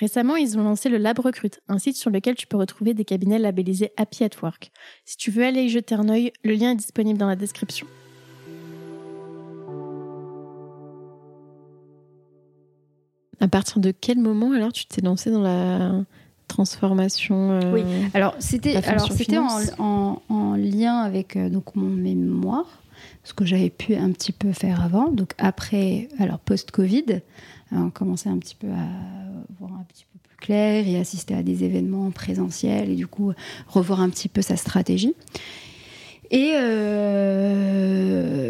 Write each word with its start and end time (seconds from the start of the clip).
Récemment, 0.00 0.34
ils 0.34 0.58
ont 0.58 0.64
lancé 0.64 0.88
le 0.88 0.98
Lab 0.98 1.20
Recrute, 1.20 1.60
un 1.68 1.78
site 1.78 1.96
sur 1.96 2.10
lequel 2.10 2.34
tu 2.34 2.48
peux 2.48 2.56
retrouver 2.56 2.94
des 2.94 3.04
cabinets 3.04 3.38
labellisés 3.38 3.92
Happy 3.96 4.24
at 4.24 4.30
Work. 4.42 4.72
Si 5.04 5.16
tu 5.16 5.30
veux 5.30 5.44
aller 5.44 5.62
y 5.62 5.68
jeter 5.68 5.94
un 5.94 6.08
œil, 6.08 6.32
le 6.42 6.54
lien 6.54 6.72
est 6.72 6.76
disponible 6.76 7.18
dans 7.18 7.28
la 7.28 7.36
description. 7.36 7.86
À 13.40 13.48
partir 13.48 13.78
de 13.78 13.92
quel 13.92 14.18
moment 14.18 14.52
alors 14.52 14.72
tu 14.72 14.86
t'es 14.86 15.00
lancé 15.00 15.30
dans 15.30 15.42
la 15.42 16.04
transformation 16.48 17.52
euh, 17.52 17.72
Oui, 17.72 17.82
alors 18.14 18.34
c'était 18.38 18.76
alors 18.76 19.12
c'était 19.12 19.38
en, 19.38 20.22
en, 20.28 20.54
lien 20.56 20.98
avec 20.98 21.36
euh, 21.36 21.48
donc 21.48 21.74
mon 21.74 21.88
mémoire, 21.88 22.82
ce 23.22 23.34
que 23.34 23.44
j'avais 23.44 23.70
pu 23.70 23.94
un 23.94 24.10
petit 24.12 24.32
peu 24.32 24.52
faire 24.52 24.82
avant. 24.82 25.10
Donc 25.10 25.32
après, 25.38 26.08
alors 26.18 26.38
post-Covid, 26.38 27.04
euh, 27.10 27.20
on 27.72 27.90
commençait 27.90 28.28
un 28.28 28.38
petit 28.38 28.54
peu 28.54 28.68
à 28.68 28.86
voir 29.58 29.72
un 29.72 29.84
petit 29.84 30.04
peu 30.12 30.18
plus 30.22 30.36
clair 30.36 30.86
et 30.86 30.98
assister 30.98 31.34
à 31.34 31.42
des 31.42 31.64
événements 31.64 32.10
présentiels 32.10 32.90
et 32.90 32.94
du 32.94 33.06
coup 33.06 33.32
revoir 33.68 34.00
un 34.00 34.10
petit 34.10 34.28
peu 34.28 34.42
sa 34.42 34.56
stratégie. 34.56 35.14
Et 36.30 36.52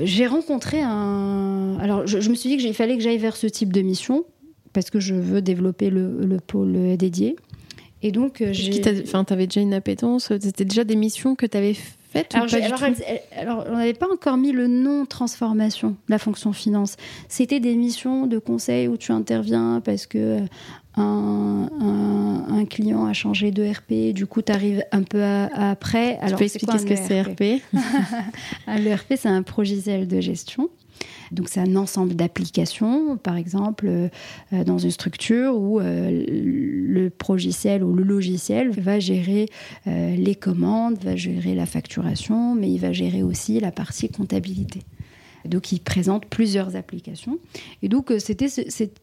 j'ai 0.04 0.26
rencontré 0.26 0.80
un. 0.82 1.76
Alors, 1.80 2.06
je, 2.06 2.28
me 2.30 2.34
suis 2.34 2.50
dit 2.50 2.56
qu'il 2.56 2.74
fallait 2.74 2.96
que 2.96 3.02
j'aille 3.02 3.18
vers 3.18 3.36
ce 3.36 3.46
type 3.46 3.72
de 3.72 3.82
mission 3.82 4.24
parce 4.72 4.90
que 4.90 5.00
je 5.00 5.14
veux 5.14 5.42
développer 5.42 5.90
le, 5.90 6.24
le 6.24 6.38
pôle 6.38 6.96
dédié. 6.96 7.36
Et 8.04 8.12
donc, 8.12 8.42
euh, 8.42 8.52
j'ai. 8.52 8.82
Enfin, 9.02 9.24
t'avais 9.24 9.46
déjà 9.46 9.62
une 9.62 9.72
appétence 9.72 10.30
C'était 10.38 10.66
déjà 10.66 10.84
des 10.84 10.94
missions 10.94 11.34
que 11.34 11.46
alors, 12.14 12.82
alors, 13.36 13.66
on 13.68 13.76
n'avait 13.76 13.92
pas 13.92 14.10
encore 14.10 14.36
mis 14.36 14.52
le 14.52 14.66
nom 14.66 15.06
transformation, 15.06 15.96
la 16.08 16.18
fonction 16.18 16.52
finance. 16.52 16.96
C'était 17.28 17.60
des 17.60 17.74
missions 17.74 18.26
de 18.26 18.38
conseil 18.38 18.88
où 18.88 18.96
tu 18.96 19.12
interviens 19.12 19.80
parce 19.84 20.06
que 20.06 20.18
euh, 20.18 20.46
un, 20.96 21.68
un, 22.48 22.64
client 22.66 23.06
a 23.06 23.12
changé 23.12 23.50
de 23.50 23.68
RP, 23.68 24.14
du 24.14 24.26
coup, 24.26 24.42
tu 24.42 24.52
arrives 24.52 24.84
un 24.92 25.02
peu 25.02 25.22
après. 25.22 26.18
Alors, 26.18 26.30
tu 26.30 26.36
peux 26.36 26.44
expliquer 26.44 26.78
ce 26.78 26.86
que 26.86 26.96
c'est 26.96 27.20
RP 27.20 27.62
Le 28.68 28.94
RP, 28.94 29.14
c'est 29.16 29.28
un 29.28 29.42
progiciel 29.42 30.06
de 30.06 30.20
gestion. 30.20 30.70
Donc 31.32 31.48
c'est 31.48 31.60
un 31.60 31.76
ensemble 31.76 32.14
d'applications, 32.14 33.16
par 33.16 33.36
exemple, 33.36 33.86
euh, 33.86 34.64
dans 34.64 34.78
une 34.78 34.90
structure 34.90 35.56
où 35.56 35.80
euh, 35.80 36.24
le 36.28 37.10
logiciel 37.28 37.82
ou 37.82 37.94
le 37.94 38.04
logiciel 38.04 38.70
va 38.70 39.00
gérer 39.00 39.48
euh, 39.86 40.16
les 40.16 40.34
commandes, 40.34 40.98
va 41.02 41.16
gérer 41.16 41.54
la 41.54 41.66
facturation, 41.66 42.54
mais 42.54 42.70
il 42.70 42.78
va 42.78 42.92
gérer 42.92 43.22
aussi 43.22 43.60
la 43.60 43.72
partie 43.72 44.08
comptabilité. 44.08 44.82
Donc 45.44 45.72
il 45.72 45.80
présente 45.80 46.26
plusieurs 46.26 46.76
applications. 46.76 47.38
Et 47.82 47.88
donc 47.88 48.12
c'était 48.18 48.48
cette, 48.48 49.00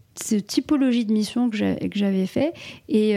typologie 0.48 1.06
de 1.06 1.14
mission 1.14 1.50
que 1.50 1.56
j'avais 1.94 2.26
fait. 2.26 2.54
Et 2.90 3.16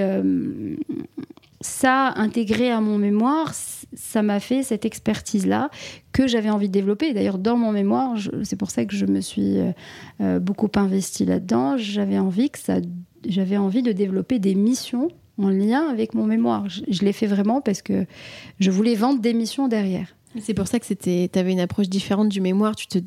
ça, 1.60 2.12
intégré 2.16 2.70
à 2.70 2.80
mon 2.80 2.98
mémoire, 2.98 3.52
ça 3.94 4.22
m'a 4.22 4.40
fait 4.40 4.62
cette 4.62 4.84
expertise-là 4.84 5.70
que 6.12 6.26
j'avais 6.26 6.50
envie 6.50 6.68
de 6.68 6.72
développer. 6.72 7.12
D'ailleurs, 7.12 7.38
dans 7.38 7.56
mon 7.56 7.72
mémoire, 7.72 8.16
c'est 8.42 8.56
pour 8.56 8.70
ça 8.70 8.84
que 8.84 8.94
je 8.94 9.06
me 9.06 9.20
suis 9.20 9.58
euh, 9.58 9.72
euh, 10.20 10.38
beaucoup 10.38 10.70
investie 10.76 11.24
là-dedans. 11.24 11.76
J'avais 11.76 12.18
envie 12.18 12.50
que 12.50 12.58
ça, 12.58 12.76
j'avais 13.26 13.56
envie 13.56 13.82
de 13.82 13.92
développer 13.92 14.38
des 14.38 14.54
missions 14.54 15.08
en 15.38 15.48
lien 15.48 15.88
avec 15.88 16.14
mon 16.14 16.26
mémoire. 16.26 16.68
Je, 16.68 16.82
je 16.88 17.04
l'ai 17.04 17.12
fait 17.12 17.26
vraiment 17.26 17.60
parce 17.60 17.82
que 17.82 18.06
je 18.60 18.70
voulais 18.70 18.94
vendre 18.94 19.20
des 19.20 19.34
missions 19.34 19.68
derrière. 19.68 20.14
C'est 20.40 20.54
pour 20.54 20.66
ça 20.66 20.80
que 20.80 20.86
c'était, 20.86 21.30
avais 21.34 21.52
une 21.52 21.60
approche 21.60 21.88
différente 21.88 22.28
du 22.28 22.40
mémoire. 22.40 22.74
Tu 22.74 22.86
te, 22.86 22.98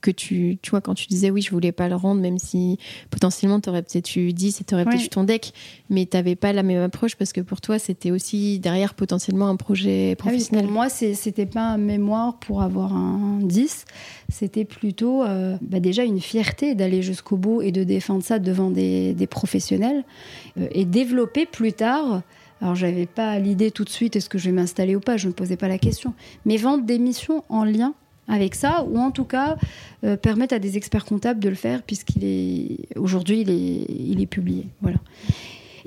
que 0.00 0.10
tu, 0.10 0.58
tu 0.60 0.70
vois, 0.70 0.80
quand 0.80 0.94
tu 0.94 1.06
disais 1.06 1.30
oui, 1.30 1.40
je 1.42 1.50
voulais 1.50 1.72
pas 1.72 1.88
le 1.88 1.96
rendre, 1.96 2.20
même 2.20 2.38
si 2.38 2.78
potentiellement 3.10 3.60
tu 3.60 3.70
aurais 3.70 3.82
peut-être 3.82 4.16
eu 4.16 4.32
10 4.32 4.60
et 4.60 4.64
tu 4.64 4.74
aurais 4.74 4.84
peut-être 4.84 5.04
eu 5.04 5.08
ton 5.08 5.24
deck, 5.24 5.52
mais 5.88 6.06
tu 6.06 6.16
n'avais 6.16 6.36
pas 6.36 6.52
la 6.52 6.62
même 6.62 6.82
approche 6.82 7.16
parce 7.16 7.32
que 7.32 7.40
pour 7.40 7.60
toi, 7.60 7.78
c'était 7.78 8.10
aussi 8.10 8.58
derrière 8.58 8.94
potentiellement 8.94 9.48
un 9.48 9.56
projet 9.56 10.10
ah 10.12 10.16
professionnel. 10.16 10.64
pour 10.64 10.72
moi, 10.72 10.88
c'était 10.88 11.46
pas 11.46 11.62
un 11.62 11.78
mémoire 11.78 12.38
pour 12.38 12.62
avoir 12.62 12.94
un 12.94 13.38
10, 13.42 13.84
c'était 14.28 14.64
plutôt 14.64 15.22
euh, 15.22 15.56
bah 15.62 15.80
déjà 15.80 16.04
une 16.04 16.20
fierté 16.20 16.74
d'aller 16.74 17.02
jusqu'au 17.02 17.36
bout 17.36 17.62
et 17.62 17.72
de 17.72 17.84
défendre 17.84 18.22
ça 18.22 18.38
devant 18.38 18.70
des, 18.70 19.14
des 19.14 19.26
professionnels 19.26 20.04
euh, 20.58 20.66
et 20.72 20.84
développer 20.84 21.46
plus 21.46 21.72
tard 21.72 22.22
alors, 22.60 22.74
j'avais 22.74 23.06
pas 23.06 23.38
l'idée 23.38 23.70
tout 23.70 23.84
de 23.84 23.90
suite 23.90 24.16
est-ce 24.16 24.28
que 24.28 24.38
je 24.38 24.46
vais 24.46 24.52
m'installer 24.52 24.96
ou 24.96 25.00
pas, 25.00 25.16
je 25.16 25.28
ne 25.28 25.32
posais 25.32 25.56
pas 25.56 25.68
la 25.68 25.78
question. 25.78 26.14
Mais 26.46 26.56
vendre 26.56 26.84
des 26.84 26.98
missions 26.98 27.44
en 27.48 27.64
lien 27.64 27.94
avec 28.28 28.54
ça, 28.54 28.84
ou 28.88 28.98
en 28.98 29.10
tout 29.10 29.24
cas 29.24 29.56
euh, 30.04 30.16
permettre 30.16 30.54
à 30.54 30.58
des 30.58 30.76
experts 30.76 31.04
comptables 31.04 31.40
de 31.40 31.48
le 31.48 31.54
faire, 31.54 31.82
puisqu'il 31.82 32.24
est 32.24 32.96
aujourd'hui 32.96 33.40
il 33.40 33.50
est, 33.50 33.86
il 33.90 34.20
est 34.20 34.26
publié. 34.26 34.66
Voilà. 34.80 34.98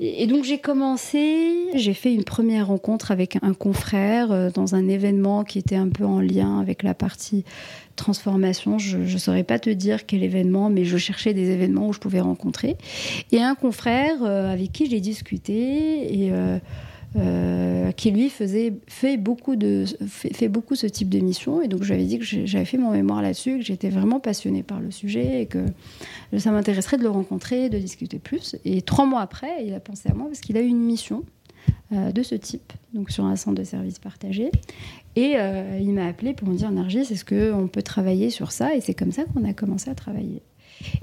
Et 0.00 0.28
donc 0.28 0.44
j'ai 0.44 0.58
commencé, 0.58 1.66
j'ai 1.74 1.94
fait 1.94 2.14
une 2.14 2.22
première 2.22 2.68
rencontre 2.68 3.10
avec 3.10 3.36
un 3.42 3.52
confrère 3.52 4.30
euh, 4.30 4.50
dans 4.50 4.76
un 4.76 4.86
événement 4.86 5.42
qui 5.42 5.58
était 5.58 5.76
un 5.76 5.88
peu 5.88 6.04
en 6.04 6.20
lien 6.20 6.60
avec 6.60 6.84
la 6.84 6.94
partie 6.94 7.44
transformation. 7.96 8.78
Je 8.78 8.98
ne 8.98 9.18
saurais 9.18 9.42
pas 9.42 9.58
te 9.58 9.70
dire 9.70 10.06
quel 10.06 10.22
événement, 10.22 10.70
mais 10.70 10.84
je 10.84 10.96
cherchais 10.98 11.34
des 11.34 11.50
événements 11.50 11.88
où 11.88 11.92
je 11.92 11.98
pouvais 11.98 12.20
rencontrer. 12.20 12.76
Et 13.32 13.42
un 13.42 13.56
confrère 13.56 14.22
euh, 14.22 14.52
avec 14.52 14.70
qui 14.70 14.88
j'ai 14.88 15.00
discuté 15.00 16.14
et 16.14 16.30
euh, 16.30 16.58
qui 17.96 18.10
lui 18.10 18.28
faisait 18.28 18.74
fait 18.86 19.16
beaucoup 19.16 19.56
de 19.56 19.84
fait, 20.06 20.48
beaucoup 20.48 20.74
ce 20.74 20.86
type 20.86 21.08
de 21.08 21.18
mission. 21.20 21.62
Et 21.62 21.68
donc 21.68 21.82
je 21.82 21.88
lui 21.88 21.94
avais 21.94 22.04
dit 22.04 22.18
que 22.18 22.24
j'avais 22.24 22.64
fait 22.64 22.78
mon 22.78 22.90
mémoire 22.90 23.22
là-dessus 23.22 23.58
que 23.58 23.64
j'étais 23.64 23.88
vraiment 23.88 24.20
passionnée 24.20 24.62
par 24.62 24.80
le 24.80 24.90
sujet 24.90 25.42
et 25.42 25.46
que 25.46 25.64
ça 26.36 26.50
m'intéresserait 26.50 26.98
de 26.98 27.02
le 27.02 27.10
rencontrer 27.10 27.70
de 27.70 27.78
discuter 27.78 28.18
plus. 28.18 28.56
Et 28.64 28.82
trois 28.82 29.06
mois 29.06 29.20
après 29.20 29.64
il 29.64 29.74
a 29.74 29.80
pensé 29.80 30.08
à 30.10 30.14
moi 30.14 30.26
parce 30.26 30.40
qu'il 30.40 30.56
a 30.56 30.60
eu 30.60 30.66
une 30.66 30.80
mission 30.82 31.24
euh, 31.92 32.12
de 32.12 32.22
ce 32.22 32.34
type 32.34 32.72
donc 32.92 33.10
sur 33.10 33.24
un 33.24 33.36
centre 33.36 33.58
de 33.58 33.64
services 33.64 33.98
partagés. 33.98 34.50
Et 35.16 35.34
euh, 35.36 35.78
il 35.80 35.92
m'a 35.92 36.06
appelé 36.06 36.34
pour 36.34 36.48
me 36.48 36.56
dire 36.56 36.70
Nargis 36.70 37.00
est-ce 37.10 37.24
qu'on 37.24 37.68
peut 37.68 37.82
travailler 37.82 38.30
sur 38.30 38.52
ça? 38.52 38.74
Et 38.74 38.80
c'est 38.80 38.94
comme 38.94 39.12
ça 39.12 39.24
qu'on 39.24 39.44
a 39.44 39.54
commencé 39.54 39.90
à 39.90 39.94
travailler. 39.94 40.42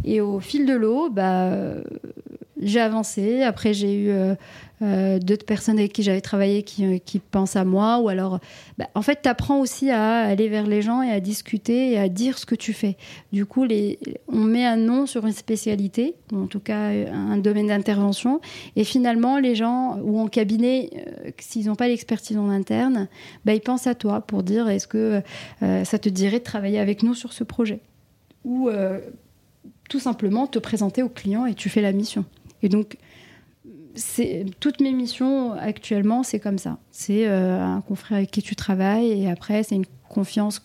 Et 0.06 0.22
au 0.22 0.40
fil 0.40 0.66
de 0.66 0.74
l'eau 0.74 1.10
bah 1.10 1.82
j'ai 2.62 2.80
avancé. 2.80 3.42
Après, 3.42 3.74
j'ai 3.74 3.94
eu 3.94 4.10
euh, 4.10 4.36
euh, 4.82 5.20
d'autres 5.20 5.46
personnes 5.46 5.80
avec 5.80 5.94
qui 5.94 6.04
j'avais 6.04 6.22
travaillé 6.22 6.64
qui, 6.64 6.86
euh, 6.86 7.20
pensent 7.32 7.56
à 7.56 7.64
moi. 7.64 8.00
Ou 8.00 8.10
alors, 8.10 8.40
bah, 8.78 8.88
en 8.96 9.02
fait, 9.02 9.20
tu 9.24 9.30
apprends 9.30 9.60
aussi 9.60 9.90
à 9.90 10.22
aller 10.22 10.50
vers 10.50 10.68
les 10.68 10.82
gens 10.82 11.02
et 11.02 11.12
à 11.12 11.20
discuter 11.20 11.92
et 11.92 11.98
à 11.98 12.10
dire 12.10 12.38
ce 12.38 12.46
que 12.46 12.56
tu 12.56 12.74
fais. 12.74 12.98
Du 13.32 13.46
coup, 13.46 13.64
les, 13.64 14.00
on 14.28 14.42
met 14.42 14.66
un 14.66 14.78
nom 14.78 15.06
sur 15.06 15.26
une 15.26 15.34
spécialité, 15.34 16.16
ou 16.32 16.44
en 16.44 16.48
tout 16.48 16.60
cas 16.60 16.90
un 16.90 17.38
domaine 17.38 17.68
d'intervention. 17.68 18.42
Et 18.76 18.84
finalement, 18.84 19.40
les 19.40 19.56
gens, 19.56 19.98
ou 20.04 20.20
en 20.20 20.28
cabinet, 20.28 20.90
s'ils 21.40 21.68
n'ont 21.68 21.76
pas 21.76 21.88
l'expertise 21.88 22.38
en 22.38 22.50
interne, 22.50 23.08
bah, 23.46 23.54
ils 23.54 23.62
pensent 23.62 23.88
à 23.88 23.96
toi 23.96 24.22
pour 24.22 24.44
dire 24.44 24.68
est-ce 24.68 24.88
que 24.88 25.22
ça 25.62 26.00
te 26.00 26.10
dirait 26.10 26.40
de 26.40 26.44
travailler 26.44 26.80
avec 26.80 27.04
nous 27.04 27.14
sur 27.14 27.34
ce 27.34 27.44
projet? 27.44 27.80
Ou 28.44 28.70
tout 29.90 30.00
simplement 30.00 30.48
te 30.48 30.60
présenter 30.60 31.04
au 31.04 31.10
client 31.10 31.46
et 31.46 31.54
tu 31.54 31.70
fais 31.70 31.82
la 31.82 31.92
mission. 31.92 32.26
Et 32.62 32.70
donc, 32.70 32.98
toutes 34.60 34.82
mes 34.82 34.92
missions 34.92 35.54
actuellement, 35.54 36.24
c'est 36.24 36.40
comme 36.40 36.58
ça. 36.58 36.78
C'est 36.92 37.28
euh, 37.28 37.64
un 37.64 37.82
confrère 37.82 38.18
avec 38.18 38.32
qui 38.32 38.42
tu 38.42 38.56
travailles 38.56 39.24
et 39.24 39.30
après, 39.30 39.64
c'est 39.64 39.76
une 39.76 39.86
confiance 40.08 40.60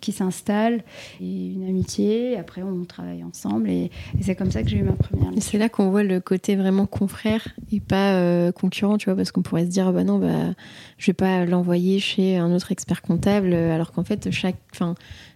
qui 0.00 0.12
s'installe 0.12 0.82
et 1.20 1.52
une 1.52 1.68
amitié. 1.68 2.36
Après, 2.36 2.62
on 2.62 2.84
travaille 2.84 3.22
ensemble 3.22 3.70
et, 3.70 3.90
c'est 4.20 4.34
comme 4.34 4.50
ça 4.50 4.62
que 4.62 4.68
j'ai 4.68 4.78
eu 4.78 4.82
ma 4.82 4.92
première. 4.92 5.30
C'est 5.38 5.58
là 5.58 5.68
qu'on 5.68 5.90
voit 5.90 6.02
le 6.02 6.20
côté 6.20 6.56
vraiment 6.56 6.86
confrère 6.86 7.46
et 7.70 7.80
pas 7.80 8.14
euh, 8.14 8.50
concurrent, 8.50 8.98
tu 8.98 9.06
vois, 9.06 9.16
parce 9.16 9.30
qu'on 9.30 9.42
pourrait 9.42 9.66
se 9.66 9.70
dire, 9.70 9.92
bah 9.92 10.04
non, 10.04 10.18
bah, 10.18 10.54
je 10.98 11.06
vais 11.06 11.12
pas 11.12 11.44
l'envoyer 11.44 12.00
chez 12.00 12.36
un 12.38 12.52
autre 12.52 12.72
expert 12.72 13.02
comptable, 13.02 13.52
alors 13.52 13.92
qu'en 13.92 14.04
fait, 14.04 14.30
chaque, 14.30 14.56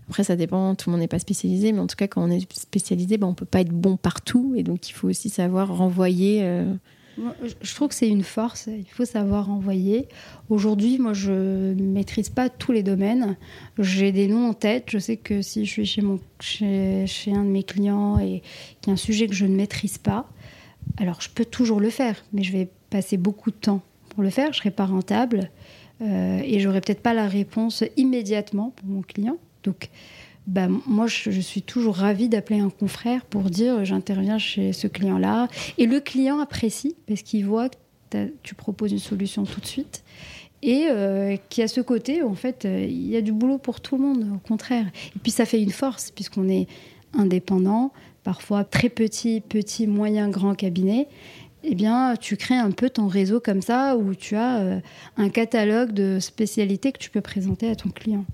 après, 0.08 0.24
ça 0.24 0.36
dépend, 0.36 0.74
tout 0.74 0.88
le 0.88 0.92
monde 0.92 1.00
n'est 1.00 1.08
pas 1.08 1.18
spécialisé, 1.18 1.72
mais 1.72 1.80
en 1.80 1.86
tout 1.86 1.96
cas, 1.96 2.06
quand 2.06 2.22
on 2.22 2.30
est 2.30 2.50
spécialisé, 2.52 3.18
bah, 3.18 3.26
on 3.26 3.34
peut 3.34 3.44
pas 3.44 3.60
être 3.60 3.72
bon 3.72 3.96
partout, 3.96 4.54
et 4.56 4.62
donc 4.62 4.88
il 4.88 4.92
faut 4.92 5.08
aussi 5.08 5.28
savoir 5.28 5.76
renvoyer. 5.76 6.40
Euh, 6.42 6.72
je 7.18 7.74
trouve 7.74 7.88
que 7.88 7.94
c'est 7.94 8.08
une 8.08 8.22
force, 8.22 8.66
il 8.66 8.88
faut 8.90 9.04
savoir 9.04 9.50
envoyer. 9.50 10.08
Aujourd'hui, 10.50 10.98
moi, 10.98 11.12
je 11.12 11.72
ne 11.72 11.82
maîtrise 11.82 12.28
pas 12.28 12.48
tous 12.48 12.72
les 12.72 12.82
domaines. 12.82 13.36
J'ai 13.78 14.12
des 14.12 14.28
noms 14.28 14.48
en 14.48 14.54
tête. 14.54 14.84
Je 14.88 14.98
sais 14.98 15.16
que 15.16 15.42
si 15.42 15.64
je 15.64 15.70
suis 15.70 15.86
chez, 15.86 16.02
mon, 16.02 16.20
chez, 16.40 17.06
chez 17.06 17.32
un 17.32 17.44
de 17.44 17.50
mes 17.50 17.62
clients 17.62 18.18
et 18.18 18.42
qu'il 18.80 18.88
y 18.88 18.90
a 18.90 18.92
un 18.94 18.96
sujet 18.96 19.26
que 19.26 19.34
je 19.34 19.46
ne 19.46 19.56
maîtrise 19.56 19.98
pas, 19.98 20.28
alors 20.98 21.20
je 21.20 21.30
peux 21.30 21.44
toujours 21.44 21.80
le 21.80 21.90
faire, 21.90 22.22
mais 22.32 22.42
je 22.42 22.52
vais 22.52 22.68
passer 22.90 23.16
beaucoup 23.16 23.50
de 23.50 23.56
temps 23.56 23.82
pour 24.10 24.22
le 24.22 24.30
faire. 24.30 24.52
Je 24.52 24.58
ne 24.58 24.62
serai 24.62 24.70
pas 24.70 24.86
rentable 24.86 25.50
euh, 26.02 26.40
et 26.44 26.60
j'aurai 26.60 26.80
peut-être 26.80 27.02
pas 27.02 27.14
la 27.14 27.28
réponse 27.28 27.82
immédiatement 27.96 28.72
pour 28.76 28.86
mon 28.88 29.02
client. 29.02 29.38
Donc, 29.62 29.88
bah, 30.46 30.68
moi, 30.86 31.06
je, 31.06 31.40
suis 31.40 31.62
toujours 31.62 31.96
ravie 31.96 32.28
d'appeler 32.28 32.60
un 32.60 32.70
confrère 32.70 33.24
pour 33.24 33.42
dire 33.50 33.84
j'interviens 33.84 34.38
chez 34.38 34.72
ce 34.72 34.86
client-là. 34.86 35.48
Et 35.76 35.86
le 35.86 36.00
client 36.00 36.38
apprécie 36.38 36.94
parce 37.06 37.22
qu'il 37.22 37.44
voit 37.46 37.68
que 37.68 38.32
tu 38.42 38.54
proposes 38.54 38.92
une 38.92 38.98
solution 38.98 39.44
tout 39.44 39.60
de 39.60 39.66
suite. 39.66 40.04
Et 40.62 40.86
euh, 40.88 41.36
qui 41.48 41.62
a 41.62 41.68
ce 41.68 41.80
côté, 41.80 42.22
en 42.22 42.34
fait, 42.34 42.64
euh, 42.64 42.86
il 42.88 43.08
y 43.08 43.16
a 43.16 43.20
du 43.20 43.32
boulot 43.32 43.58
pour 43.58 43.80
tout 43.80 43.96
le 43.96 44.02
monde, 44.02 44.26
au 44.34 44.38
contraire. 44.38 44.86
Et 45.14 45.18
puis 45.18 45.30
ça 45.30 45.44
fait 45.44 45.60
une 45.60 45.70
force, 45.70 46.10
puisqu'on 46.10 46.48
est 46.48 46.66
indépendant, 47.12 47.92
parfois 48.24 48.64
très 48.64 48.88
petit, 48.88 49.40
petit, 49.40 49.86
moyen, 49.86 50.28
grand 50.28 50.54
cabinet. 50.54 51.08
Eh 51.62 51.74
bien, 51.74 52.14
tu 52.16 52.36
crées 52.36 52.56
un 52.56 52.70
peu 52.70 52.88
ton 52.88 53.06
réseau 53.06 53.40
comme 53.40 53.60
ça, 53.60 53.96
où 53.96 54.14
tu 54.14 54.36
as 54.36 54.58
euh, 54.58 54.80
un 55.16 55.28
catalogue 55.28 55.92
de 55.92 56.18
spécialités 56.20 56.92
que 56.92 56.98
tu 56.98 57.10
peux 57.10 57.20
présenter 57.20 57.68
à 57.68 57.76
ton 57.76 57.90
client. 57.90 58.24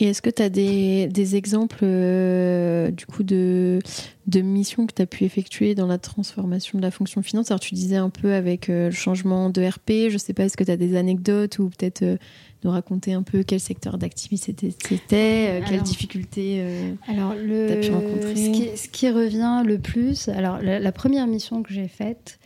Et 0.00 0.06
est-ce 0.06 0.22
que 0.22 0.30
tu 0.30 0.42
as 0.42 0.48
des, 0.48 1.36
exemples 1.36 1.78
euh, 1.82 2.90
du 2.90 3.06
coup 3.06 3.22
de, 3.22 3.78
de 4.26 4.40
missions 4.40 4.86
que 4.86 4.92
tu 4.92 5.02
as 5.02 5.06
pu 5.06 5.24
effectuer 5.24 5.74
dans 5.74 5.86
la 5.86 5.98
transformation 5.98 6.78
de 6.78 6.82
la 6.82 6.90
fonction 6.90 7.22
finance? 7.22 7.50
Alors 7.50 7.60
tu 7.60 7.74
disais 7.74 7.96
un 7.96 8.10
peu 8.10 8.32
avec 8.32 8.68
euh, 8.68 8.86
le 8.86 8.94
changement 8.94 9.50
de 9.50 9.64
RP, 9.64 10.10
je 10.10 10.18
sais 10.18 10.32
pas, 10.32 10.44
est-ce 10.44 10.56
que 10.56 10.64
tu 10.64 10.70
as 10.70 10.76
des 10.76 10.96
anecdotes 10.96 11.60
ou 11.60 11.68
peut-être 11.68 12.02
euh, 12.02 12.16
nous 12.64 12.70
raconter 12.70 13.12
un 13.12 13.22
peu 13.22 13.44
quel 13.44 13.60
secteur 13.60 13.96
d'activité 13.98 14.54
c'était, 14.82 15.62
quelles 15.68 15.82
difficultés 15.82 16.64
tu 17.06 17.12
as 17.12 17.76
pu 17.76 17.90
rencontrer? 17.90 18.36
ce 18.36 18.50
qui, 18.50 18.76
ce 18.76 18.88
qui, 18.88 19.10
revient 19.10 19.62
le 19.64 19.78
plus, 19.78 20.28
alors 20.28 20.60
la 20.62 20.92
première 20.92 21.26
mission 21.26 21.62
que 21.62 21.74
j'ai 21.74 21.88
faite, 21.88 22.38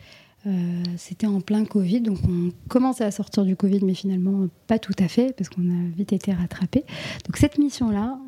euh, 0.48 0.82
c'était 0.96 1.26
en 1.26 1.40
plein 1.40 1.64
Covid, 1.64 2.00
donc 2.00 2.18
on 2.28 2.50
commençait 2.68 3.04
à 3.04 3.10
sortir 3.10 3.44
du 3.44 3.56
Covid, 3.56 3.80
mais 3.84 3.94
finalement 3.94 4.48
pas 4.66 4.78
tout 4.78 4.94
à 4.98 5.08
fait, 5.08 5.34
parce 5.36 5.48
qu'on 5.48 5.68
a 5.68 5.88
vite 5.96 6.12
été 6.12 6.32
rattrapé. 6.32 6.84
Donc 7.26 7.36
cette 7.36 7.58
mission-là, 7.58 8.18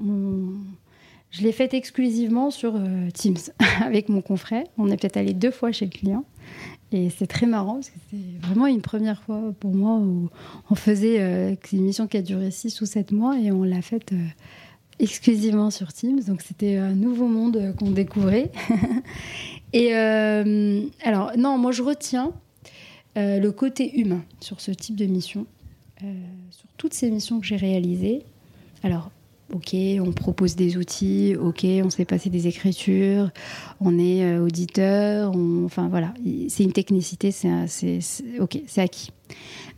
je 1.31 1.43
l'ai 1.43 1.52
faite 1.52 1.75
exclusivement 1.75 2.50
sur 2.50 2.75
euh, 2.76 3.08
Teams 3.14 3.37
avec 3.84 4.08
mon 4.08 4.20
confrère. 4.20 4.64
On 4.76 4.88
est 4.88 4.96
peut-être 4.96 5.17
allé 5.17 5.32
deux 5.32 5.50
fois 5.50 5.72
chez 5.72 5.87
le 5.87 5.90
client. 5.90 6.25
Et 6.93 7.08
c'est 7.08 7.28
très 7.28 7.46
marrant 7.46 7.75
parce 7.75 7.90
que 7.90 7.99
c'était 8.11 8.25
vraiment 8.43 8.67
une 8.67 8.82
première 8.82 9.22
fois 9.22 9.55
pour 9.61 9.72
moi 9.72 9.96
où 9.96 10.28
on 10.70 10.75
faisait 10.75 11.20
euh, 11.20 11.55
une 11.72 11.82
mission 11.82 12.08
qui 12.08 12.17
a 12.17 12.22
duré 12.22 12.50
six 12.50 12.81
ou 12.81 12.87
sept 12.87 13.12
mois 13.12 13.38
et 13.38 13.52
on 13.52 13.62
l'a 13.62 13.81
faite 13.81 14.12
exclusivement 14.99 15.70
sur 15.70 15.93
Teams. 15.93 16.20
Donc 16.26 16.43
c'était 16.43 16.76
un 16.76 16.94
nouveau 16.94 17.28
monde 17.28 17.75
qu'on 17.78 17.93
découvrait. 17.93 18.50
Et 19.72 19.94
euh, 19.94 20.82
alors, 21.02 21.32
non, 21.37 21.58
moi 21.58 21.72
je 21.72 21.82
retiens 21.82 22.32
euh, 23.17 23.38
le 23.38 23.52
côté 23.52 23.99
humain 23.99 24.22
sur 24.40 24.61
ce 24.61 24.70
type 24.70 24.96
de 24.96 25.06
mission, 25.06 25.46
euh, 26.02 26.12
sur 26.50 26.69
toutes 26.76 26.94
ces 26.94 27.11
missions 27.11 27.40
que 27.40 27.46
j'ai 27.46 27.56
réalisées. 27.56 28.22
Alors, 28.82 29.11
ok, 29.52 29.75
on 30.00 30.12
propose 30.12 30.56
des 30.56 30.76
outils, 30.76 31.37
ok, 31.37 31.64
on 31.85 31.91
sait 31.91 32.05
passer 32.05 32.31
des 32.31 32.47
écritures, 32.47 33.31
on 33.81 33.99
est 33.99 34.38
auditeur, 34.38 35.32
enfin 35.64 35.88
voilà, 35.88 36.14
c'est 36.49 36.64
une 36.64 36.73
technicité, 36.73 37.31
c'est 37.31 38.00
ok, 38.38 38.61
c'est 38.67 38.81
acquis. 38.81 39.11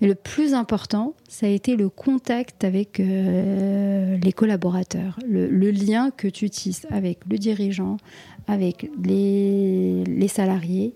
Mais 0.01 0.09
le 0.09 0.15
plus 0.15 0.55
important, 0.55 1.15
ça 1.29 1.47
a 1.47 1.49
été 1.49 1.77
le 1.77 1.89
contact 1.89 2.65
avec 2.65 2.99
les 2.99 4.33
collaborateurs, 4.33 5.19
le, 5.29 5.71
lien 5.71 6.11
que 6.11 6.29
tu 6.29 6.51
tisses 6.51 6.87
avec 6.91 7.21
le 7.31 7.39
dirigeant, 7.39 7.99
avec 8.47 8.91
les, 9.03 10.29
salariés. 10.29 10.95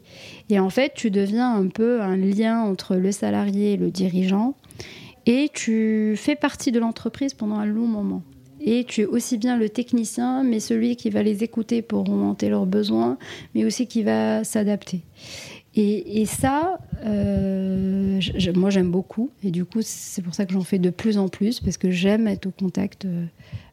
Et 0.48 0.58
en 0.58 0.70
fait, 0.70 0.92
tu 0.94 1.10
deviens 1.10 1.54
un 1.54 1.68
peu 1.68 2.00
un 2.00 2.16
lien 2.16 2.62
entre 2.62 2.96
le 2.96 3.12
salarié 3.12 3.74
et 3.74 3.76
le 3.76 3.90
dirigeant. 3.90 4.54
Et 5.26 5.50
tu 5.52 6.14
fais 6.16 6.36
partie 6.36 6.72
de 6.72 6.78
l'entreprise 6.78 7.34
pendant 7.34 7.56
un 7.56 7.66
long 7.66 7.86
moment. 7.86 8.22
Et 8.66 8.84
tu 8.84 9.02
es 9.02 9.06
aussi 9.06 9.38
bien 9.38 9.56
le 9.56 9.68
technicien, 9.68 10.42
mais 10.42 10.58
celui 10.58 10.96
qui 10.96 11.08
va 11.08 11.22
les 11.22 11.44
écouter 11.44 11.82
pour 11.82 12.04
remonter 12.04 12.48
leurs 12.48 12.66
besoins, 12.66 13.16
mais 13.54 13.64
aussi 13.64 13.86
qui 13.86 14.02
va 14.02 14.42
s'adapter. 14.42 15.02
Et, 15.78 16.24
ça, 16.24 16.78
euh, 17.04 18.18
moi 18.54 18.70
j'aime 18.70 18.90
beaucoup. 18.90 19.30
Et 19.44 19.50
du 19.50 19.66
coup, 19.66 19.80
c'est 19.82 20.22
pour 20.22 20.34
ça 20.34 20.46
que 20.46 20.54
j'en 20.54 20.62
fais 20.62 20.78
de 20.78 20.88
plus 20.88 21.18
en 21.18 21.28
plus, 21.28 21.60
parce 21.60 21.76
que 21.76 21.90
j'aime 21.90 22.26
être 22.26 22.46
au 22.46 22.50
contact 22.50 23.04
euh, 23.04 23.26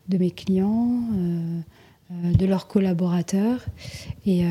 de 0.09 0.17
mes 0.17 0.31
clients. 0.31 1.01
Euh, 1.15 1.61
de 2.37 2.45
leurs 2.45 2.67
collaborateurs. 2.67 3.65
Et, 4.27 4.41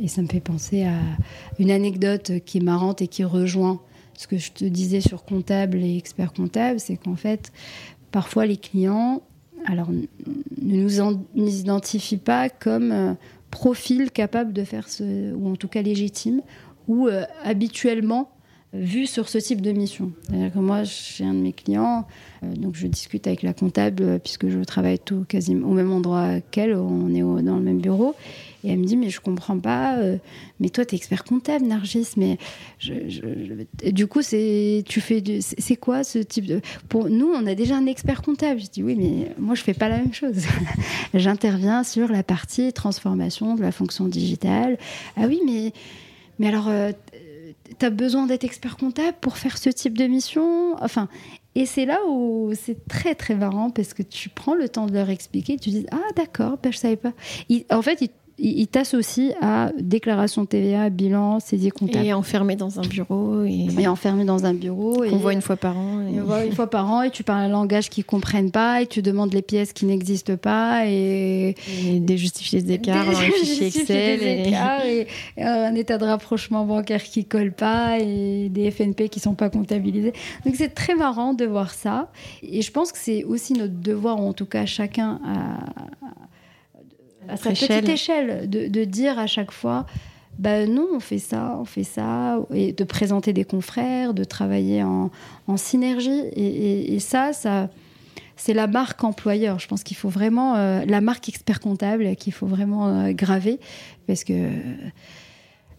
et, 0.00 0.06
ça 0.06 0.22
me 0.22 0.28
fait 0.28 0.38
penser 0.38 0.84
à 0.84 1.00
une 1.58 1.72
anecdote 1.72 2.32
qui 2.44 2.58
est 2.58 2.60
marrante 2.60 3.02
et 3.02 3.08
qui 3.08 3.24
rejoint 3.24 3.80
ce 4.16 4.26
que 4.26 4.38
je 4.38 4.52
te 4.52 4.64
disais 4.64 5.00
sur 5.00 5.24
comptable 5.24 5.78
et 5.78 5.96
expert 5.96 6.32
comptable, 6.32 6.80
c'est 6.80 6.96
qu'en 6.96 7.16
fait, 7.16 7.52
parfois 8.14 8.46
les 8.46 8.56
clients 8.56 9.22
ne 9.68 10.06
nous, 10.62 11.58
identifient 11.58 12.16
pas 12.16 12.48
comme 12.48 12.92
euh, 12.92 13.14
profil 13.50 14.12
capable 14.12 14.52
de 14.52 14.62
faire 14.62 14.88
ce, 14.88 15.34
ou 15.34 15.50
en 15.50 15.56
tout 15.56 15.66
cas 15.66 15.82
légitime, 15.82 16.40
ou 16.86 17.08
habituellement 17.42 18.30
vu 18.74 19.06
sur 19.06 19.28
ce 19.28 19.38
type 19.38 19.60
de 19.60 19.72
mission. 19.72 20.12
C'est-à-dire 20.22 20.52
que 20.52 20.58
moi, 20.58 20.84
chez 20.84 21.24
un 21.24 21.32
de 21.32 21.38
mes 21.38 21.52
clients, 21.52 22.06
euh, 22.42 22.54
donc 22.54 22.74
je 22.74 22.86
discute 22.86 23.26
avec 23.26 23.42
la 23.42 23.52
comptable 23.52 24.02
euh, 24.02 24.18
puisque 24.18 24.48
je 24.48 24.58
travaille 24.60 24.98
tout 24.98 25.24
quasiment 25.28 25.68
au 25.68 25.72
même 25.72 25.92
endroit 25.92 26.40
qu'elle, 26.50 26.74
on 26.74 27.14
est 27.14 27.20
dans 27.42 27.56
le 27.56 27.62
même 27.62 27.80
bureau. 27.80 28.14
Et 28.64 28.72
elle 28.72 28.78
me 28.78 28.84
dit, 28.84 28.96
mais 28.96 29.10
je 29.10 29.20
comprends 29.20 29.58
pas, 29.58 29.98
euh, 29.98 30.16
mais 30.58 30.70
toi, 30.70 30.86
tu 30.86 30.94
es 30.94 30.96
expert 30.96 31.22
comptable, 31.24 31.66
Nargis, 31.66 32.08
mais 32.16 32.38
du 33.92 34.06
coup, 34.06 34.22
c'est, 34.22 34.82
tu 34.88 35.02
fais, 35.02 35.22
c'est 35.40 35.76
quoi 35.76 36.02
ce 36.02 36.18
type 36.18 36.46
de. 36.46 36.62
Pour 36.88 37.10
nous, 37.10 37.26
on 37.26 37.46
a 37.46 37.54
déjà 37.54 37.76
un 37.76 37.86
expert 37.86 38.22
comptable. 38.22 38.60
Je 38.60 38.70
dis, 38.70 38.82
oui, 38.82 38.96
mais 38.96 39.32
moi, 39.38 39.54
je 39.54 39.62
fais 39.62 39.74
pas 39.74 39.90
la 39.90 39.98
même 39.98 40.14
chose. 40.14 40.46
J'interviens 41.14 41.84
sur 41.84 42.10
la 42.10 42.22
partie 42.22 42.72
transformation 42.72 43.54
de 43.54 43.60
la 43.60 43.70
fonction 43.70 44.06
digitale. 44.06 44.78
Ah 45.18 45.26
oui, 45.28 45.40
mais, 45.44 45.74
mais 46.38 46.48
alors, 46.48 46.70
tu 47.78 47.86
as 47.86 47.90
besoin 47.90 48.26
d'être 48.26 48.44
expert 48.44 48.76
comptable 48.76 49.16
pour 49.20 49.36
faire 49.36 49.58
ce 49.58 49.70
type 49.70 49.96
de 49.98 50.06
mission. 50.06 50.74
Enfin, 50.82 51.08
et 51.54 51.66
c'est 51.66 51.86
là 51.86 51.98
où 52.08 52.52
c'est 52.54 52.86
très 52.88 53.14
très 53.14 53.34
marrant 53.34 53.70
parce 53.70 53.94
que 53.94 54.02
tu 54.02 54.28
prends 54.28 54.54
le 54.54 54.68
temps 54.68 54.86
de 54.86 54.92
leur 54.92 55.10
expliquer, 55.10 55.56
tu 55.56 55.70
dis 55.70 55.86
ah 55.92 56.12
d'accord, 56.16 56.58
ben, 56.62 56.72
je 56.72 56.78
savais 56.78 56.96
pas. 56.96 57.12
en 57.70 57.82
fait, 57.82 58.00
ils 58.00 58.10
il 58.38 58.66
t'associe 58.66 59.32
à 59.40 59.70
déclaration 59.78 60.44
TVA, 60.44 60.90
bilan, 60.90 61.38
saisie 61.40 61.70
comptable. 61.70 62.04
Et 62.04 62.12
enfermé 62.12 62.56
dans 62.56 62.80
un 62.80 62.82
bureau. 62.82 63.44
Et, 63.44 63.86
enfermé 63.86 64.24
dans 64.24 64.44
un 64.44 64.54
bureau. 64.54 65.04
On 65.04 65.16
voit 65.16 65.32
une 65.32 65.42
fois 65.42 65.56
par 65.56 65.78
an. 65.78 66.00
Et... 66.00 66.20
On 66.20 66.24
voit 66.24 66.44
une 66.44 66.52
fois 66.52 66.68
par 66.68 66.90
an 66.90 67.02
et 67.02 67.10
tu 67.10 67.22
parles 67.22 67.42
un 67.42 67.48
langage 67.48 67.90
qu'ils 67.90 68.04
comprennent 68.04 68.50
pas 68.50 68.82
et 68.82 68.86
tu 68.86 69.02
demandes 69.02 69.32
les 69.32 69.42
pièces 69.42 69.72
qui 69.72 69.86
n'existent 69.86 70.36
pas 70.36 70.86
et... 70.86 71.54
des 72.00 72.16
justifiés 72.16 72.62
d'écart 72.62 73.04
dans 73.04 73.20
les 73.20 73.30
fichiers 73.30 73.66
Excel. 73.68 74.20
Et... 74.22 75.06
un 75.40 75.74
état 75.74 75.98
de 75.98 76.04
rapprochement 76.04 76.64
bancaire 76.64 77.02
qui 77.02 77.24
colle 77.24 77.52
pas 77.52 77.98
et 78.00 78.48
des 78.48 78.70
FNP 78.70 79.08
qui 79.08 79.20
sont 79.20 79.34
pas 79.34 79.50
comptabilisés. 79.50 80.12
Donc 80.44 80.56
c'est 80.56 80.74
très 80.74 80.94
marrant 80.94 81.34
de 81.34 81.44
voir 81.44 81.72
ça. 81.72 82.10
Et 82.42 82.62
je 82.62 82.70
pense 82.72 82.90
que 82.90 82.98
c'est 82.98 83.22
aussi 83.24 83.52
notre 83.52 83.74
devoir, 83.74 84.20
ou 84.20 84.28
en 84.28 84.32
tout 84.32 84.46
cas 84.46 84.66
chacun 84.66 85.20
à 85.24 85.58
à 87.28 87.36
sa 87.36 87.50
petite 87.50 87.88
échelle, 87.88 88.48
de, 88.48 88.84
dire 88.84 89.18
à 89.18 89.26
chaque 89.26 89.50
fois, 89.50 89.86
ben 90.38 90.72
non, 90.72 90.88
on 90.94 91.00
fait 91.00 91.18
ça, 91.18 91.56
on 91.60 91.64
fait 91.64 91.84
ça, 91.84 92.38
et 92.52 92.72
de 92.72 92.84
présenter 92.84 93.32
des 93.32 93.44
confrères, 93.44 94.14
de 94.14 94.24
travailler 94.24 94.82
en, 94.82 95.10
synergie. 95.56 96.22
Et, 96.36 96.98
ça, 96.98 97.32
ça 97.32 97.68
c'est 98.36 98.54
la 98.54 98.66
marque 98.66 99.02
employeur. 99.04 99.58
Je 99.60 99.68
pense 99.68 99.84
qu'il 99.84 99.96
faut 99.96 100.08
vraiment, 100.08 100.56
euh, 100.56 100.84
la 100.86 101.00
marque 101.00 101.28
expert 101.28 101.60
comptable 101.60 102.16
qu'il 102.16 102.32
faut 102.32 102.46
vraiment 102.46 102.88
euh, 102.88 103.12
graver, 103.12 103.60
parce 104.06 104.24
que 104.24 104.50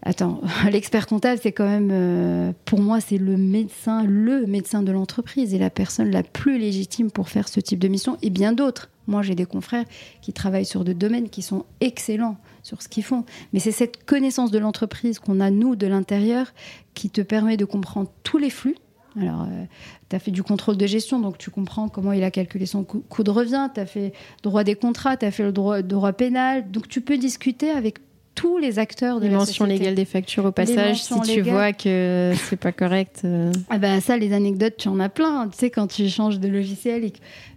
attends, 0.05 0.39
l'expert 0.71 1.07
comptable, 1.07 1.39
c'est 1.41 1.51
quand 1.51 1.67
même, 1.67 1.89
euh, 1.91 2.53
pour 2.63 2.79
moi, 2.79 3.01
c'est 3.01 3.17
le 3.17 3.35
médecin, 3.35 4.03
le 4.03 4.45
médecin 4.45 4.83
de 4.83 4.91
l'entreprise 4.91 5.53
et 5.53 5.57
la 5.57 5.69
personne 5.69 6.11
la 6.11 6.23
plus 6.23 6.57
légitime 6.57 7.11
pour 7.11 7.27
faire 7.27 7.47
ce 7.47 7.59
type 7.59 7.79
de 7.79 7.87
mission 7.87 8.17
et 8.21 8.29
bien 8.29 8.53
d'autres. 8.53 8.89
Moi, 9.07 9.21
j'ai 9.21 9.35
des 9.35 9.45
confrères 9.45 9.85
qui 10.21 10.33
travaillent 10.33 10.65
sur 10.65 10.83
des 10.83 10.93
domaines 10.93 11.29
qui 11.29 11.41
sont 11.41 11.65
excellents 11.81 12.37
sur 12.63 12.81
ce 12.81 12.87
qu'ils 12.87 13.03
font. 13.03 13.23
Mais 13.53 13.59
c'est 13.59 13.71
cette 13.71 14.05
connaissance 14.05 14.49
de 14.49 14.57
l'entreprise 14.57 15.19
qu'on 15.19 15.39
a, 15.39 15.51
nous, 15.51 15.75
de 15.75 15.85
l'intérieur, 15.85 16.53
qui 16.95 17.09
te 17.09 17.21
permet 17.21 17.57
de 17.57 17.65
comprendre 17.65 18.09
tous 18.23 18.37
les 18.37 18.49
flux. 18.49 18.75
Alors, 19.19 19.43
euh, 19.43 19.65
tu 20.09 20.15
as 20.15 20.19
fait 20.19 20.31
du 20.31 20.43
contrôle 20.43 20.75
de 20.75 20.87
gestion, 20.87 21.19
donc 21.19 21.37
tu 21.37 21.49
comprends 21.49 21.87
comment 21.87 22.11
il 22.13 22.23
a 22.23 22.31
calculé 22.31 22.65
son 22.65 22.83
coût 22.83 23.23
de 23.23 23.31
revient, 23.31 23.69
tu 23.73 23.79
as 23.79 23.85
fait 23.85 24.11
droit 24.43 24.63
des 24.63 24.75
contrats, 24.75 25.15
tu 25.15 25.25
as 25.25 25.31
fait 25.31 25.43
le 25.43 25.51
droit, 25.51 25.81
droit 25.83 26.11
pénal. 26.11 26.69
Donc, 26.71 26.87
tu 26.87 26.99
peux 26.99 27.17
discuter 27.17 27.69
avec 27.69 27.99
tous 28.35 28.57
les 28.57 28.79
acteurs 28.79 29.19
de 29.19 29.25
les 29.25 29.31
la 29.31 29.37
mentions 29.37 29.65
légales 29.65 29.95
des 29.95 30.05
factures 30.05 30.45
au 30.45 30.51
passage, 30.51 31.01
si 31.03 31.19
tu 31.21 31.41
vois 31.41 31.73
que 31.73 32.33
c'est 32.35 32.59
pas 32.59 32.71
correct. 32.73 33.21
Euh. 33.23 33.51
Ah 33.69 33.77
bah 33.77 33.99
ça, 34.01 34.17
les 34.17 34.33
anecdotes, 34.33 34.75
tu 34.77 34.87
en 34.89 34.99
as 34.99 35.09
plein. 35.09 35.47
Tu 35.49 35.57
sais, 35.57 35.69
quand 35.69 35.87
tu 35.87 36.07
changes 36.09 36.39
de 36.39 36.47
logiciel 36.47 37.03
et 37.03 37.13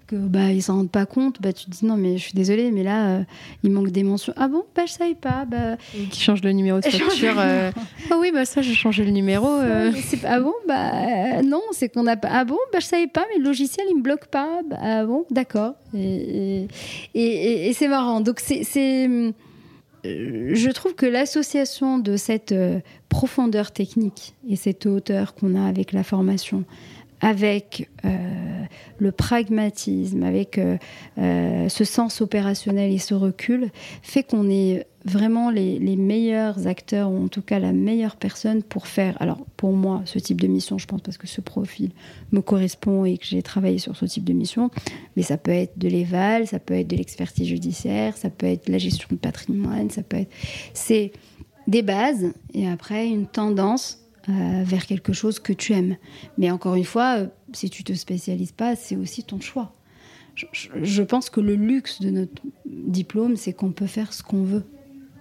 que 0.07 0.17
bah 0.17 0.51
ils 0.53 0.63
s'en 0.63 0.77
rendent 0.77 0.91
pas 0.91 1.05
compte, 1.05 1.43
bah 1.43 1.53
tu 1.53 1.67
te 1.67 1.71
dis 1.71 1.85
non 1.85 1.97
mais 1.99 2.17
je 2.17 2.23
suis 2.23 2.33
désolée, 2.33 2.71
mais 2.71 2.83
là 2.83 3.09
euh, 3.09 3.23
il 3.63 3.71
manque 3.71 3.91
des 3.91 4.03
mentions. 4.03 4.33
Ah 4.37 4.49
bon, 4.49 4.65
bah 4.75 4.85
je 4.87 4.93
savais 4.93 5.15
pas. 5.15 5.45
Bah 5.45 5.77
qui 6.11 6.21
change 6.21 6.43
le 6.43 6.53
numéro 6.53 6.81
de 6.81 6.85
facture. 6.85 7.35
Euh. 7.39 7.71
Ah 8.11 8.15
oui 8.19 8.31
bah 8.33 8.47
ça 8.47 8.63
j'ai 8.63 8.73
changé 8.75 9.05
le 9.05 9.11
numéro. 9.11 9.47
Ah 10.25 10.41
bon 10.41 10.55
bah 10.67 11.43
non 11.43 11.61
c'est 11.73 11.91
qu'on 11.91 12.07
a 12.07 12.17
pas. 12.17 12.29
Ah 12.33 12.45
bon 12.45 12.57
bah 12.73 12.79
je 12.81 12.87
savais 12.87 13.07
pas, 13.07 13.25
mais 13.31 13.39
le 13.39 13.45
logiciel 13.45 13.87
il 13.91 13.99
me 13.99 14.03
bloque 14.03 14.29
pas. 14.29 14.61
Bah, 14.69 14.79
ah 14.81 15.05
bon 15.05 15.27
d'accord. 15.31 15.75
Et, 15.95 16.67
et, 17.15 17.69
et 17.69 17.73
c'est 17.75 17.89
marrant. 17.89 18.23
Donc 18.23 18.41
c'est 18.41 18.65
euh, 19.07 19.33
je 20.05 20.71
trouve 20.71 20.95
que 20.95 21.07
l'association 21.07 21.99
de 21.99 22.17
cette 22.17 22.53
euh, 22.53 22.81
profondeur 23.09 23.73
technique 23.73 24.35
et 24.49 24.57
cette 24.57 24.87
hauteur 24.87 25.35
qu'on 25.35 25.55
a 25.55 25.67
avec 25.67 25.93
la 25.93 26.03
formation, 26.03 26.65
avec 27.21 27.89
euh, 28.05 28.09
le 28.99 29.13
pragmatisme, 29.13 30.23
avec 30.23 30.61
ce 31.17 31.85
sens 31.85 32.21
opérationnel 32.21 32.93
et 32.93 32.99
ce 32.99 33.15
recul, 33.15 33.71
fait 34.03 34.23
qu'on 34.23 34.49
est 34.49 34.87
vraiment 35.05 35.51
les, 35.51 35.97
meilleurs 35.97 36.67
acteurs, 36.67 37.11
ou 37.11 37.25
en 37.25 37.29
tout 37.29 37.43
cas 37.43 37.59
la 37.59 37.73
meilleure 37.73 38.17
personne 38.17 38.63
pour 38.63 38.87
faire, 38.87 39.17
alors 39.21 39.39
pour 39.57 39.73
moi, 39.73 40.03
ce 40.05 40.19
type 40.19 40.41
de 40.41 40.47
mission, 40.47 40.79
je 40.79 40.87
pense 40.87 41.01
parce 41.01 41.19
que 41.19 41.27
ce 41.27 41.41
profil 41.41 41.91
me 42.33 42.41
correspond 42.41 43.05
et 43.05 43.17
que 43.17 43.25
j'ai 43.25 43.43
travaillé 43.43 43.79
sur 43.79 43.97
ce 43.97 44.07
type 44.07 44.25
de 44.25 44.33
mission, 44.33 44.71
mais 45.17 45.23
ça 45.23 45.37
peut 45.37 45.53
être 45.53 45.79
de 45.79 45.89
l'éval, 45.89 46.47
ça 46.47 46.59
peut 46.59 46.75
être 46.75 46.89
de 46.89 46.97
l'expertise 46.97 47.47
judiciaire, 47.47 48.17
ça 48.17 48.31
peut 48.31 48.47
être 48.47 48.69
la 48.69 48.79
gestion 48.79 49.09
de 49.11 49.17
patrimoine, 49.17 49.91
ça 49.91 50.03
peut 50.03 50.19
être... 50.19 50.33
C'est 50.75 51.13
des 51.67 51.83
bases 51.83 52.33
et 52.55 52.67
après 52.69 53.09
une 53.09 53.27
tendance 53.27 54.01
euh, 54.29 54.63
vers 54.65 54.87
quelque 54.87 55.13
chose 55.13 55.39
que 55.39 55.53
tu 55.53 55.75
aimes. 55.75 55.97
Mais 56.39 56.51
encore 56.51 56.75
une 56.75 56.85
fois, 56.85 57.19
euh, 57.19 57.27
si 57.53 57.71
tu 57.71 57.85
te 57.85 57.93
spécialises 57.93 58.53
pas, 58.53 58.75
c'est 58.75 58.97
aussi 58.97 59.23
ton 59.23 59.41
choix. 59.41 59.73
je 60.55 61.03
pense 61.03 61.31
que 61.31 61.41
le 61.41 61.55
luxe 61.55 62.01
de 62.01 62.11
notre 62.11 62.43
diplôme, 62.67 63.37
c'est 63.37 63.53
qu'on 63.53 63.73
peut 63.73 63.87
faire 63.87 64.13
ce 64.13 64.23
qu'on 64.23 64.43
veut. 64.43 64.65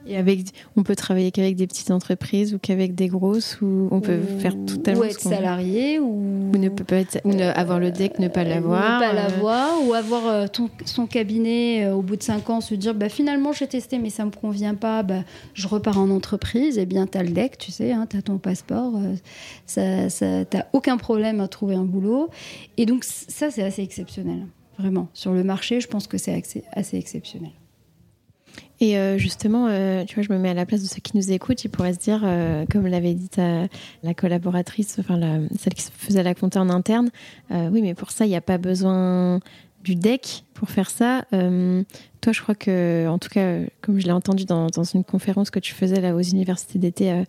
Et 0.08 0.18
avec, 0.18 0.48
on 0.76 0.84
peut 0.84 0.96
travailler 0.96 1.32
qu'avec 1.32 1.56
des 1.56 1.68
petites 1.68 1.92
entreprises 1.92 2.54
ou 2.54 2.60
qu'avec 2.60 2.96
des 2.96 3.08
grosses 3.08 3.60
ou 3.62 3.88
on 3.92 4.00
peut 4.00 4.20
faire 4.40 4.54
tout 4.66 4.82
à 4.86 4.94
Ou 4.94 5.04
être 5.04 5.20
salarié 5.20 6.00
ou... 6.00 6.52
ou 6.54 6.58
ne 6.58 6.70
peut 6.70 6.84
pas 6.84 6.98
être, 6.98 7.20
ou 7.24 7.34
ne, 7.34 7.44
avoir 7.44 7.80
le 7.80 7.92
deck, 7.92 8.20
ne 8.20 8.28
pas 8.28 8.42
euh, 8.42 8.50
l'avoir. 8.50 9.00
Ne 9.00 9.06
pas 9.06 9.12
euh. 9.12 9.14
l'avoir 9.14 9.86
ou 9.86 9.94
avoir 9.94 10.28
euh, 10.28 10.48
ton, 10.48 10.70
son 10.86 11.08
cabinet 11.08 11.90
au 11.90 12.02
bout 12.02 12.16
de 12.16 12.24
5 12.24 12.50
ans 12.50 12.62
se 12.62 12.76
dire 12.76 12.94
bah, 12.94 13.10
finalement 13.10 13.52
j'ai 13.52 13.68
testé 13.68 14.00
mais 14.00 14.10
ça 14.10 14.26
me 14.26 14.32
convient 14.32 14.76
pas, 14.76 15.04
bah, 15.04 15.24
je 15.54 15.68
repars 15.68 16.00
en 16.00 16.10
entreprise. 16.10 16.78
Et 16.78 16.82
eh 16.82 16.86
bien 16.86 17.08
tu 17.08 17.18
as 17.18 17.24
le 17.24 17.30
deck, 17.30 17.58
tu 17.58 17.72
sais, 17.72 17.92
hein, 17.92 18.08
tu 18.10 18.18
as 18.18 18.22
ton 18.22 18.38
passeport, 18.38 18.94
ça, 19.66 20.10
ça, 20.10 20.46
tu 20.46 20.58
aucun 20.74 20.98
problème 20.98 21.42
à 21.42 21.48
trouver 21.48 21.76
un 21.76 21.86
boulot. 21.86 22.30
Et 22.78 22.86
donc 22.86 23.04
ça 23.04 23.52
c'est 23.52 23.64
assez 23.64 23.82
exceptionnel, 23.82 24.46
vraiment. 24.80 25.10
Sur 25.14 25.34
le 25.34 25.44
marché, 25.44 25.82
je 25.82 25.88
pense 25.88 26.08
que 26.08 26.18
c'est 26.18 26.42
assez 26.74 26.98
exceptionnel. 26.98 27.52
Et 28.80 28.98
euh, 28.98 29.18
justement, 29.18 29.68
euh, 29.68 30.04
tu 30.06 30.16
vois, 30.16 30.24
je 30.24 30.32
me 30.32 30.38
mets 30.38 30.50
à 30.50 30.54
la 30.54 30.66
place 30.66 30.82
de 30.84 30.88
ceux 30.88 31.02
qui 31.02 31.18
nous 31.18 31.32
écoutent, 31.32 31.64
ils 31.64 31.70
pourraient 31.70 31.94
se 31.94 32.00
dire, 32.00 32.22
euh, 32.24 32.66
comme 32.72 32.86
l'avait 32.86 33.14
dit 33.14 33.30
la 34.04 34.14
collaboratrice, 34.14 34.98
enfin 35.00 35.20
celle 35.58 35.74
qui 35.74 35.86
faisait 35.92 36.24
la 36.24 36.36
compta 36.36 36.62
en 36.62 36.70
interne, 36.70 37.10
oui, 37.52 37.82
mais 37.82 37.94
pour 37.94 38.12
ça, 38.12 38.26
il 38.26 38.30
n'y 38.30 38.36
a 38.36 38.42
pas 38.42 38.58
besoin 38.58 39.40
du 39.84 39.96
deck 39.96 40.44
pour 40.54 40.70
faire 40.70 40.90
ça. 40.90 41.26
toi, 41.32 42.34
je 42.34 42.42
crois 42.42 42.56
que, 42.56 43.08
en 43.08 43.18
tout 43.18 43.30
cas, 43.30 43.60
comme 43.82 44.00
je 44.00 44.06
l'ai 44.06 44.12
entendu 44.12 44.46
dans, 44.46 44.68
dans, 44.68 44.84
une 44.84 45.04
conférence 45.04 45.50
que 45.50 45.60
tu 45.60 45.74
faisais 45.74 46.02
là 46.02 46.16
aux 46.16 46.22
universités 46.22 46.80
d'été 46.80 47.24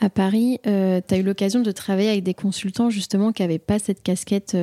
à 0.00 0.10
Paris, 0.10 0.58
tu 0.64 0.70
as 0.70 1.16
eu 1.16 1.22
l'occasion 1.22 1.60
de 1.60 1.70
travailler 1.70 2.10
avec 2.10 2.24
des 2.24 2.34
consultants 2.34 2.90
justement 2.90 3.32
qui 3.32 3.42
n'avaient 3.42 3.58
pas 3.58 3.78
cette 3.78 4.02
casquette 4.02 4.56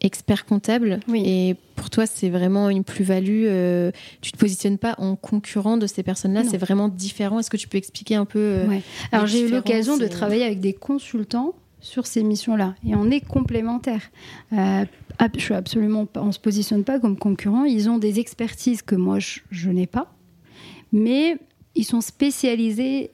expert 0.00 0.46
comptable. 0.46 1.00
Et 1.14 1.56
pour 1.74 1.90
toi, 1.90 2.06
c'est 2.06 2.28
vraiment 2.28 2.68
une 2.68 2.84
plus-value. 2.84 3.44
Euh, 3.46 3.90
tu 4.20 4.32
te 4.32 4.36
positionnes 4.36 4.78
pas 4.78 4.94
en 4.98 5.16
concurrent 5.16 5.76
de 5.76 5.86
ces 5.86 6.02
personnes-là. 6.02 6.42
C'est 6.48 6.58
vraiment 6.58 6.88
différent. 6.88 7.38
Est-ce 7.38 7.50
que 7.50 7.56
tu 7.56 7.68
peux 7.68 7.78
expliquer 7.78 8.14
un 8.14 8.24
peu 8.24 8.38
euh, 8.38 8.78
Alors 9.12 9.26
j'ai 9.26 9.40
eu 9.40 9.48
l'occasion 9.48 9.96
de 9.96 10.06
travailler 10.06 10.44
avec 10.44 10.60
des 10.60 10.72
consultants 10.72 11.54
sur 11.80 12.06
ces 12.06 12.22
missions-là 12.24 12.74
et 12.86 12.94
on 12.94 13.10
est 13.10 13.20
complémentaires. 13.20 14.10
Euh, 14.52 14.84
je 15.34 15.40
suis 15.40 15.54
absolument 15.54 16.04
pas, 16.04 16.22
on 16.22 16.32
se 16.32 16.38
positionne 16.38 16.84
pas 16.84 16.98
comme 16.98 17.16
concurrents. 17.16 17.64
Ils 17.64 17.88
ont 17.88 17.98
des 17.98 18.18
expertises 18.18 18.82
que 18.82 18.96
moi 18.96 19.18
je, 19.18 19.40
je 19.50 19.70
n'ai 19.70 19.86
pas, 19.86 20.12
mais 20.92 21.36
ils 21.74 21.84
sont 21.84 22.00
spécialisés 22.00 23.10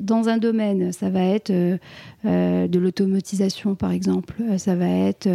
dans 0.00 0.28
un 0.28 0.38
domaine. 0.38 0.92
Ça 0.92 1.10
va 1.10 1.22
être 1.22 1.50
euh, 1.50 1.78
euh, 2.24 2.68
de 2.68 2.78
l'automatisation, 2.78 3.74
par 3.74 3.92
exemple. 3.92 4.34
Ça 4.58 4.74
va 4.74 4.88
être 4.88 5.28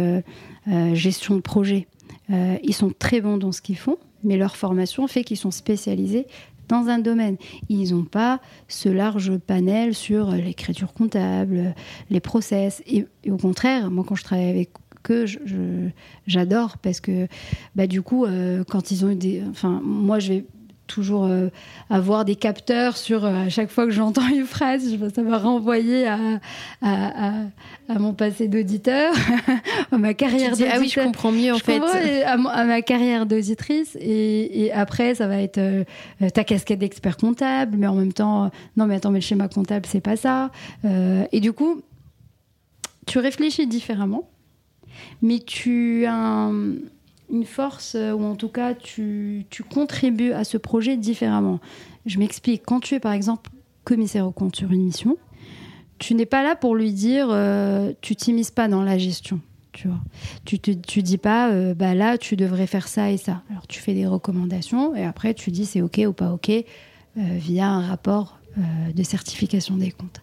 gestion 0.92 1.36
de 1.36 1.40
projet. 1.40 1.86
ils 2.28 2.74
sont 2.74 2.92
très 2.98 3.20
bons 3.20 3.38
dans 3.38 3.52
ce 3.52 3.62
qu'ils 3.62 3.78
font, 3.78 3.96
mais 4.22 4.36
leur 4.36 4.56
formation 4.56 5.06
fait 5.06 5.24
qu'ils 5.24 5.38
sont 5.38 5.50
spécialisés 5.50 6.26
dans 6.68 6.88
un 6.88 6.98
domaine. 6.98 7.36
Ils 7.70 7.94
n'ont 7.94 8.04
pas 8.04 8.40
ce 8.68 8.90
large 8.90 9.38
panel 9.38 9.94
sur 9.94 10.32
l'écriture 10.32 10.92
comptable, 10.92 11.74
les 12.10 12.20
process. 12.20 12.82
Et, 12.86 13.06
au 13.30 13.38
contraire, 13.38 13.90
moi, 13.90 14.04
quand 14.06 14.14
je 14.14 14.24
travaille 14.24 14.50
avec 14.50 14.70
eux, 15.08 15.24
j'adore 16.26 16.76
parce 16.76 17.00
que 17.00 17.28
bah, 17.74 17.86
du 17.86 18.02
coup, 18.02 18.26
quand 18.68 18.90
ils 18.90 19.06
ont 19.06 19.10
eu 19.10 19.16
des. 19.16 19.42
Enfin, 19.48 19.80
moi, 19.82 20.18
je 20.18 20.34
vais 20.34 20.44
toujours 20.88 21.26
euh, 21.26 21.50
avoir 21.88 22.24
des 22.24 22.34
capteurs 22.34 22.96
sur 22.96 23.24
euh, 23.24 23.46
à 23.46 23.48
chaque 23.48 23.70
fois 23.70 23.84
que 23.84 23.92
j'entends 23.92 24.26
une 24.26 24.44
phrase, 24.44 24.82
ça 25.14 25.22
va 25.22 25.38
renvoyer 25.38 26.08
à, 26.08 26.18
à, 26.82 27.42
à, 27.88 27.98
mon 27.98 28.14
passé 28.14 28.48
d'auditeur, 28.48 29.14
à 29.92 29.98
ma 29.98 30.14
carrière 30.14 30.50
d'auditrice. 30.50 30.72
Ah 30.74 30.80
oui, 30.80 30.88
je 30.88 31.00
comprends 31.00 31.30
mieux 31.30 31.52
en 31.52 31.58
fait. 31.58 31.80
À, 32.24 32.36
ma 32.36 32.82
carrière 32.82 33.26
d'auditrice 33.26 33.96
et, 34.00 34.64
et, 34.64 34.72
après 34.72 35.14
ça 35.14 35.28
va 35.28 35.40
être 35.40 35.58
euh, 35.58 35.84
ta 36.34 36.42
casquette 36.42 36.80
d'expert 36.80 37.16
comptable, 37.16 37.76
mais 37.76 37.86
en 37.86 37.94
même 37.94 38.12
temps, 38.12 38.50
non 38.76 38.86
mais 38.86 38.96
attends, 38.96 39.10
mais 39.10 39.20
le 39.20 39.24
schéma 39.24 39.48
comptable 39.48 39.86
c'est 39.86 40.00
pas 40.00 40.16
ça. 40.16 40.50
et 40.84 41.40
du 41.40 41.52
coup, 41.52 41.82
tu 43.06 43.18
réfléchis 43.18 43.66
différemment, 43.66 44.28
mais 45.22 45.38
tu 45.38 46.06
as 46.06 46.14
un 46.14 46.52
une 47.30 47.44
force, 47.44 47.94
euh, 47.94 48.12
ou 48.12 48.24
en 48.24 48.34
tout 48.34 48.48
cas, 48.48 48.74
tu, 48.74 49.46
contribues 49.70 50.32
à 50.32 50.44
ce 50.44 50.56
projet 50.56 50.96
différemment. 50.96 51.60
Je 52.06 52.18
m'explique. 52.18 52.62
Quand 52.64 52.80
tu 52.80 52.94
es, 52.94 53.00
par 53.00 53.12
exemple, 53.12 53.50
commissaire 53.84 54.26
au 54.26 54.32
compte 54.32 54.56
sur 54.56 54.72
une 54.72 54.84
mission, 54.84 55.16
tu 55.98 56.14
n'es 56.14 56.26
pas 56.26 56.42
là 56.42 56.56
pour 56.56 56.74
lui 56.74 56.92
dire, 56.92 57.28
euh, 57.30 57.92
tu 58.00 58.16
t'immises 58.16 58.50
pas 58.50 58.68
dans 58.68 58.82
la 58.82 58.98
gestion. 58.98 59.40
Tu 59.72 59.88
vois, 59.88 60.00
tu, 60.44 60.58
tu, 60.58 61.02
dis 61.02 61.18
pas, 61.18 61.50
euh, 61.50 61.74
bah 61.74 61.94
là, 61.94 62.18
tu 62.18 62.34
devrais 62.34 62.66
faire 62.66 62.88
ça 62.88 63.12
et 63.12 63.16
ça. 63.16 63.42
Alors, 63.50 63.66
tu 63.66 63.80
fais 63.80 63.94
des 63.94 64.06
recommandations 64.06 64.96
et 64.96 65.04
après, 65.04 65.34
tu 65.34 65.50
dis 65.50 65.66
c'est 65.66 65.82
OK 65.82 66.00
ou 66.06 66.12
pas 66.12 66.32
OK 66.32 66.50
via 67.14 67.68
un 67.68 67.80
rapport 67.80 68.38
de 68.56 69.02
certification 69.02 69.76
des 69.76 69.90
comptes. 69.90 70.22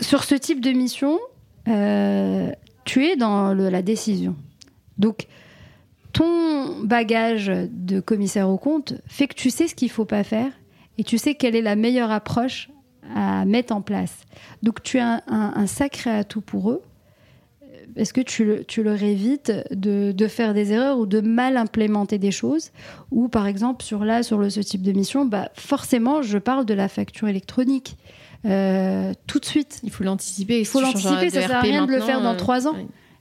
Sur 0.00 0.24
ce 0.24 0.34
type 0.34 0.60
de 0.60 0.70
mission, 0.70 1.18
tu 2.84 3.04
es 3.04 3.16
dans 3.16 3.54
la 3.54 3.82
décision. 3.82 4.34
Donc, 4.98 5.26
ton 6.12 6.82
bagage 6.82 7.50
de 7.70 8.00
commissaire 8.00 8.48
au 8.48 8.58
compte 8.58 8.94
fait 9.06 9.26
que 9.28 9.34
tu 9.34 9.50
sais 9.50 9.68
ce 9.68 9.74
qu'il 9.74 9.90
faut 9.90 10.04
pas 10.04 10.24
faire 10.24 10.50
et 10.96 11.04
tu 11.04 11.18
sais 11.18 11.34
quelle 11.34 11.54
est 11.54 11.62
la 11.62 11.76
meilleure 11.76 12.10
approche 12.10 12.70
à 13.14 13.44
mettre 13.44 13.74
en 13.74 13.80
place. 13.80 14.16
Donc, 14.62 14.82
tu 14.82 14.98
as 14.98 15.22
un, 15.28 15.66
sacré 15.66 16.10
atout 16.10 16.40
pour 16.40 16.70
eux. 16.70 16.82
Est-ce 17.96 18.12
que 18.12 18.20
tu, 18.20 18.82
leur 18.82 19.02
évites 19.02 19.52
de, 19.70 20.28
faire 20.28 20.54
des 20.54 20.72
erreurs 20.72 20.98
ou 20.98 21.06
de 21.06 21.20
mal 21.20 21.56
implémenter 21.56 22.18
des 22.18 22.30
choses? 22.30 22.70
Ou 23.10 23.28
par 23.28 23.46
exemple, 23.46 23.82
sur 23.82 24.04
là, 24.04 24.22
sur 24.22 24.38
le, 24.38 24.50
ce 24.50 24.60
type 24.60 24.82
de 24.82 24.92
mission, 24.92 25.24
bah, 25.24 25.50
forcément, 25.54 26.22
je 26.22 26.38
parle 26.38 26.66
de 26.66 26.74
la 26.74 26.88
facture 26.88 27.28
électronique. 27.28 27.96
Euh, 28.46 29.12
tout 29.26 29.38
de 29.38 29.44
suite. 29.44 29.80
Il 29.82 29.90
faut 29.90 30.04
l'anticiper. 30.04 30.60
Il 30.60 30.66
faut 30.66 30.80
l'anticiper, 30.80 31.30
ça 31.30 31.42
sert 31.42 31.56
à 31.56 31.60
rien 31.60 31.86
de 31.86 31.92
le 31.92 32.00
faire 32.00 32.20
dans 32.20 32.34
euh, 32.34 32.36
trois 32.36 32.68
ans. 32.68 32.76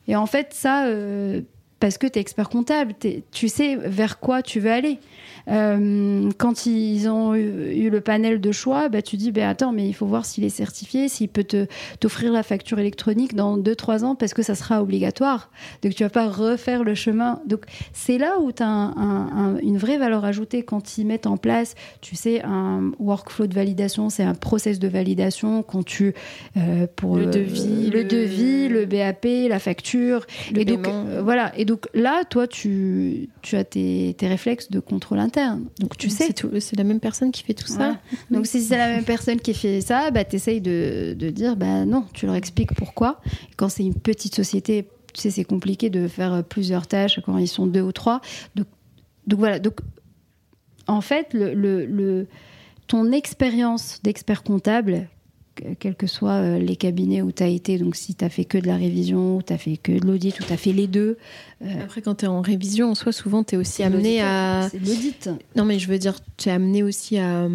Et 0.08 0.16
en 0.16 0.26
fait, 0.26 0.54
ça, 0.54 0.86
euh, 0.86 1.42
parce 1.80 1.98
que 1.98 2.08
tu 2.08 2.18
es 2.18 2.22
expert 2.22 2.50
comptable, 2.50 2.94
tu 3.32 3.48
sais 3.48 3.76
vers 3.76 4.20
quoi 4.20 4.42
tu 4.42 4.60
veux 4.60 4.72
aller. 4.72 5.00
Euh, 5.50 6.30
quand 6.38 6.66
ils 6.66 7.08
ont 7.08 7.34
eu, 7.36 7.90
le 7.90 8.02
panel 8.02 8.42
de 8.42 8.52
choix, 8.52 8.90
bah, 8.90 9.02
tu 9.02 9.16
dis 9.16 9.32
bah, 9.32 9.48
attends, 9.48 9.72
mais 9.72 9.88
il 9.88 9.94
faut 9.94 10.06
voir 10.06 10.26
s'il 10.26 10.44
est 10.44 10.50
certifié, 10.50 11.08
s'il 11.08 11.30
peut 11.30 11.46
t'offrir 12.00 12.32
la 12.34 12.44
facture 12.44 12.80
électronique 12.80 13.34
dans 13.34 13.58
2-3 13.58 14.04
ans 14.04 14.16
parce 14.16 14.34
que 14.34 14.44
ça 14.44 14.56
sera 14.56 14.82
obligatoire. 14.82 15.50
Donc 15.84 15.96
tu 15.96 16.04
vas 16.04 16.10
pas 16.10 16.28
refaire 16.28 16.84
le 16.84 16.96
chemin. 16.96 17.42
Donc 17.46 17.62
c'est 17.94 18.18
là 18.18 18.40
où 18.40 18.52
tu 18.52 18.64
as 18.64 18.94
une 19.62 19.78
vraie 19.78 19.98
valeur 19.98 20.26
ajoutée 20.26 20.64
quand 20.64 20.98
ils 20.98 21.06
mettent 21.06 21.28
en 21.28 21.38
place, 21.38 21.76
tu 22.02 22.16
sais, 22.16 22.42
un 22.44 22.92
workflow 23.00 23.48
de 23.48 23.54
validation, 23.54 24.10
c'est 24.10 24.24
un 24.24 24.34
process 24.34 24.80
de 24.80 24.88
validation 24.88 25.64
quand 25.64 25.84
tu 25.84 26.14
euh, 26.58 26.88
pour 26.96 27.18
le, 27.18 27.28
devis, 27.28 27.90
le, 27.90 28.04
devis, 28.04 28.68
le 28.68 28.86
BAP, 28.86 29.26
la 29.50 29.60
facture, 29.60 30.26
le 30.54 30.62
et 30.62 30.66
donc 30.66 30.88
euh, 30.88 31.22
voilà. 31.24 31.52
Et 31.58 31.66
donc 31.68 31.88
là, 31.94 32.24
toi, 32.24 32.48
tu, 32.48 33.28
tu 33.42 33.58
as 33.58 33.66
tes, 33.66 34.16
tes 34.18 34.28
réflexes 34.28 34.72
de 34.72 34.80
contrôle 34.80 35.20
interne 35.20 35.66
donc 35.80 35.98
tu 35.98 36.10
sais. 36.10 36.30
C'est 36.62 36.78
la 36.78 36.86
même 36.86 37.02
personne 37.02 37.32
qui 37.32 37.44
fait 37.44 37.54
tout 37.54 37.68
ça. 37.68 37.98
Donc 38.32 38.48
si 38.48 38.62
c'est 38.62 38.78
la 38.78 38.88
même 38.88 39.04
personne 39.04 39.40
qui 39.40 39.54
fait 39.54 39.82
ça, 39.82 40.10
bah, 40.12 40.24
tu 40.24 40.38
essayes 40.38 40.62
de, 40.62 41.14
de, 41.18 41.30
dire 41.30 41.58
bah 41.58 41.84
non, 41.84 42.06
tu 42.14 42.26
leur 42.26 42.36
expliques 42.36 42.74
pourquoi. 42.74 43.20
quand 43.58 43.68
c'est 43.68 43.84
une 43.84 43.96
petite 43.96 44.34
société, 44.34 44.88
tu 45.14 45.22
sais, 45.22 45.30
c'est 45.30 45.44
compliqué 45.44 45.90
de 45.90 46.08
faire 46.08 46.42
plusieurs 46.46 46.88
tâches 46.88 47.20
quand 47.26 47.38
ils 47.38 47.50
sont 47.50 47.68
deux 47.68 47.82
ou 47.82 47.92
trois. 47.92 48.22
Donc, 48.56 48.68
donc 49.28 49.40
voilà. 49.40 49.60
Donc 49.60 49.82
en 50.88 51.02
fait, 51.02 51.34
le, 51.34 51.54
le 51.54 52.28
ton 52.88 53.12
expérience 53.12 54.00
d'expert 54.04 54.44
comptable, 54.44 55.10
quels 55.80 55.96
que 55.96 56.08
soient 56.08 56.42
euh, 56.42 56.60
les 56.60 56.76
cabinets 56.76 57.22
où 57.22 57.32
tu 57.32 57.44
as 57.44 57.48
été, 57.48 57.78
donc 57.78 57.96
si 57.96 58.16
tu 58.16 58.24
as 58.24 58.30
fait 58.30 58.46
que 58.46 58.58
de 58.58 58.68
la 58.68 58.76
révision, 58.76 59.38
ou 59.38 59.42
tu 59.42 59.54
as 59.54 59.58
fait 59.58 59.78
que 59.78 59.92
de 59.92 60.06
l'audit, 60.06 60.40
ou 60.40 60.44
tu 60.44 60.54
as 60.54 60.58
fait 60.58 60.74
les 60.74 60.88
deux. 60.88 61.18
Euh, 61.62 61.84
Après, 61.84 62.02
quand 62.02 62.16
tu 62.16 62.26
es 62.26 62.28
en 62.28 62.42
révision, 62.42 62.92
en 62.92 62.96
soi, 62.96 63.12
souvent, 63.12 63.44
tu 63.44 63.56
es 63.56 63.58
aussi 63.58 63.84
amené 63.84 64.22
à. 64.22 64.68
C'est 64.72 64.80
l'audit. 64.80 65.30
Non, 65.56 65.66
mais 65.66 65.80
je 65.80 65.88
veux 65.88 65.98
dire, 65.98 66.16
tu 66.38 66.50
es 66.50 66.52
amené 66.52 66.84
aussi 66.84 67.18
à, 67.18 67.48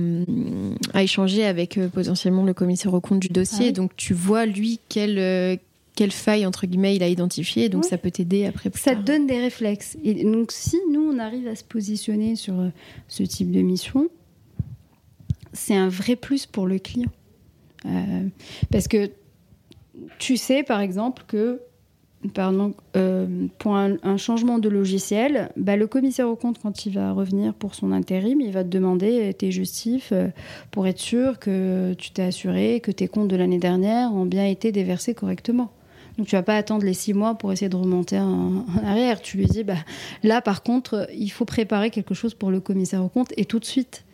à 0.95 1.03
échanger 1.03 1.45
avec 1.45 1.79
euh, 1.79 1.89
potentiellement 1.89 2.45
le 2.45 2.55
commissaire 2.55 2.93
au 2.95 3.01
compte 3.01 3.21
du 3.21 3.29
dossier. 3.29 3.69
Ah 3.69 3.73
donc, 3.73 3.97
tu 3.97 4.15
vois, 4.15 4.47
lui, 4.47 4.81
quelle. 4.89 5.59
quelle 5.95 6.11
faille 6.11 6.47
entre 6.47 6.67
guillemets 6.67 6.97
il 6.97 7.03
a 7.03 7.09
identifié 7.09 7.69
donc 7.69 7.85
ça 7.85 7.99
peut 7.99 8.11
t'aider 8.11 8.47
après 8.47 8.71
ça 8.75 8.97
te 8.97 9.03
donne 9.03 9.27
des 9.27 9.39
réflexes 9.39 9.99
et 10.03 10.25
donc 10.25 10.51
si 10.51 10.79
nous 10.91 11.03
on 11.03 11.19
arrive 11.19 11.47
à 11.47 11.55
se 11.55 11.65
positionner 11.65 12.35
sur 12.35 12.55
ce 13.09 13.23
type 13.25 13.51
de 13.51 13.61
mission 13.61 14.09
c'est 15.53 15.77
un 15.77 15.91
vrai 15.91 16.17
plus 16.17 16.47
pour 16.47 16.67
le 16.67 16.79
client 16.79 17.11
euh, 17.87 18.29
parce 18.71 18.89
que 18.89 19.11
tu 20.19 20.37
sais, 20.37 20.63
par 20.63 20.81
exemple, 20.81 21.25
que 21.27 21.61
pardon, 22.35 22.75
euh, 22.97 23.47
pour 23.59 23.77
un, 23.77 24.17
changement 24.17 24.59
de 24.59 24.69
logiciel, 24.69 25.51
bah, 25.57 25.77
le 25.77 25.87
commissaire 25.87 26.29
au 26.29 26.37
compte, 26.37 26.59
quand 26.61 26.87
il 26.87 26.93
va 26.95 27.13
revenir 27.13 27.55
pour 27.55 27.75
son 27.75 27.93
intérim, 27.93 28.41
il 28.41 28.53
va 28.53 28.63
te 28.63 28.69
demander 28.69 29.35
tes 29.35 29.51
justifs 29.51 30.11
euh, 30.13 30.29
pour 30.71 30.87
être 30.87 31.01
sûr 31.01 31.39
que 31.39 31.95
tu 31.95 32.13
t'es 32.13 32.23
assuré 32.23 32.81
que 32.81 32.93
tes 32.93 33.09
comptes 33.09 33.29
de 33.29 33.37
l'année 33.37 33.59
dernière 33.59 34.15
ont 34.15 34.27
bien 34.27 34.47
été 34.47 34.73
déversés 34.73 35.15
correctement. 35.15 35.73
Donc 36.19 36.27
tu 36.27 36.37
vas 36.37 36.43
pas 36.43 36.57
attendre 36.57 36.85
les 36.85 36.95
six 36.95 37.15
mois 37.15 37.35
pour 37.35 37.53
essayer 37.53 37.71
de 37.71 37.77
remonter 37.77 38.21
en, 38.21 38.67
arrière. 38.85 39.21
Tu 39.21 39.39
lui 39.39 39.47
dis, 39.47 39.65
bah, 39.65 39.75
là 40.23 40.41
par 40.43 40.63
contre, 40.63 41.09
il 41.15 41.31
faut 41.31 41.47
préparer 41.47 41.91
quelque 41.91 42.15
chose 42.15 42.35
pour 42.35 42.51
le 42.51 42.61
commissaire 42.61 43.03
au 43.03 43.09
compte 43.09 43.33
et 43.37 43.47
tout 43.47 43.59
de 43.59 43.65
suite. 43.65 44.05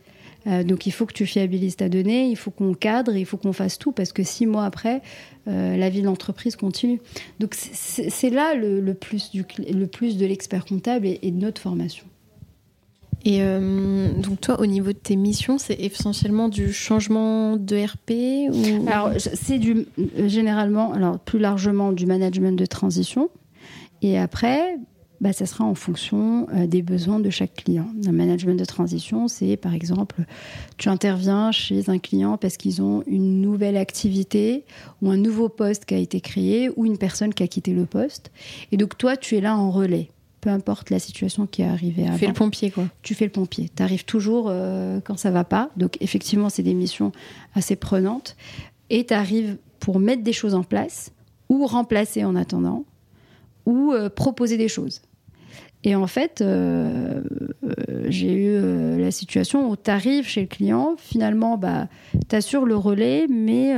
Euh, 0.47 0.63
donc 0.63 0.87
il 0.87 0.93
faut 0.93 1.07
que 1.07 1.13
tu 1.13 1.27
fiabilises 1.27 1.77
ta 1.77 1.89
donnée, 1.89 2.29
il 2.29 2.37
faut 2.37 2.51
qu'on 2.51 2.75
cadre, 2.75 3.17
il 3.17 3.27
faut 3.27 3.37
qu'on 3.37 3.53
fasse 3.53 3.79
tout 3.79 3.93
parce 3.93 4.13
que 4.13 4.23
six 4.23 4.47
mois 4.47 4.65
après, 4.65 5.03
euh, 5.49 5.77
la 5.77 5.89
vie 5.91 6.01
de 6.01 6.07
l'entreprise 6.07 6.57
continue. 6.57 7.01
Donc 7.41 7.55
c'est 7.55 8.31
là 8.31 8.55
le, 8.55 8.95
plus 8.95 9.31
du, 9.31 9.45
le 9.59 9.87
plus 9.87 10.17
de 10.17 10.27
l'expert 10.27 10.65
comptable 10.65 11.07
et, 11.07 11.31
de 11.31 11.37
notre 11.37 11.61
formation. 11.61 12.05
Et 13.25 13.43
euh, 13.43 14.13
donc 14.13 14.41
toi, 14.41 14.61
au 14.61 14.67
niveau 14.67 14.93
de 14.93 14.99
tes 14.99 15.17
missions, 15.17 15.59
c'est 15.59 15.79
essentiellement 15.81 16.49
du 16.49 16.73
changement 16.73 17.57
de 17.57 17.77
RP 17.77 18.49
ou... 18.55 18.89
Alors 18.89 19.11
c'est 19.19 19.59
du 19.59 19.87
généralement, 20.27 20.93
alors 20.93 21.19
plus 21.19 21.41
largement 21.41 21.93
du 21.93 22.07
management 22.07 22.57
de 22.57 22.65
transition. 22.65 23.29
Et 24.03 24.17
après, 24.17 24.79
bah, 25.21 25.33
ça 25.33 25.47
sera 25.47 25.65
en 25.65 25.75
fonction 25.75 26.47
euh, 26.55 26.67
des 26.67 26.83
besoins 26.83 27.19
de 27.19 27.31
chaque 27.31 27.55
client. 27.55 27.89
Un 28.07 28.13
management 28.13 28.59
de 28.59 28.65
transition, 28.65 29.29
c'est 29.29 29.57
par 29.57 29.75
exemple, 29.75 30.23
tu 30.77 30.89
interviens 30.89 31.51
chez 31.51 31.91
un 31.91 31.99
client 31.99 32.37
parce 32.37 32.57
qu'ils 32.57 32.83
ont 32.83 33.03
une 33.07 33.41
nouvelle 33.41 33.77
activité 33.77 34.65
ou 35.03 35.11
un 35.11 35.17
nouveau 35.17 35.49
poste 35.49 35.85
qui 35.87 35.95
a 35.95 35.99
été 35.99 36.21
créé 36.21 36.71
ou 36.77 36.87
une 36.87 36.99
personne 36.99 37.35
qui 37.35 37.43
a 37.43 37.49
quitté 37.49 37.73
le 37.73 37.85
poste. 37.85 38.31
Et 38.71 38.77
donc 38.77 38.97
toi, 38.97 39.17
tu 39.17 39.37
es 39.37 39.41
là 39.41 39.57
en 39.57 39.71
relais. 39.71 40.11
Peu 40.41 40.51
importe 40.51 40.91
la 40.91 41.01
situation 41.01 41.49
qui 41.49 41.63
est 41.63 41.67
arrivée 41.67 42.05
avant. 42.05 42.13
Tu 42.13 42.21
fais 42.21 42.27
le 42.29 42.33
pompier, 42.33 42.71
quoi. 42.71 42.85
Tu 43.03 43.15
fais 43.15 43.25
le 43.25 43.33
pompier. 43.33 43.71
Tu 43.75 43.83
arrives 43.83 44.05
toujours 44.05 44.47
euh, 44.49 45.01
quand 45.03 45.19
ça 45.19 45.33
va 45.33 45.43
pas. 45.43 45.71
Donc, 45.77 45.97
effectivement, 46.01 46.49
c'est 46.49 46.63
des 46.63 46.75
missions 46.75 47.11
assez 47.57 47.75
prenantes. 47.75 48.37
Et 48.89 49.05
tu 49.05 49.15
arrives 49.15 49.57
pour 49.81 49.99
mettre 49.99 50.23
des 50.23 50.33
choses 50.33 50.55
en 50.55 50.63
place 50.63 51.11
ou 51.49 51.67
remplacer 51.67 52.25
en 52.25 52.37
attendant 52.37 52.85
ou 53.67 53.93
euh, 53.93 54.09
proposer 54.09 54.57
des 54.57 54.69
choses. 54.69 55.03
Et 55.85 55.95
en 55.95 56.09
fait, 56.09 56.41
euh, 56.41 57.23
euh, 57.63 58.07
j'ai 58.09 58.33
eu 58.33 58.49
euh, 58.51 58.99
la 58.99 59.13
situation 59.13 59.71
où 59.71 59.77
tu 59.77 59.91
arrives 59.91 60.27
chez 60.27 60.41
le 60.41 60.47
client, 60.49 60.97
finalement, 60.99 61.57
bah, 61.57 61.87
tu 62.29 62.35
assures 62.35 62.67
le 62.67 62.75
relais, 62.75 63.27
mais 63.29 63.75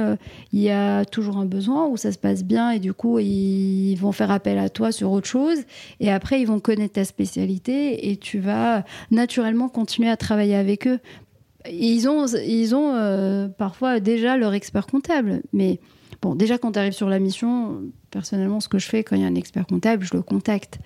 il 0.52 0.60
y 0.60 0.70
a 0.70 1.04
toujours 1.04 1.36
un 1.36 1.44
besoin 1.44 1.86
où 1.88 1.96
ça 1.96 2.10
se 2.10 2.18
passe 2.18 2.42
bien 2.42 2.70
et 2.70 2.78
du 2.78 2.94
coup, 2.94 3.18
ils 3.18 3.96
vont 3.96 4.12
faire 4.12 4.30
appel 4.30 4.58
à 4.58 4.70
toi 4.70 4.92
sur 4.92 5.12
autre 5.12 5.26
chose. 5.26 5.58
Et 6.00 6.10
après, 6.10 6.40
ils 6.40 6.46
vont 6.46 6.60
connaître 6.60 6.94
ta 6.94 7.04
spécialité 7.04 8.10
et 8.10 8.16
tu 8.16 8.38
vas 8.38 8.84
naturellement 9.10 9.68
continuer 9.68 10.08
à 10.08 10.16
travailler 10.16 10.56
avec 10.56 10.86
eux. 10.86 11.00
Ils 11.70 12.08
ont, 12.08 12.26
ils 12.26 12.74
ont 12.74 13.52
parfois 13.58 14.00
déjà 14.00 14.38
leur 14.38 14.54
expert 14.54 14.86
comptable, 14.86 15.42
mais 15.52 15.80
bon, 16.22 16.34
déjà 16.34 16.56
quand 16.56 16.72
tu 16.72 16.78
arrives 16.78 16.94
sur 16.94 17.10
la 17.10 17.18
mission, 17.18 17.82
personnellement, 18.10 18.60
ce 18.60 18.68
que 18.68 18.78
je 18.78 18.86
fais 18.86 19.04
quand 19.04 19.16
il 19.16 19.22
y 19.22 19.24
a 19.24 19.28
un 19.28 19.34
expert 19.34 19.66
comptable, 19.66 20.04
je 20.04 20.14
le 20.14 20.22
contacte 20.22 20.78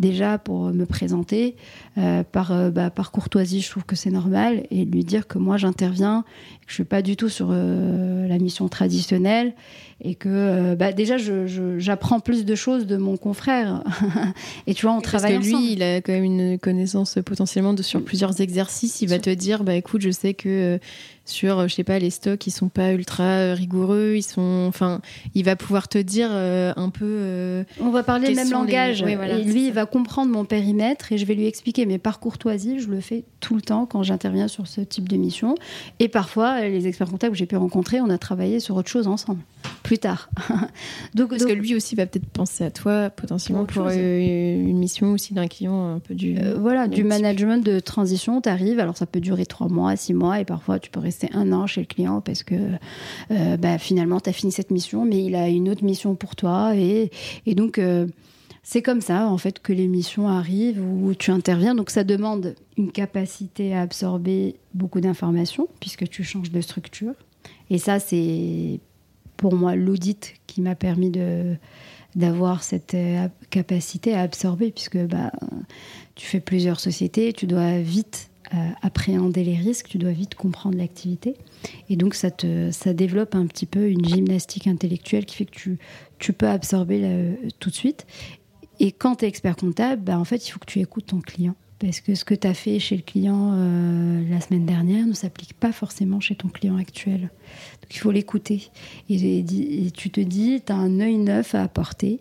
déjà 0.00 0.38
pour 0.38 0.72
me 0.72 0.86
présenter. 0.86 1.54
Euh, 1.98 2.22
par, 2.24 2.52
euh, 2.52 2.70
bah, 2.70 2.90
par 2.90 3.12
courtoisie, 3.12 3.60
je 3.60 3.70
trouve 3.70 3.84
que 3.84 3.94
c'est 3.94 4.10
normal. 4.10 4.64
Et 4.70 4.84
lui 4.84 5.04
dire 5.04 5.26
que 5.26 5.38
moi, 5.38 5.56
j'interviens, 5.58 6.24
que 6.66 6.66
je 6.66 6.72
ne 6.72 6.74
suis 6.76 6.84
pas 6.84 7.02
du 7.02 7.16
tout 7.16 7.28
sur 7.28 7.48
euh, 7.50 8.26
la 8.26 8.38
mission 8.38 8.68
traditionnelle. 8.68 9.54
Et 10.02 10.14
que 10.14 10.74
bah, 10.76 10.92
déjà, 10.92 11.16
j'apprends 11.76 12.20
plus 12.20 12.46
de 12.46 12.54
choses 12.54 12.86
de 12.86 12.96
mon 12.96 13.18
confrère. 13.18 13.84
et 14.66 14.72
tu 14.72 14.86
vois, 14.86 14.94
on 14.94 15.02
travaille 15.02 15.34
Parce 15.34 15.46
que 15.46 15.52
lui, 15.52 15.72
il 15.74 15.82
a 15.82 15.96
quand 16.00 16.12
même 16.12 16.24
une 16.24 16.58
connaissance 16.58 17.18
potentiellement 17.24 17.74
de, 17.74 17.82
sur 17.82 18.02
plusieurs 18.02 18.40
exercices. 18.40 19.02
Il 19.02 19.10
va 19.10 19.18
te 19.18 19.28
dire, 19.28 19.62
bah, 19.62 19.74
écoute, 19.74 20.00
je 20.00 20.10
sais 20.10 20.32
que 20.32 20.80
sur, 21.30 21.68
je 21.68 21.74
sais 21.74 21.84
pas, 21.84 21.98
les 21.98 22.10
stocks, 22.10 22.46
ils 22.46 22.50
sont 22.50 22.68
pas 22.68 22.92
ultra 22.92 23.54
rigoureux. 23.54 24.14
Ils 24.16 24.22
sont, 24.22 24.66
enfin, 24.68 25.00
il 25.34 25.44
va 25.44 25.56
pouvoir 25.56 25.88
te 25.88 25.98
dire 25.98 26.30
un 26.30 26.90
peu. 26.90 27.64
on 27.80 27.90
va 27.90 28.02
parler 28.02 28.28
le 28.28 28.34
même 28.34 28.50
langage. 28.50 29.02
et 29.02 29.44
lui, 29.44 29.68
il 29.68 29.72
va 29.72 29.86
comprendre 29.86 30.30
mon 30.30 30.44
périmètre 30.44 31.12
et 31.12 31.18
je 31.18 31.24
vais 31.24 31.34
lui 31.34 31.46
expliquer. 31.46 31.86
Mais 31.86 31.98
par 31.98 32.20
courtoisie, 32.20 32.80
je 32.80 32.88
le 32.88 33.00
fais 33.00 33.24
tout 33.40 33.54
le 33.54 33.62
temps 33.62 33.86
quand 33.86 34.02
j'interviens 34.02 34.48
sur 34.48 34.66
ce 34.66 34.80
type 34.80 35.08
de 35.08 35.16
mission. 35.16 35.54
Et 35.98 36.08
parfois, 36.08 36.60
les 36.60 36.86
experts 36.86 37.10
comptables 37.10 37.32
que 37.32 37.38
j'ai 37.38 37.46
pu 37.46 37.56
rencontrer, 37.56 38.00
on 38.00 38.10
a 38.10 38.18
travaillé 38.18 38.60
sur 38.60 38.76
autre 38.76 38.88
chose 38.88 39.06
ensemble, 39.06 39.40
plus 39.90 39.98
tard. 39.98 40.30
donc, 41.16 41.30
Parce 41.30 41.44
que 41.44 41.52
lui 41.52 41.74
aussi 41.74 41.96
va 41.96 42.06
peut-être 42.06 42.28
penser 42.28 42.62
à 42.62 42.70
toi 42.70 43.10
potentiellement 43.10 43.64
pour, 43.64 43.88
euh, 43.88 44.20
une 44.20 44.78
mission 44.78 45.10
aussi 45.10 45.34
d'un 45.34 45.48
client 45.48 45.96
un 45.96 45.98
peu 45.98 46.14
du. 46.14 46.38
Euh, 46.38 46.56
voilà, 46.60 46.86
du 46.86 47.02
management 47.02 47.58
de 47.58 47.80
transition. 47.80 48.40
Tu 48.40 48.48
arrives, 48.48 48.78
alors 48.78 48.96
ça 48.96 49.06
peut 49.06 49.18
durer 49.18 49.46
trois 49.46 49.66
mois, 49.66 49.96
six 49.96 50.14
mois, 50.14 50.38
et 50.38 50.44
parfois 50.44 50.78
tu 50.78 50.90
peux 50.90 51.00
rester 51.00 51.28
un 51.32 51.50
an 51.50 51.66
chez 51.66 51.80
le 51.80 51.88
client 51.88 52.20
parce 52.20 52.44
que 52.44 52.54
euh, 53.32 53.56
bah, 53.56 53.78
finalement, 53.78 54.20
tu 54.20 54.30
as 54.30 54.32
fini 54.32 54.52
cette 54.52 54.70
mission, 54.70 55.04
mais 55.04 55.24
il 55.24 55.34
a 55.34 55.48
une 55.48 55.68
autre 55.68 55.82
mission 55.82 56.14
pour 56.14 56.36
toi. 56.36 56.76
Et, 56.76 57.10
et 57.46 57.56
donc 57.56 57.80
c'est 58.62 58.82
comme 58.82 59.00
ça, 59.00 59.26
en 59.26 59.38
fait, 59.38 59.58
que 59.58 59.72
les 59.72 59.88
missions 59.88 60.28
arrivent 60.28 60.80
où 60.80 61.16
tu 61.16 61.32
interviens. 61.32 61.74
Donc, 61.74 61.90
ça 61.90 62.04
demande 62.04 62.54
une 62.76 62.92
capacité 62.92 63.74
à 63.74 63.80
absorber 63.80 64.54
beaucoup 64.72 65.00
d'informations, 65.00 65.66
puisque 65.80 66.08
tu 66.08 66.22
changes 66.22 66.52
de 66.52 66.60
structure. 66.60 67.14
Et 67.70 67.78
ça, 67.78 67.98
c'est 67.98 68.78
pour 69.40 69.54
moi 69.54 69.74
l'audit 69.74 70.34
qui 70.46 70.60
m'a 70.60 70.74
permis 70.74 71.10
de 71.10 71.56
d'avoir 72.14 72.62
cette 72.62 72.94
euh, 72.94 73.28
capacité 73.50 74.14
à 74.14 74.22
absorber, 74.22 74.72
puisque 74.72 74.98
bah, 74.98 75.32
tu 76.14 76.26
fais 76.26 76.40
plusieurs 76.40 76.80
sociétés, 76.80 77.32
tu 77.32 77.46
dois 77.46 77.78
vite 77.78 78.30
euh, 78.52 78.56
appréhender 78.82 79.44
les 79.44 79.54
risques, 79.54 79.86
tu 79.88 79.96
dois 79.96 80.10
vite 80.10 80.34
comprendre 80.34 80.76
l'activité. 80.76 81.36
Et 81.88 81.94
donc, 81.94 82.14
ça, 82.14 82.32
te, 82.32 82.72
ça 82.72 82.92
développe 82.92 83.36
un 83.36 83.46
petit 83.46 83.64
peu 83.64 83.88
une 83.88 84.04
gymnastique 84.04 84.66
intellectuelle 84.66 85.24
qui 85.24 85.36
fait 85.36 85.44
que 85.44 85.52
tu, 85.52 85.78
tu 86.18 86.32
peux 86.32 86.48
absorber 86.48 87.38
tout 87.60 87.70
de 87.70 87.76
suite. 87.76 88.06
Et 88.80 88.90
quand 88.90 89.16
tu 89.16 89.24
es 89.24 89.28
expert 89.28 89.54
comptable, 89.54 90.02
bah, 90.02 90.18
en 90.18 90.24
fait, 90.24 90.48
il 90.48 90.50
faut 90.50 90.58
que 90.58 90.66
tu 90.66 90.80
écoutes 90.80 91.06
ton 91.06 91.20
client. 91.20 91.54
Parce 91.80 92.00
que 92.00 92.14
ce 92.14 92.26
que 92.26 92.34
tu 92.34 92.46
as 92.46 92.52
fait 92.52 92.78
chez 92.78 92.94
le 92.94 93.02
client 93.02 93.52
euh, 93.54 94.22
la 94.28 94.40
semaine 94.40 94.66
dernière 94.66 95.06
ne 95.06 95.14
s'applique 95.14 95.54
pas 95.54 95.72
forcément 95.72 96.20
chez 96.20 96.34
ton 96.34 96.48
client 96.48 96.76
actuel. 96.76 97.22
Donc 97.22 97.94
il 97.94 97.98
faut 97.98 98.10
l'écouter. 98.10 98.70
Et, 99.08 99.42
tu 99.94 100.10
te 100.10 100.20
dis, 100.20 100.62
tu 100.64 100.72
as 100.72 100.76
un 100.76 101.00
œil 101.00 101.16
neuf 101.16 101.54
à 101.54 101.62
apporter 101.62 102.20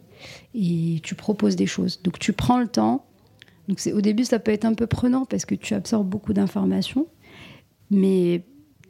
et 0.56 1.02
tu 1.04 1.14
proposes 1.14 1.58
des 1.58 1.68
choses. 1.68 2.02
Donc 2.02 2.20
tu 2.20 2.32
prends 2.32 2.60
le 2.60 2.68
temps. 2.68 3.06
Donc 3.68 3.82
au 3.94 4.00
début, 4.00 4.24
ça 4.24 4.40
peut 4.40 4.52
être 4.54 4.64
un 4.64 4.74
peu 4.74 4.88
prenant 4.88 5.26
parce 5.26 5.44
que 5.44 5.56
tu 5.56 5.74
absorbes 5.74 6.08
beaucoup 6.08 6.32
d'informations. 6.32 7.08
Mais 7.92 8.44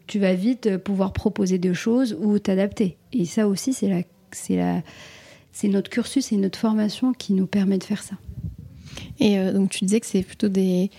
tu 0.05 0.19
vas 0.19 0.35
vite 0.35 0.77
pouvoir 0.77 1.13
proposer 1.13 1.57
des 1.57 1.73
choses 1.73 2.15
ou 2.21 2.37
t'adapter. 2.37 2.97
Et 3.11 3.25
ça 3.25 3.47
aussi, 3.47 3.73
c'est 3.73 4.07
c'est 4.31 4.61
c'est 5.51 5.67
notre 5.67 5.89
cursus 5.89 6.31
et 6.31 6.37
notre 6.37 6.59
formation 6.59 7.11
qui 7.13 7.33
nous 7.33 7.47
permet 7.47 7.79
de 7.79 7.83
faire 7.83 8.03
ça. 8.03 8.15
Et 9.19 9.39
euh, 9.39 9.53
donc 9.53 9.69
tu 9.69 9.85
disais 9.85 9.99
que 9.99 10.05
c'est 10.05 10.23
plutôt 10.23 10.49
des, 10.49 10.89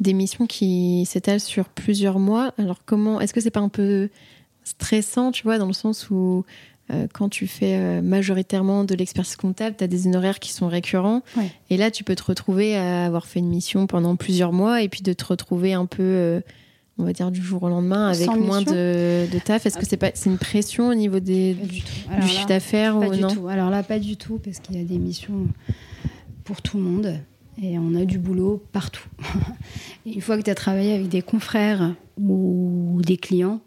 des 0.00 0.12
missions 0.12 0.46
qui 0.46 1.04
s'étalent 1.06 1.40
sur 1.40 1.68
plusieurs 1.68 2.18
mois. 2.18 2.52
Alors 2.58 2.78
comment 2.84 3.20
est-ce 3.20 3.34
que 3.34 3.40
c'est 3.40 3.50
pas 3.50 3.60
un 3.60 3.68
peu 3.68 4.08
stressant, 4.64 5.32
tu 5.32 5.44
vois, 5.44 5.58
dans 5.58 5.66
le 5.66 5.72
sens 5.72 6.10
où 6.10 6.44
euh, 6.92 7.06
quand 7.12 7.28
tu 7.28 7.46
fais 7.46 7.76
euh, 7.76 8.02
majoritairement 8.02 8.84
de 8.84 8.94
l'expertise 8.94 9.36
comptable, 9.36 9.76
tu 9.76 9.84
as 9.84 9.88
des 9.88 10.06
honoraires 10.06 10.38
qui 10.38 10.52
sont 10.52 10.68
récurrents. 10.68 11.22
Et 11.70 11.76
là, 11.76 11.90
tu 11.90 12.04
peux 12.04 12.14
te 12.14 12.24
retrouver 12.24 12.76
à 12.76 13.06
avoir 13.06 13.26
fait 13.26 13.40
une 13.40 13.48
mission 13.48 13.86
pendant 13.86 14.16
plusieurs 14.16 14.52
mois 14.52 14.82
et 14.82 14.88
puis 14.88 15.02
de 15.02 15.12
te 15.12 15.24
retrouver 15.24 15.72
un 15.72 15.86
peu, 15.86 16.42
on 16.98 17.04
va 17.04 17.12
dire, 17.12 17.30
du 17.30 17.42
jour 17.42 17.62
au 17.62 17.68
lendemain 17.68 18.08
avec 18.08 18.28
moins 18.36 18.62
de, 18.62 19.26
de, 19.30 19.38
taf. 19.38 19.66
Est-ce 19.66 19.78
que 19.78 19.86
c'est 19.86 19.96
pas 19.96 20.10
c'est 20.14 20.30
une 20.30 20.38
pression 20.38 20.88
au 20.88 20.94
niveau 20.94 21.20
des, 21.20 21.54
du, 21.54 21.82
chiffre 22.26 22.46
d'affaires 22.46 22.96
ou 22.96 23.14
non? 23.14 23.34
tout. 23.34 23.48
Alors 23.48 23.70
là, 23.70 23.82
pas 23.82 23.98
du 23.98 24.16
tout, 24.16 24.38
parce 24.38 24.60
qu'il 24.60 24.76
y 24.76 24.80
a 24.80 24.84
des 24.84 24.98
missions 24.98 25.48
pour 26.44 26.62
tout 26.62 26.78
le 26.78 26.84
monde. 26.84 27.20
Et 27.62 27.78
on 27.78 27.94
a 27.94 28.04
du 28.04 28.18
boulot 28.18 28.62
partout. 28.72 29.06
une 30.06 30.20
fois 30.20 30.36
que 30.36 30.42
tu 30.42 30.50
as 30.50 30.54
travaillé 30.54 30.94
avec 30.94 31.08
des 31.08 31.22
confrères 31.22 31.94
ou 32.18 33.00
des 33.04 33.16
clients. 33.16 33.60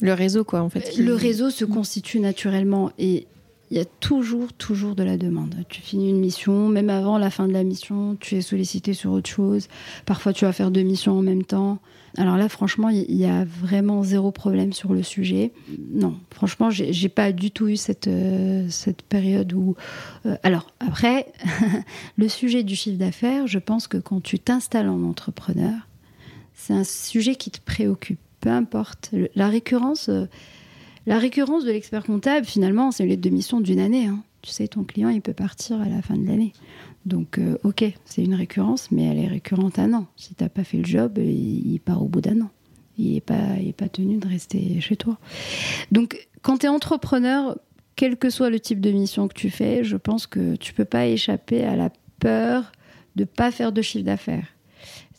Le 0.00 0.14
réseau, 0.14 0.44
quoi, 0.44 0.62
en 0.62 0.70
fait. 0.70 0.96
Le 0.96 1.14
réseau 1.14 1.50
se 1.50 1.64
constitue 1.64 2.20
naturellement. 2.20 2.90
Et 2.98 3.26
il 3.70 3.76
y 3.76 3.80
a 3.80 3.84
toujours, 3.84 4.52
toujours 4.52 4.96
de 4.96 5.04
la 5.04 5.16
demande. 5.16 5.54
Tu 5.68 5.80
finis 5.80 6.10
une 6.10 6.18
mission, 6.18 6.68
même 6.68 6.90
avant 6.90 7.18
la 7.18 7.30
fin 7.30 7.46
de 7.46 7.52
la 7.52 7.62
mission, 7.62 8.16
tu 8.18 8.34
es 8.36 8.40
sollicité 8.40 8.94
sur 8.94 9.12
autre 9.12 9.30
chose. 9.30 9.68
Parfois, 10.06 10.32
tu 10.32 10.44
vas 10.44 10.52
faire 10.52 10.72
deux 10.72 10.82
missions 10.82 11.18
en 11.18 11.22
même 11.22 11.44
temps. 11.44 11.78
Alors 12.16 12.36
là, 12.36 12.48
franchement, 12.48 12.88
il 12.88 13.14
y 13.14 13.26
a 13.26 13.44
vraiment 13.44 14.02
zéro 14.02 14.32
problème 14.32 14.72
sur 14.72 14.92
le 14.92 15.04
sujet. 15.04 15.52
Non, 15.92 16.18
franchement, 16.32 16.68
j'ai 16.70 17.08
pas 17.08 17.30
du 17.30 17.52
tout 17.52 17.68
eu 17.68 17.76
cette, 17.76 18.08
euh, 18.08 18.66
cette 18.68 19.02
période 19.02 19.52
où. 19.52 19.76
Euh, 20.26 20.34
alors, 20.42 20.66
après, 20.80 21.32
le 22.16 22.28
sujet 22.28 22.64
du 22.64 22.74
chiffre 22.74 22.98
d'affaires, 22.98 23.46
je 23.46 23.60
pense 23.60 23.86
que 23.86 23.98
quand 23.98 24.20
tu 24.20 24.40
t'installes 24.40 24.88
en 24.88 25.04
entrepreneur, 25.04 25.74
c'est 26.54 26.72
un 26.72 26.84
sujet 26.84 27.36
qui 27.36 27.52
te 27.52 27.60
préoccupe. 27.60 28.18
Peu 28.40 28.50
importe. 28.50 29.10
La 29.34 29.48
récurrence, 29.48 30.08
euh, 30.08 30.24
la 31.06 31.18
récurrence 31.18 31.64
de 31.64 31.70
l'expert 31.70 32.04
comptable, 32.04 32.46
finalement, 32.46 32.90
c'est 32.90 33.04
une 33.04 33.10
lettre 33.10 33.22
de 33.22 33.30
mission 33.30 33.60
d'une 33.60 33.80
année. 33.80 34.06
Hein. 34.06 34.22
Tu 34.42 34.50
sais, 34.50 34.68
ton 34.68 34.84
client, 34.84 35.08
il 35.08 35.20
peut 35.20 35.32
partir 35.32 35.80
à 35.80 35.88
la 35.88 36.02
fin 36.02 36.16
de 36.16 36.26
l'année. 36.26 36.52
Donc, 37.06 37.38
euh, 37.38 37.56
ok, 37.64 37.84
c'est 38.04 38.22
une 38.22 38.34
récurrence, 38.34 38.90
mais 38.90 39.04
elle 39.04 39.18
est 39.18 39.26
récurrente 39.26 39.78
un 39.78 39.94
an. 39.94 40.06
Si 40.16 40.34
tu 40.34 40.42
n'as 40.42 40.50
pas 40.50 40.64
fait 40.64 40.78
le 40.78 40.84
job, 40.84 41.18
il, 41.18 41.78
part 41.80 42.02
au 42.02 42.06
bout 42.06 42.20
d'un 42.20 42.42
an. 42.42 42.50
Il 42.98 43.14
n'est 43.14 43.20
pas, 43.20 43.56
pas 43.76 43.88
tenu 43.88 44.18
de 44.18 44.28
rester 44.28 44.80
chez 44.80 44.96
toi. 44.96 45.18
Donc, 45.90 46.28
quand 46.42 46.58
tu 46.58 46.66
es 46.66 46.68
entrepreneur, 46.68 47.58
quel 47.96 48.16
que 48.16 48.30
soit 48.30 48.50
le 48.50 48.60
type 48.60 48.80
de 48.80 48.90
mission 48.90 49.28
que 49.28 49.34
tu 49.34 49.50
fais, 49.50 49.84
je 49.84 49.96
pense 49.96 50.26
que 50.26 50.56
tu 50.56 50.74
peux 50.74 50.84
pas 50.84 51.06
échapper 51.06 51.64
à 51.64 51.76
la 51.76 51.90
peur 52.18 52.72
de 53.16 53.24
pas 53.24 53.50
faire 53.50 53.72
de 53.72 53.82
chiffre 53.82 54.04
d'affaires. 54.04 54.46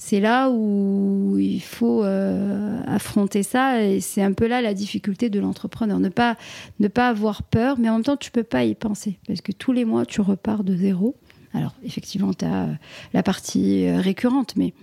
C'est 0.04 0.20
là 0.20 0.50
où 0.50 1.38
il 1.38 1.62
faut 1.62 2.04
euh, 2.04 2.82
affronter 2.88 3.44
ça 3.44 3.84
et 3.84 4.00
c'est 4.00 4.24
un 4.24 4.34
peu 4.34 4.48
là 4.48 4.60
la 4.60 4.74
difficulté 4.74 5.30
de 5.30 5.40
l'entrepreneur. 5.40 6.00
Ne 6.00 6.10
pas, 6.10 6.38
ne 6.80 6.88
pas 6.88 7.08
avoir 7.08 7.44
peur, 7.44 7.78
mais 7.78 7.88
en 7.88 7.94
même 7.94 8.04
temps, 8.04 8.18
tu 8.18 8.32
peux 8.32 8.44
pas 8.44 8.64
y 8.64 8.74
penser 8.74 9.20
parce 9.28 9.42
que 9.42 9.52
tous 9.52 9.74
les 9.74 9.86
mois, 9.86 10.08
tu 10.08 10.20
repars 10.22 10.64
de 10.64 10.76
zéro. 10.76 11.16
Alors, 11.54 11.76
effectivement, 11.84 12.34
tu 12.34 12.46
as 12.46 12.64
euh, 12.64 12.74
la 13.14 13.22
partie 13.22 13.86
euh, 13.86 14.02
récurrente, 14.02 14.56
mais 14.56 14.74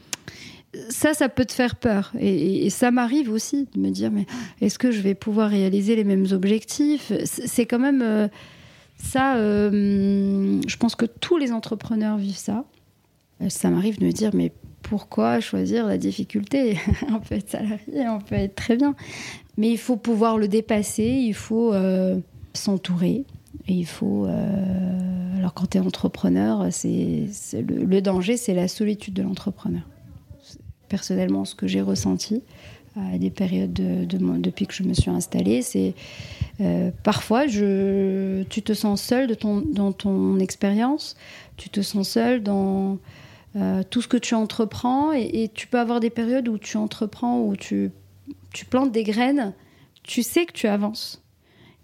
ça, 0.88 1.14
ça 1.14 1.28
peut 1.28 1.44
te 1.44 1.52
faire 1.52 1.74
peur. 1.74 2.12
Et, 2.20 2.70
ça 2.70 2.92
m'arrive 2.92 3.32
aussi 3.32 3.66
de 3.74 3.80
me 3.80 3.90
dire, 3.90 4.12
mais 4.12 4.24
est-ce 4.60 4.78
que 4.78 4.92
je 4.92 5.00
vais 5.00 5.16
pouvoir 5.16 5.50
réaliser 5.50 5.96
les 5.96 6.04
mêmes 6.04 6.26
objectifs? 6.30 7.12
C'est 7.24 7.66
quand 7.66 7.80
même 7.80 8.30
ça, 8.98 9.34
je 9.36 10.76
pense 10.76 10.94
que 10.94 11.06
tous 11.06 11.38
les 11.38 11.50
entrepreneurs 11.50 12.18
vivent 12.18 12.36
ça. 12.36 12.64
Ça 13.48 13.70
m'arrive 13.70 13.98
de 13.98 14.04
me 14.04 14.12
dire, 14.12 14.30
mais 14.32 14.52
pourquoi 14.82 15.40
choisir 15.40 15.86
la 15.86 15.98
difficulté 15.98 16.78
On 17.08 17.20
peut 17.20 17.36
être 17.36 17.50
salarié, 17.50 18.08
on 18.08 18.20
peut 18.20 18.36
être 18.36 18.54
très 18.54 18.76
bien. 18.76 18.94
Mais 19.56 19.70
il 19.70 19.78
faut 19.78 19.96
pouvoir 19.96 20.38
le 20.38 20.48
dépasser, 20.48 21.04
il 21.04 21.34
faut 21.34 21.74
s'entourer, 22.54 23.24
et 23.66 23.72
il 23.72 23.86
faut. 23.86 24.26
Euh, 24.26 25.38
alors, 25.38 25.54
quand 25.54 25.70
tu 25.70 25.78
es 25.78 25.80
entrepreneur, 25.80 26.66
c'est, 26.70 27.28
le, 27.54 28.00
danger, 28.00 28.36
c'est 28.36 28.54
la 28.54 28.68
solitude 28.68 29.14
de 29.14 29.22
l'entrepreneur. 29.22 29.82
Personnellement, 30.88 31.44
ce 31.44 31.54
que 31.54 31.66
j'ai 31.66 31.82
ressenti 31.82 32.42
à 32.96 33.18
des 33.18 33.30
périodes 33.30 33.72
de, 33.72 34.04
depuis 34.38 34.66
que 34.66 34.74
je 34.74 34.82
me 34.82 34.94
suis 34.94 35.10
installée, 35.10 35.62
c'est 35.62 35.94
euh, 36.60 36.90
parfois 37.04 37.46
tu 37.46 38.62
te 38.62 38.72
sens 38.72 39.02
seul 39.02 39.28
dans 39.36 39.92
ton 39.92 40.38
expérience, 40.38 41.16
tu 41.56 41.68
te 41.68 41.80
sens 41.80 42.08
seul 42.08 42.42
dans 42.42 42.98
euh, 43.56 43.82
tout 43.88 44.02
ce 44.02 44.08
que 44.08 44.16
tu 44.16 44.34
entreprends, 44.34 45.12
et, 45.12 45.42
et, 45.42 45.48
tu 45.48 45.66
peux 45.66 45.78
avoir 45.78 46.00
des 46.00 46.10
périodes 46.10 46.48
où 46.48 46.58
tu 46.58 46.76
entreprends, 46.76 47.40
où 47.40 47.56
tu, 47.56 47.90
tu 48.52 48.64
plantes 48.64 48.92
des 48.92 49.04
graines, 49.04 49.54
tu 50.02 50.22
sais 50.22 50.46
que 50.46 50.52
tu 50.52 50.66
avances 50.66 51.22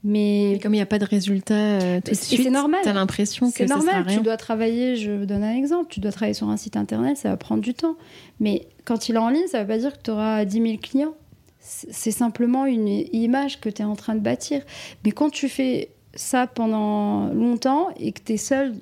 mais, 0.07 0.61
comme 0.62 0.74
il 0.74 0.77
n'y 0.77 0.83
a 0.83 0.87
pas 0.87 0.98
de 0.98 1.07
résultat 1.07 1.55
euh, 1.55 2.00
tout 2.05 2.11
de 2.11 2.16
suite, 2.16 2.42
c'est 2.42 2.50
normal. 2.50 2.81
Tu 2.83 2.90
as 2.90 2.92
l'impression 2.92 3.50
que 3.50 3.57
c'est 3.57 3.66
normal. 3.66 4.05
Tu 4.07 4.20
dois 4.20 4.37
travailler, 4.37 4.96
je 4.96 5.11
vous 5.11 5.24
donne 5.24 5.42
un 5.42 5.57
exemple, 5.57 5.87
tu 5.88 5.98
dois 5.98 6.12
travailler 6.12 6.35
sur 6.35 6.50
un 6.50 6.59
site 6.59 6.77
internet, 6.77 7.16
ça 7.16 7.31
va 7.31 7.38
prendre 7.38 7.62
du 7.62 7.72
temps. 7.72 7.96
Mais 8.38 8.68
quand 8.85 9.09
il 9.09 9.14
est 9.14 9.18
en 9.18 9.31
ligne, 9.31 9.46
ça 9.46 9.59
ne 9.59 9.62
veut 9.62 9.68
pas 9.68 9.79
dire 9.79 9.94
que 9.94 10.03
tu 10.03 10.11
auras 10.11 10.44
10 10.44 10.61
000 10.61 10.77
clients. 10.77 11.14
C'est 11.59 12.11
simplement 12.11 12.66
une 12.66 12.87
image 12.88 13.59
que 13.59 13.70
tu 13.70 13.81
es 13.81 13.85
en 13.87 13.96
train 13.96 14.14
de 14.14 14.20
bâtir. 14.20 14.61
Mais 15.07 15.12
quand 15.12 15.31
tu 15.31 15.48
fais 15.48 15.88
ça 16.14 16.46
pendant 16.46 17.29
longtemps 17.29 17.88
et 17.98 18.12
que 18.12 18.20
tu 18.22 18.35
es 18.35 18.37
seul 18.37 18.74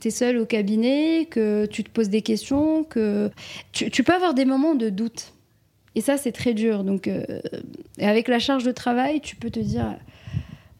tu 0.00 0.08
es 0.08 0.10
seul 0.10 0.38
au 0.38 0.46
cabinet, 0.46 1.26
que 1.30 1.66
tu 1.66 1.84
te 1.84 1.90
poses 1.90 2.08
des 2.08 2.22
questions, 2.22 2.84
que 2.84 3.30
tu, 3.72 4.02
peux 4.02 4.14
avoir 4.14 4.34
des 4.34 4.44
moments 4.44 4.74
de 4.74 4.88
doute. 4.88 5.32
Et 5.94 6.00
ça, 6.00 6.16
c'est 6.16 6.32
très 6.32 6.54
dur. 6.54 6.84
Donc, 6.84 7.08
euh, 7.08 7.24
avec 7.98 8.28
la 8.28 8.38
charge 8.38 8.64
de 8.64 8.72
travail, 8.72 9.20
tu 9.20 9.36
peux 9.36 9.50
te 9.50 9.60
dire 9.60 9.96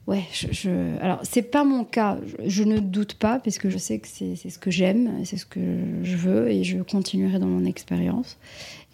Ouais, 0.09 0.25
je, 0.33 0.71
alors 1.03 1.21
c'est 1.23 1.43
pas 1.43 1.65
mon 1.65 1.85
cas. 1.85 2.17
Je, 2.47 2.63
ne 2.63 2.79
doute 2.79 3.13
pas 3.13 3.39
parce 3.41 3.59
que 3.59 3.69
je 3.69 3.77
sais 3.77 3.99
que 3.99 4.09
c'est 4.09 4.37
ce 4.37 4.59
que 4.59 4.71
j'aime, 4.71 5.23
c'est 5.25 5.37
ce 5.37 5.45
que 5.45 5.61
je 6.03 6.17
veux 6.17 6.49
et 6.51 6.65
je 6.65 6.79
continuerai 6.79 7.39
dans 7.39 7.47
mon 7.47 7.67
expérience. 7.67 8.39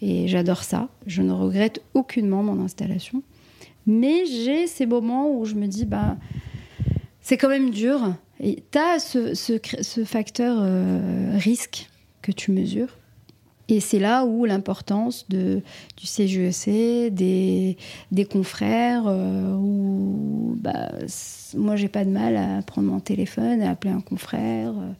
Et 0.01 0.27
j'adore 0.27 0.65
ça. 0.65 0.89
Je 1.07 1.21
ne 1.21 1.31
regrette 1.31 1.81
aucunement 1.93 2.43
mon 2.43 2.61
installation. 2.61 3.23
Mais 3.87 4.25
j'ai 4.25 4.67
ces 4.67 4.85
moments 4.85 5.31
où 5.31 5.45
je 5.45 5.55
me 5.55 5.67
dis, 5.67 5.85
bah, 5.85 6.17
c'est 7.25 7.37
quand 7.37 7.49
même 7.49 7.71
dur. 7.71 8.13
Tu 8.39 8.77
as 8.77 8.99
ce, 8.99 10.03
facteur 10.05 10.57
euh, 10.61 11.31
risque 11.39 11.89
que 12.21 12.31
tu 12.31 12.51
mesures. 12.51 12.99
Et 13.67 13.79
c'est 13.79 13.97
là 13.97 14.25
où 14.25 14.45
l'importance 14.45 15.27
du 15.27 15.63
CGEC, 15.97 16.67
e 16.67 17.09
des, 18.11 18.25
confrères, 18.25 19.05
euh, 19.07 19.55
où 19.55 20.55
bah, 20.59 20.91
moi 21.55 21.75
j'ai 21.75 21.87
pas 21.87 22.05
de 22.05 22.11
mal 22.11 22.37
à 22.37 22.61
prendre 22.61 22.89
mon 22.89 22.99
téléphone 22.99 23.59
et 23.59 23.67
appeler 23.67 23.91
un 23.91 24.01
confrère 24.01 24.73
euh, 24.77 24.91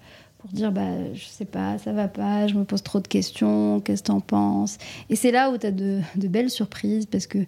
pour 0.45 0.53
dire 0.53 0.71
bah, 0.71 1.13
je 1.13 1.25
sais 1.25 1.45
pas, 1.45 1.77
ça 1.79 1.91
va 1.91 2.07
pas, 2.07 2.47
je 2.47 2.55
me 2.55 2.65
pose 2.65 2.83
trop 2.83 2.99
de 2.99 3.07
questions, 3.07 3.81
qu'est-ce 3.81 4.03
que 4.03 4.07
t'en 4.07 4.19
penses? 4.19 4.77
Et 5.09 5.15
c'est 5.15 5.31
là 5.31 5.49
où 5.49 5.57
tu 5.57 5.65
as 5.65 5.71
de, 5.71 6.01
belles 6.15 6.49
surprises 6.49 7.07
parce 7.07 7.25
que 7.25 7.39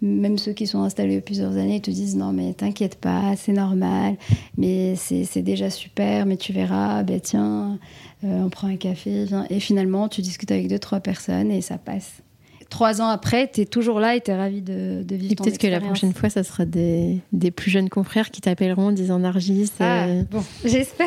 même 0.00 0.38
ceux 0.38 0.52
qui 0.52 0.66
sont 0.66 0.82
installés 0.82 1.20
plusieurs 1.20 1.56
années 1.56 1.80
te 1.80 1.90
disent 1.90 2.16
non 2.16 2.32
mais 2.32 2.52
t'inquiète 2.52 2.96
pas, 2.96 3.34
c'est 3.36 3.52
normal, 3.52 4.16
mais 4.56 4.94
c'est 4.96 5.42
déjà 5.42 5.70
super, 5.70 6.26
mais 6.26 6.36
tu 6.36 6.52
verras, 6.52 7.02
ben 7.02 7.20
tiens, 7.20 7.78
euh, 8.24 8.44
on 8.44 8.48
prend 8.48 8.68
un 8.68 8.76
café, 8.76 9.26
et 9.50 9.60
finalement 9.60 10.08
tu 10.08 10.22
discutes 10.22 10.52
avec 10.52 10.68
deux, 10.68 10.78
trois 10.78 11.00
personnes 11.00 11.50
et 11.50 11.60
ça 11.60 11.78
passe. 11.78 12.22
Trois 12.68 13.00
ans 13.00 13.08
après, 13.08 13.50
tu 13.50 13.60
es 13.60 13.64
toujours 13.64 14.00
là 14.00 14.16
et 14.16 14.20
tu 14.20 14.30
es 14.30 14.36
ravi 14.36 14.60
de, 14.60 15.02
de 15.02 15.14
vivre 15.14 15.32
et 15.32 15.36
Peut-être 15.36 15.58
que 15.58 15.66
la 15.66 15.80
prochaine 15.80 16.12
fois, 16.12 16.30
ça 16.30 16.42
sera 16.42 16.64
des, 16.64 17.18
des 17.32 17.50
plus 17.50 17.70
jeunes 17.70 17.88
confrères 17.88 18.30
qui 18.30 18.40
t'appelleront 18.40 18.88
en 18.88 18.92
disant 18.92 19.18
Nargis. 19.18 19.70
Ah, 19.78 20.06
euh. 20.06 20.24
bon, 20.30 20.42
j'espère. 20.64 21.06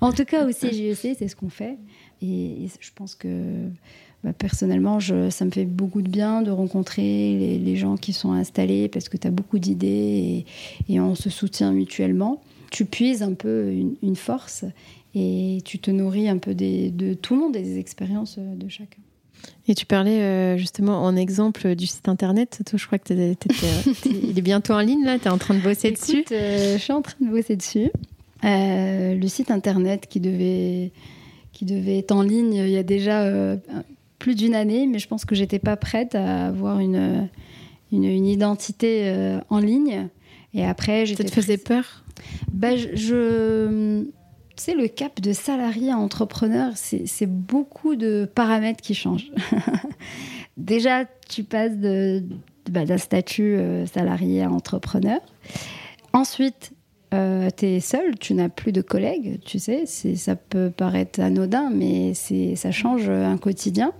en 0.00 0.12
tout 0.12 0.24
cas, 0.24 0.46
aussi 0.46 0.72
JEC, 0.72 1.16
c'est 1.18 1.28
ce 1.28 1.36
qu'on 1.36 1.50
fait. 1.50 1.76
Et, 2.22 2.68
je 2.80 2.90
pense 2.94 3.14
que 3.14 3.28
bah, 4.22 4.32
personnellement, 4.32 4.98
je, 4.98 5.28
ça 5.28 5.44
me 5.44 5.50
fait 5.50 5.66
beaucoup 5.66 6.00
de 6.00 6.08
bien 6.08 6.40
de 6.40 6.50
rencontrer 6.50 7.58
les, 7.62 7.76
gens 7.76 7.96
qui 7.96 8.12
sont 8.14 8.32
installés 8.32 8.88
parce 8.88 9.08
que 9.10 9.18
tu 9.18 9.26
as 9.26 9.30
beaucoup 9.30 9.58
d'idées 9.58 10.46
et, 10.88 10.94
et, 10.94 11.00
on 11.00 11.14
se 11.14 11.28
soutient 11.28 11.72
mutuellement. 11.72 12.40
Tu 12.70 12.86
puises 12.86 13.22
un 13.22 13.34
peu 13.34 13.70
une, 13.70 13.96
une 14.02 14.16
force 14.16 14.64
et 15.14 15.58
tu 15.64 15.78
te 15.78 15.90
nourris 15.90 16.28
un 16.28 16.38
peu 16.38 16.54
de 16.54 17.14
tout 17.14 17.34
le 17.34 17.40
monde 17.40 17.56
et 17.56 17.62
des 17.62 17.78
expériences 17.78 18.38
de 18.38 18.68
chacun. 18.68 19.02
Et 19.66 19.74
tu 19.74 19.86
parlais 19.86 20.20
euh, 20.20 20.56
justement 20.58 21.02
en 21.02 21.16
exemple 21.16 21.74
du 21.74 21.86
site 21.86 22.08
internet. 22.08 22.62
Toi, 22.66 22.78
je 22.78 22.86
crois 22.86 22.98
que 22.98 23.14
il 23.14 24.38
est 24.38 24.42
bientôt 24.42 24.74
en 24.74 24.80
ligne 24.80 25.04
là. 25.04 25.18
Tu 25.18 25.26
es 25.26 25.30
en 25.30 25.38
train 25.38 25.54
de 25.54 25.60
bosser 25.60 25.90
dessus. 25.90 26.24
Euh, 26.32 26.76
je 26.76 26.82
suis 26.82 26.92
en 26.92 27.02
train 27.02 27.16
de 27.20 27.30
bosser 27.30 27.56
dessus. 27.56 27.90
Euh, 28.44 29.14
le 29.14 29.28
site 29.28 29.50
internet 29.50 30.06
qui 30.06 30.20
devait, 30.20 30.92
qui 31.52 31.64
devait 31.64 31.98
être 31.98 32.12
en 32.12 32.22
ligne 32.22 32.54
il 32.54 32.68
y 32.68 32.76
a 32.76 32.82
déjà 32.82 33.56
plus 34.18 34.34
d'une 34.34 34.54
année, 34.54 34.86
mais 34.86 34.98
je 34.98 35.08
pense 35.08 35.24
que 35.24 35.34
j'étais 35.34 35.58
pas 35.58 35.76
prête 35.76 36.14
à 36.14 36.46
avoir 36.46 36.80
une, 36.80 37.28
une, 37.90 38.26
identité 38.26 39.38
en 39.48 39.58
ligne. 39.60 40.08
Et 40.52 40.64
après, 40.64 41.06
ça 41.06 41.24
te 41.24 41.30
faisait 41.30 41.56
peur? 41.56 42.04
Bah, 42.52 42.76
je 42.76 44.04
sais, 44.62 44.74
le 44.74 44.88
cap 44.88 45.20
de 45.20 45.32
salarié 45.32 45.90
à 45.90 45.98
entrepreneur, 45.98 46.72
c'est 46.74 47.26
beaucoup 47.26 47.96
de 47.96 48.28
paramètres 48.32 48.82
qui 48.82 48.94
changent. 48.94 49.30
Déjà, 50.56 51.04
tu 51.28 51.44
passes 51.44 51.76
bah, 52.70 52.84
d'un 52.84 52.98
statut 52.98 53.56
euh, 53.56 53.86
salarié 53.86 54.42
à 54.42 54.50
entrepreneur. 54.50 55.20
Ensuite, 56.12 56.72
euh, 57.12 57.48
tu 57.56 57.66
es 57.66 57.80
seul, 57.80 58.18
tu 58.18 58.34
n'as 58.34 58.48
plus 58.48 58.72
de 58.72 58.80
collègues, 58.80 59.40
tu 59.44 59.58
sais, 59.58 59.86
ça 59.86 60.36
peut 60.36 60.70
paraître 60.70 61.20
anodin, 61.20 61.70
mais 61.70 62.14
ça 62.14 62.70
change 62.70 63.08
un 63.08 63.36
quotidien. 63.36 63.92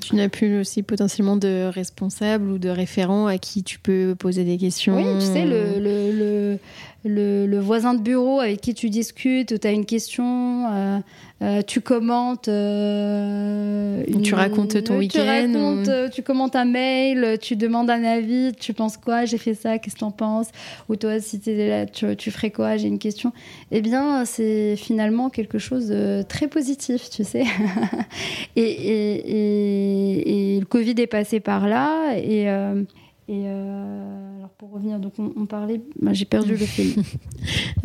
Tu 0.00 0.16
n'as 0.16 0.28
plus 0.28 0.58
aussi 0.58 0.82
potentiellement 0.82 1.36
de 1.36 1.70
responsable 1.72 2.50
ou 2.50 2.58
de 2.58 2.68
référent 2.68 3.26
à 3.26 3.38
qui 3.38 3.62
tu 3.62 3.78
peux 3.78 4.14
poser 4.18 4.44
des 4.44 4.56
questions. 4.56 4.96
Oui, 4.96 5.04
tu 5.20 5.26
sais, 5.26 5.44
le, 5.44 5.78
le, 5.78 6.12
le, 6.12 6.58
le 7.04 7.58
voisin 7.58 7.94
de 7.94 8.02
bureau 8.02 8.40
avec 8.40 8.60
qui 8.60 8.74
tu 8.74 8.90
discutes, 8.90 9.58
tu 9.58 9.66
as 9.66 9.70
une 9.70 9.86
question, 9.86 10.66
euh, 10.70 10.98
euh, 11.42 11.62
tu 11.62 11.80
commentes. 11.80 12.48
Euh, 12.48 14.04
tu 14.22 14.34
racontes 14.34 14.84
ton 14.84 14.98
week-end. 14.98 15.82
Tu, 15.84 16.10
tu 16.10 16.22
commentes 16.22 16.56
un 16.56 16.66
mail, 16.66 17.38
tu 17.40 17.56
demandes 17.56 17.88
un 17.88 18.04
avis, 18.04 18.52
tu 18.58 18.74
penses 18.74 18.98
quoi 18.98 19.24
J'ai 19.24 19.38
fait 19.38 19.54
ça, 19.54 19.78
qu'est-ce 19.78 19.94
que 19.94 20.00
t'en 20.00 20.10
penses 20.10 20.48
Ou 20.90 20.96
toi, 20.96 21.18
si 21.20 21.40
es 21.46 21.68
là, 21.68 21.86
tu, 21.86 22.14
tu 22.16 22.30
ferais 22.30 22.50
quoi 22.50 22.76
J'ai 22.76 22.88
une 22.88 22.98
question. 22.98 23.32
Eh 23.70 23.80
bien, 23.80 24.26
c'est 24.26 24.76
finalement 24.76 25.30
quelque 25.30 25.58
chose 25.58 25.88
de 25.88 26.22
très 26.28 26.48
positif, 26.48 27.08
tu 27.08 27.24
sais. 27.24 27.44
et, 28.56 28.62
et, 28.62 30.56
et, 30.56 30.60
le 30.60 30.66
Covid 30.66 30.94
est 30.98 31.06
passé 31.06 31.40
par 31.40 31.66
là. 31.66 32.14
Et. 32.18 32.46
Et 33.32 33.44
alors 34.50 34.56
pour 34.56 34.72
revenir, 34.72 34.98
donc 34.98 35.14
on, 35.18 35.46
parlait, 35.46 35.80
bah, 36.00 36.12
j'ai 36.12 36.24
perdu 36.24 36.56
le 36.56 36.66
film. 36.66 37.02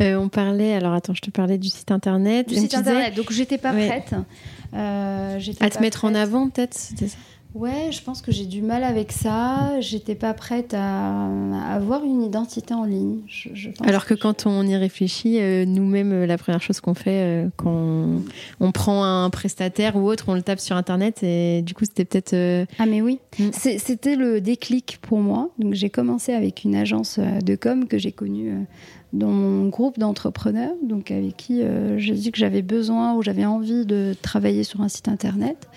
on 0.00 0.28
parlait, 0.28 0.74
alors 0.74 0.94
attends, 0.94 1.14
je 1.14 1.20
te 1.20 1.30
parlais 1.30 1.58
du 1.58 1.68
site 1.68 1.90
internet. 1.90 2.48
Du 2.48 2.54
site 2.54 2.74
internet, 2.74 3.14
donc 3.14 3.30
j'étais 3.30 3.58
pas 3.58 3.72
prête. 3.72 4.14
Euh, 4.74 5.38
à 5.60 5.70
te 5.70 5.80
mettre 5.80 6.04
en 6.04 6.14
avant 6.14 6.48
peut-être, 6.48 6.74
c'était 6.74 7.08
ça? 7.08 7.18
Ouais, 7.56 7.90
je 7.90 8.02
pense 8.02 8.20
que 8.20 8.32
j'ai 8.32 8.44
du 8.44 8.60
mal 8.60 8.84
avec 8.84 9.12
ça. 9.12 9.80
J'étais 9.80 10.14
pas 10.14 10.34
prête 10.34 10.74
à, 10.74 11.26
avoir 11.72 12.04
une 12.04 12.22
identité 12.22 12.74
en 12.74 12.84
ligne. 12.84 13.20
Alors 13.82 14.04
que, 14.04 14.12
quand 14.12 14.44
on 14.44 14.62
y 14.66 14.76
réfléchit, 14.76 15.40
euh, 15.40 15.64
nous-mêmes, 15.64 16.12
euh, 16.12 16.26
la 16.26 16.36
première 16.36 16.60
chose 16.60 16.80
qu'on 16.80 16.92
fait 16.92 17.46
euh, 17.46 17.48
quand 17.56 18.20
on, 18.60 18.72
prend 18.72 19.04
un 19.04 19.30
prestataire 19.30 19.96
ou 19.96 20.06
autre, 20.06 20.26
on 20.28 20.34
le 20.34 20.42
tape 20.42 20.60
sur 20.60 20.76
Internet 20.76 21.22
et 21.22 21.62
du 21.62 21.72
coup, 21.72 21.86
c'était 21.86 22.04
peut-être. 22.04 22.66
Ah, 22.78 22.84
mais 22.84 23.00
oui. 23.00 23.20
Mm. 23.38 23.48
C'était 23.52 24.16
le 24.16 24.42
déclic 24.42 24.98
pour 25.00 25.20
moi. 25.20 25.48
Donc, 25.58 25.72
j'ai 25.72 25.88
commencé 25.88 26.34
avec 26.34 26.64
une 26.64 26.76
agence 26.76 27.18
de 27.18 27.56
com 27.56 27.88
que 27.88 27.96
j'ai 27.96 28.12
connue 28.12 28.66
dans 29.14 29.30
mon 29.30 29.68
groupe 29.68 29.98
d'entrepreneurs, 29.98 30.74
donc 30.82 31.10
avec 31.10 31.38
qui 31.38 31.62
j'ai 31.96 32.12
dit 32.12 32.32
que 32.32 32.38
j'avais 32.38 32.60
besoin 32.60 33.14
ou 33.14 33.22
j'avais 33.22 33.46
envie 33.46 33.86
de 33.86 34.14
travailler 34.20 34.62
sur 34.62 34.82
un 34.82 34.88
site 34.88 35.08
Internet. 35.08 35.68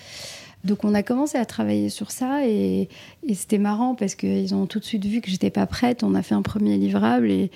Donc 0.64 0.84
on 0.84 0.94
a 0.94 1.02
commencé 1.02 1.38
à 1.38 1.44
travailler 1.44 1.88
sur 1.88 2.10
ça 2.10 2.46
et, 2.46 2.88
c'était 3.32 3.58
marrant 3.58 3.94
parce 3.94 4.14
qu'ils 4.14 4.54
ont 4.54 4.66
tout 4.66 4.78
de 4.78 4.84
suite 4.84 5.04
vu 5.04 5.20
que 5.20 5.30
j'étais 5.30 5.50
pas 5.50 5.66
prête. 5.66 6.02
On 6.02 6.14
a 6.14 6.22
fait 6.22 6.34
un 6.34 6.42
premier 6.42 6.76
livrable 6.76 7.30
et, 7.30 7.50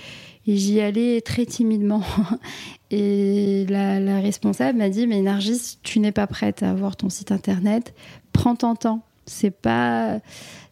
j'y 0.47 0.81
allais 0.81 1.21
très 1.21 1.47
timidement. 1.47 2.03
Et 2.91 3.67
la, 3.69 4.21
responsable 4.21 4.79
m'a 4.79 4.89
dit 4.89 5.07
mais 5.07 5.21
Nargis, 5.21 5.79
tu 5.83 5.99
n'es 6.01 6.13
pas 6.13 6.27
prête 6.27 6.63
à 6.63 6.71
avoir 6.71 6.97
ton 6.97 7.09
site 7.09 7.33
internet. 7.33 7.95
Prends 8.33 8.55
ton 8.55 8.75
temps. 8.75 9.03
C'est 9.27 9.51
pas 9.51 10.21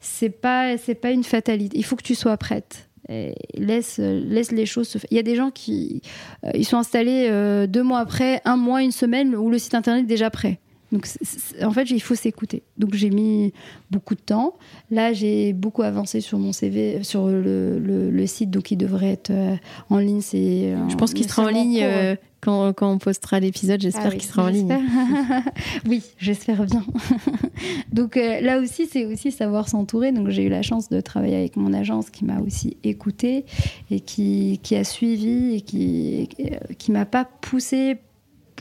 c'est 0.01 0.31
pas 0.31 0.77
c'est 0.77 0.95
pas 0.95 1.11
une 1.11 1.25
fatalité. 1.25 1.77
Il 1.79 1.85
faut 1.85 1.97
que 1.97 2.03
tu 2.03 2.14
sois 2.14 2.37
prête. 2.37 2.88
laisse, 3.55 3.99
laisse 3.99 4.53
les 4.53 4.66
choses 4.66 4.88
se 4.88 4.99
faire. 4.99 5.09
Il 5.11 5.16
y 5.16 5.21
a 5.21 5.25
des 5.25 5.37
gens 5.37 5.51
qui 5.51 6.03
euh, 6.45 6.51
ils 6.55 6.66
sont 6.66 6.77
installés 6.77 7.29
euh, 7.31 7.66
deux 7.66 7.83
mois 7.83 7.99
après, 7.99 8.40
un 8.45 8.57
mois, 8.57 8.83
une 8.83 8.92
semaine, 8.92 9.35
où 9.35 9.51
le 9.51 9.59
site 9.59 9.75
internet 9.75 10.05
est 10.05 10.07
déjà 10.07 10.31
prêt. 10.31 10.61
Donc, 10.92 11.09
en 11.62 11.70
fait, 11.70 11.90
il 11.90 12.00
faut 12.00 12.14
s'écouter. 12.14 12.62
Donc, 12.76 12.94
j'ai 12.94 13.11
mis 13.11 13.52
beaucoup 13.90 14.14
de 14.14 14.20
temps. 14.20 14.55
Là, 14.90 15.12
j'ai 15.14 15.55
beaucoup 15.55 15.83
avancé 15.83 16.20
sur 16.20 16.38
mon 16.38 16.52
CV, 16.52 17.02
sur 17.02 17.28
le, 17.28 18.26
site, 18.26 18.50
donc 18.50 18.70
il 18.70 18.76
devrait 18.76 19.11
être 19.11 19.31
euh, 19.31 19.57
en 19.90 19.98
ligne. 19.98 20.20
C'est. 20.20 20.74
Je 20.88 20.94
pense 20.96 21.12
qu'il 21.14 21.28
sera 21.28 21.44
en 21.44 21.48
ligne 21.48 21.81
euh, 21.83 22.14
quand, 22.40 22.74
on 22.83 22.98
postera 22.98 23.40
l'épisode. 23.40 23.81
J'espère 23.81 24.09
ah 24.09 24.11
qu'il 24.11 24.22
sera 24.22 24.44
en 24.44 24.48
ligne. 24.48 24.72
oui, 25.88 26.02
j'espère 26.18 26.64
bien. 26.64 26.85
donc 27.92 28.16
euh, 28.16 28.40
là 28.40 28.61
aussi, 28.61 28.87
c'est 28.87 29.07
aussi 29.07 29.33
savoir 29.33 29.68
s'entourer. 29.68 30.12
Donc, 30.12 30.28
j'ai 30.28 30.44
eu 30.44 30.48
la 30.48 30.62
chance 30.62 30.88
de 30.88 31.00
travailler 31.00 31.37
avec 31.37 31.57
mon 31.57 31.72
agence 31.72 32.11
qui 32.11 32.24
m'a 32.24 32.40
aussi 32.40 32.76
écouté 32.85 33.44
et 33.90 34.00
qui, 34.00 34.61
qui 34.62 34.76
a 34.76 34.85
suivi 34.85 35.57
et 35.57 35.61
qui 35.62 36.28
qui 36.78 36.92
m'a 36.92 37.07
pas 37.07 37.24
poussé 37.24 37.96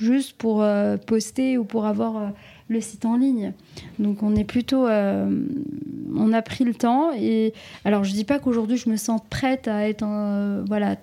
juste 0.02 0.34
pour 0.34 0.64
euh, 0.64 0.98
poster 0.98 1.58
ou 1.58 1.64
pour 1.64 1.86
avoir 1.86 2.18
euh, 2.18 2.28
le 2.70 2.82
site 2.82 3.06
en 3.06 3.18
ligne. 3.18 3.54
Donc 4.00 4.24
on 4.24 4.36
est 4.36 4.44
plutôt, 4.44 4.88
euh, 4.88 5.30
on 6.16 6.34
a 6.34 6.42
pris 6.42 6.64
le 6.64 6.74
temps 6.74 7.12
et 7.14 7.54
alors 7.86 8.04
je 8.04 8.14
dis 8.14 8.24
pas 8.24 8.40
qu'aujourd'hui 8.40 8.78
je 8.78 8.90
me 8.90 8.96
sens 8.96 9.22
prête 9.30 9.68
à 9.68 9.88
être, 9.88 10.06
voilà, 10.68 10.96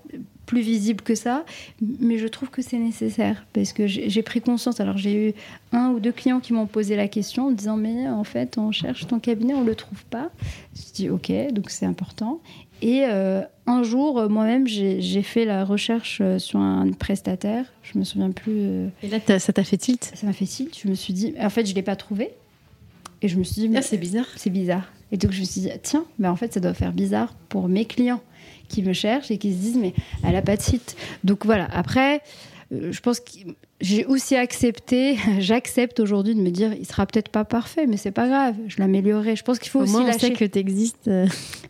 plus 0.47 0.63
visible 0.63 1.03
que 1.03 1.15
ça, 1.15 1.45
mais 1.83 2.17
je 2.17 2.27
trouve 2.27 2.49
que 2.49 2.63
c'est 2.63 2.79
nécessaire 2.79 3.45
parce 3.53 3.75
que 3.75 3.87
j'ai 3.87 4.23
pris 4.23 4.41
conscience. 4.41 4.81
Alors 4.81 4.97
j'ai 4.97 5.29
eu 5.29 5.35
un 5.73 5.91
ou 5.91 6.01
deux 6.01 6.13
clients 6.13 6.41
qui 6.41 6.55
m'ont 6.55 6.67
posé 6.67 6.97
la 6.97 7.07
question 7.07 7.49
en 7.49 7.51
disant 7.51 7.77
mais 7.77 8.09
en 8.09 8.25
fait 8.25 8.57
on 8.57 8.73
cherche 8.73 9.07
ton 9.07 9.21
cabinet, 9.21 9.53
on 9.53 9.63
le 9.63 9.75
trouve 9.75 10.03
pas. 10.07 10.31
Je 10.75 10.93
dis 10.95 11.11
ok, 11.11 11.31
donc 11.53 11.69
c'est 11.69 11.85
important. 11.85 12.41
Et 12.81 13.05
euh, 13.05 13.43
un 13.67 13.83
jour, 13.83 14.19
euh, 14.19 14.29
moi-même, 14.29 14.67
j'ai 14.67 15.23
fait 15.23 15.45
la 15.45 15.65
recherche 15.65 16.19
euh, 16.21 16.39
sur 16.39 16.61
un 16.61 16.91
prestataire. 16.93 17.65
Je 17.83 17.99
me 17.99 18.05
souviens 18.05 18.31
plus. 18.31 18.89
Et 19.03 19.09
là, 19.09 19.39
ça 19.39 19.53
t'a 19.53 19.65
fait 19.65 19.77
tilt? 19.77 20.13
Ça 20.15 20.27
m'a 20.27 20.33
fait 20.33 20.47
tilt. 20.47 20.79
Je 20.79 20.89
me 20.89 20.95
suis 20.95 21.13
dit, 21.13 21.35
en 21.41 21.51
fait, 21.51 21.67
je 21.67 21.75
l'ai 21.75 21.83
pas 21.83 21.97
trouvé. 21.97 22.31
Et 23.21 23.29
je 23.29 23.37
me 23.37 23.45
suis 23.45 23.69
dit, 23.69 23.77
ah, 23.77 23.83
c'est 23.83 23.99
bizarre. 23.99 24.27
C'est 24.37 24.51
bizarre. 24.51 24.93
Et 25.11 25.17
donc 25.17 25.33
je 25.33 25.41
me 25.41 25.45
suis 25.45 25.63
dit, 25.63 25.71
tiens, 25.83 26.05
mais 26.19 26.29
en 26.29 26.37
fait, 26.37 26.53
ça 26.53 26.61
doit 26.61 26.75
faire 26.75 26.93
bizarre 26.93 27.35
pour 27.49 27.69
mes 27.69 27.85
clients 27.85 28.21
qui 28.69 28.83
me 28.83 28.93
cherchent 28.93 29.31
et 29.31 29.39
qui 29.39 29.53
se 29.55 29.59
disent, 29.59 29.79
mais 29.79 29.95
elle 30.23 30.37
a 30.37 30.43
pas 30.43 30.57
de 30.57 30.63
site. 30.63 30.97
Donc 31.25 31.47
voilà. 31.47 31.67
Après, 31.73 32.21
je 32.71 33.01
pense 33.01 33.21
que 33.21 33.31
j'ai 33.81 34.05
aussi 34.05 34.37
accepté, 34.37 35.17
j'accepte 35.39 36.01
aujourd'hui 36.01 36.35
de 36.35 36.41
me 36.41 36.51
dire, 36.51 36.73
il 36.75 36.87
sera 36.87 37.07
peut-être 37.07 37.31
pas 37.31 37.45
parfait, 37.45 37.87
mais 37.87 37.97
c'est 37.97 38.11
pas 38.11 38.29
grave, 38.29 38.55
je 38.67 38.79
l'améliorerai. 38.79 39.37
Je 39.37 39.45
pense 39.45 39.59
qu'il 39.59 39.71
faut 39.71 39.81
Au 39.81 39.83
aussi 39.83 39.93
moins, 39.93 40.05
lâcher. 40.05 40.17
on 40.17 40.21
sait 40.21 40.33
que 40.33 40.45
tu 40.45 40.59
existes. 40.59 41.11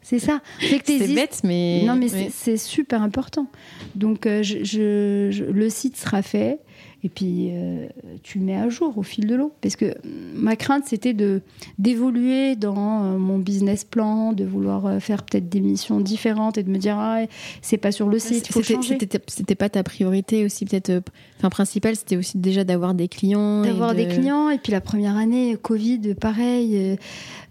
C'est 0.02 0.18
ça. 0.18 0.40
C'est 0.60 1.14
bête, 1.14 1.40
mais 1.44 1.82
non, 1.84 1.94
mais 1.94 2.08
c'est 2.08 2.56
super 2.56 3.02
important. 3.02 3.46
Donc, 3.94 4.26
euh, 4.26 4.42
je, 4.42 5.50
le 5.50 5.70
site 5.70 5.96
sera 5.96 6.22
fait. 6.22 6.58
Et 7.04 7.08
puis, 7.08 7.50
euh, 7.52 7.86
tu 8.24 8.40
le 8.40 8.44
mets 8.44 8.56
à 8.56 8.68
jour 8.68 8.98
au 8.98 9.04
fil 9.04 9.26
de 9.28 9.36
l'eau. 9.36 9.52
Parce 9.60 9.76
que 9.76 9.94
ma 10.34 10.56
crainte, 10.56 10.84
c'était 10.86 11.14
de 11.14 11.42
d'évoluer 11.78 12.56
dans 12.56 13.04
euh, 13.04 13.18
mon 13.18 13.38
business 13.38 13.84
plan, 13.84 14.32
de 14.32 14.44
vouloir 14.44 14.86
euh, 14.86 14.98
faire 14.98 15.22
peut-être 15.22 15.48
des 15.48 15.60
missions 15.60 16.00
différentes 16.00 16.58
et 16.58 16.64
de 16.64 16.70
me 16.70 16.78
dire, 16.78 16.96
ah, 16.98 17.20
c'est 17.62 17.76
pas 17.76 17.92
sur 17.92 18.08
le 18.08 18.18
site, 18.18 18.48
faut 18.52 18.62
changer. 18.62 18.98
C'était 19.28 19.54
pas 19.54 19.68
ta 19.68 19.84
priorité 19.84 20.44
aussi, 20.44 20.64
peut-être, 20.64 21.02
enfin, 21.36 21.50
principale, 21.50 21.94
c'était 21.94 22.16
aussi 22.16 22.36
déjà 22.38 22.64
d'avoir 22.64 22.94
des 22.94 23.06
clients. 23.06 23.62
D'avoir 23.62 23.94
des 23.94 24.08
clients. 24.08 24.50
Et 24.50 24.58
puis, 24.58 24.72
la 24.72 24.80
première 24.80 25.16
année, 25.16 25.56
Covid, 25.60 26.14
pareil, 26.20 26.98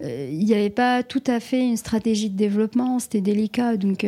il 0.02 0.46
n'y 0.46 0.54
avait 0.54 0.70
pas 0.70 1.04
tout 1.04 1.24
à 1.26 1.40
fait 1.40 1.66
une 1.66 1.78
stratégie 1.78 2.30
de 2.30 2.36
développement, 2.36 3.00
c'était 3.00 3.22
délicat. 3.22 3.78
Donc, 3.78 4.06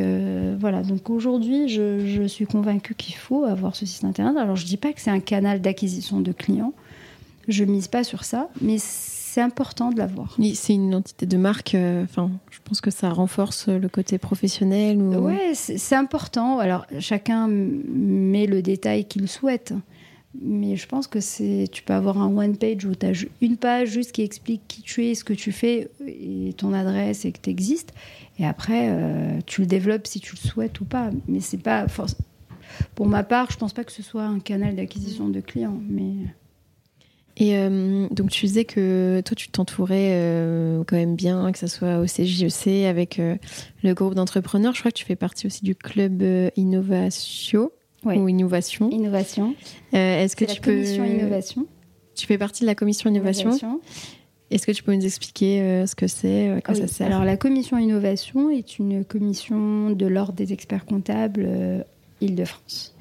voilà. 0.60 0.82
Donc, 0.82 1.10
aujourd'hui, 1.10 1.70
je, 1.70 2.06
je 2.06 2.24
suis 2.24 2.46
convaincue 2.46 2.94
qu'il 2.96 3.16
faut 3.16 3.46
avoir 3.46 3.78
ce 3.78 3.86
site 3.86 4.04
internet. 4.04 4.36
Alors, 4.38 4.58
je 4.58 4.66
dis 4.66 4.78
pas 4.78 4.92
que 4.92 5.00
c'est 5.00 5.10
un 5.10 5.22
canal 5.30 5.62
d'acquisition 5.62 6.20
de 6.22 6.32
clients. 6.32 6.74
Je 7.48 7.64
mise 7.64 7.88
pas 7.88 8.04
sur 8.04 8.24
ça, 8.24 8.50
mais 8.62 8.78
c'est 8.80 9.42
important 9.42 9.92
de 9.92 9.98
l'avoir. 9.98 10.36
C'est 10.56 10.74
une 10.74 10.88
identité 10.88 11.26
de 11.28 11.38
marque. 11.38 11.76
Euh, 11.76 12.04
enfin, 12.04 12.32
je 12.50 12.58
pense 12.64 12.82
que 12.82 12.90
ça 12.90 13.10
renforce 13.10 13.70
le 13.70 13.88
côté 13.90 14.18
professionnel. 14.18 14.98
Ou... 14.98 15.28
Ouais, 15.28 15.54
c'est 15.54 15.96
important. 15.96 16.60
Alors, 16.60 16.86
chacun 17.00 17.48
met 17.48 18.48
le 18.48 18.62
détail 18.62 19.06
qu'il 19.06 19.28
souhaite. 19.28 19.74
Mais 20.42 20.76
je 20.76 20.88
pense 20.88 21.08
que 21.08 21.20
c'est, 21.20 21.68
tu 21.72 21.82
peux 21.82 21.94
avoir 21.94 22.20
un 22.20 22.28
one 22.36 22.56
page 22.56 22.86
où 22.86 22.94
tu 22.94 23.06
as 23.06 23.14
une 23.42 23.58
page 23.58 23.90
juste 23.90 24.12
qui 24.12 24.22
explique 24.22 24.62
qui 24.68 24.84
tu 24.84 25.08
es, 25.08 25.16
ce 25.16 25.24
que 25.24 25.34
tu 25.34 25.52
fais 25.52 25.90
et 26.06 26.54
ton 26.56 26.72
adresse 26.74 27.26
et 27.26 27.32
que 27.32 27.40
tu 27.42 27.50
existes. 27.50 27.94
Et 28.38 28.46
après, 28.46 28.90
euh, 28.90 29.40
tu 29.48 29.62
le 29.62 29.68
développes 29.68 30.06
si 30.06 30.20
tu 30.20 30.36
le 30.36 30.48
souhaites 30.48 30.80
ou 30.82 30.86
pas. 30.86 31.10
Mais 31.28 31.40
c'est 31.40 31.58
pas 31.58 31.88
Pour 32.96 33.08
ma 33.08 33.24
part, 33.24 33.52
je 33.52 33.58
pense 33.58 33.74
pas 33.74 33.84
que 33.84 33.92
ce 33.92 34.04
soit 34.04 34.24
un 34.24 34.40
canal 34.40 34.76
d'acquisition 34.76 35.30
de 35.30 35.40
clients, 35.40 35.80
mais 35.90 36.14
et 37.40 37.58
euh, 37.58 38.08
donc 38.12 38.30
tu 38.30 38.46
disais 38.46 38.66
que 38.66 39.22
toi 39.26 39.34
tu 39.34 39.48
t'entourais 39.48 40.10
euh, 40.12 40.84
quand 40.86 40.98
même 40.98 41.16
bien, 41.16 41.52
que 41.54 41.58
ce 41.58 41.68
soit 41.68 42.00
au 42.00 42.06
CJEC 42.06 42.86
avec 42.86 43.18
euh, 43.18 43.38
le 43.82 43.94
groupe 43.94 44.14
d'entrepreneurs. 44.14 44.76
Je 44.76 44.82
crois 44.82 44.92
que 44.92 44.98
tu 44.98 45.06
fais 45.06 45.16
partie 45.16 45.48
aussi 45.48 45.64
du 45.64 45.74
club 45.74 46.22
Innovation 46.58 47.72
ou 48.04 48.28
Innovation. 48.28 48.90
Innovation. 48.92 49.56
Est-ce 49.94 50.36
que 50.36 50.44
tu 50.44 50.56
la 50.56 50.60
peux 50.60 50.72
commission 50.72 51.06
innovation. 51.06 51.68
Tu 52.16 52.28
fais 52.28 52.38
partie 52.38 52.62
de 52.62 52.68
la 52.68 52.76
commission 52.76 53.10
innovation? 53.10 53.80
Est-ce 54.52 54.66
que 54.66 54.72
tu 54.72 54.84
peux 54.84 54.94
nous 54.94 55.06
expliquer 55.06 55.86
ce 55.86 55.96
que 55.96 56.08
c'est, 56.08 56.50
à 56.50 56.62
quoi 56.62 56.76
ça 56.76 56.88
sert? 56.88 57.08
Alors 57.08 57.24
la 57.24 57.38
commission 57.38 57.78
innovation 57.78 58.50
est 58.50 58.80
une 58.80 59.06
commission 59.06 59.92
de 59.92 60.06
l'ordre 60.08 60.34
des 60.34 60.52
experts 60.52 60.86
comptables 60.86 61.86
Île-de-France. 62.22 62.94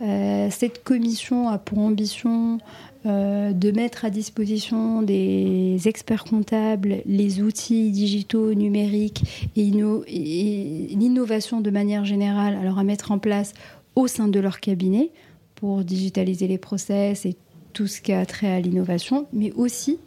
cette 0.00 0.82
commission 0.84 1.48
a 1.48 1.58
pour 1.58 1.78
ambition 1.78 2.58
euh, 3.06 3.52
de 3.52 3.70
mettre 3.70 4.06
à 4.06 4.10
disposition 4.10 5.02
des 5.02 5.78
experts 5.84 6.24
comptables 6.24 7.02
les 7.04 7.42
outils 7.42 7.90
digitaux, 7.90 8.54
numériques 8.54 9.50
et, 9.56 9.62
l'innovation 9.62 11.60
de 11.60 11.68
manière 11.68 12.06
générale, 12.06 12.54
alors 12.54 12.78
à 12.78 12.84
mettre 12.84 13.12
en 13.12 13.18
place 13.18 13.52
au 13.94 14.06
sein 14.06 14.26
de 14.26 14.40
leur 14.40 14.58
cabinet 14.58 15.10
pour 15.54 15.84
digitaliser 15.84 16.48
les 16.48 16.56
process 16.56 17.26
et 17.26 17.36
tout 17.74 17.88
ce 17.88 18.00
qui 18.00 18.14
a 18.14 18.24
trait 18.24 18.50
à 18.50 18.60
l'innovation, 18.60 19.26
mais 19.34 19.52
aussi 19.52 19.98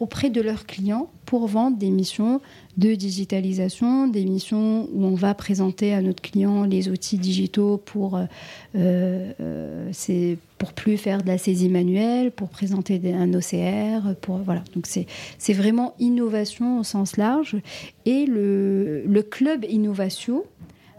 auprès 0.00 0.30
de 0.30 0.40
leurs 0.40 0.66
clients 0.66 1.08
pour 1.26 1.46
vendre 1.46 1.76
des 1.76 1.90
missions 1.90 2.40
de 2.76 2.94
digitalisation, 2.94 4.08
des 4.08 4.24
missions 4.24 4.88
où 4.92 5.04
on 5.04 5.14
va 5.14 5.34
présenter 5.34 5.94
à 5.94 6.02
notre 6.02 6.22
client 6.22 6.64
les 6.64 6.88
outils 6.88 7.18
digitaux 7.18 7.78
pour, 7.78 8.16
euh, 8.16 9.32
euh, 9.40 10.36
pour 10.58 10.72
plus 10.72 10.96
faire 10.96 11.22
de 11.22 11.28
la 11.28 11.38
saisie 11.38 11.68
manuelle, 11.68 12.32
pour 12.32 12.48
présenter 12.48 13.00
un 13.12 13.32
OCR, 13.32 14.14
pour 14.20 14.38
voilà. 14.38 14.62
Donc 14.74 14.86
c'est 14.86 15.06
c'est 15.38 15.52
vraiment 15.52 15.94
innovation 16.00 16.80
au 16.80 16.84
sens 16.84 17.16
large 17.16 17.56
et 18.06 18.26
le, 18.26 19.04
le 19.06 19.22
club 19.22 19.64
innovation 19.68 20.42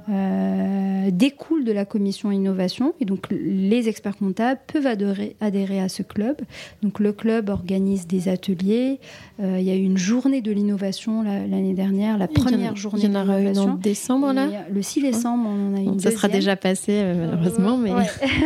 euh, 0.07 1.09
découle 1.11 1.63
de 1.63 1.71
la 1.71 1.83
commission 1.83 2.31
innovation 2.31 2.93
et 2.99 3.05
donc 3.05 3.27
les 3.31 3.89
experts 3.89 4.17
comptables 4.17 4.59
peuvent 4.71 4.85
adhérer, 4.85 5.35
adhérer 5.41 5.79
à 5.79 5.89
ce 5.89 6.03
club. 6.03 6.41
Donc 6.83 6.99
le 6.99 7.11
club 7.11 7.49
organise 7.49 8.05
des 8.05 8.29
ateliers. 8.29 8.99
Euh, 9.39 9.57
il 9.59 9.65
y 9.65 9.71
a 9.71 9.75
eu 9.75 9.81
une 9.81 9.97
journée 9.97 10.41
de 10.41 10.51
l'innovation 10.51 11.23
l'année 11.23 11.73
dernière, 11.73 12.19
la 12.19 12.27
première 12.27 12.75
journée. 12.75 13.03
Il 13.03 13.11
y 13.11 13.17
en 13.17 13.23
aura 13.23 13.39
une 13.39 13.57
en 13.57 13.75
décembre 13.75 14.31
là. 14.31 14.47
Le 14.71 14.81
6 14.81 15.01
décembre, 15.01 15.49
on 15.49 15.71
en 15.71 15.75
a 15.75 15.79
une. 15.79 15.99
ça 15.99 16.11
sera 16.11 16.27
déjà 16.27 16.55
passé 16.55 16.91
euh, 16.93 17.27
malheureusement, 17.31 17.77
mais 17.77 17.91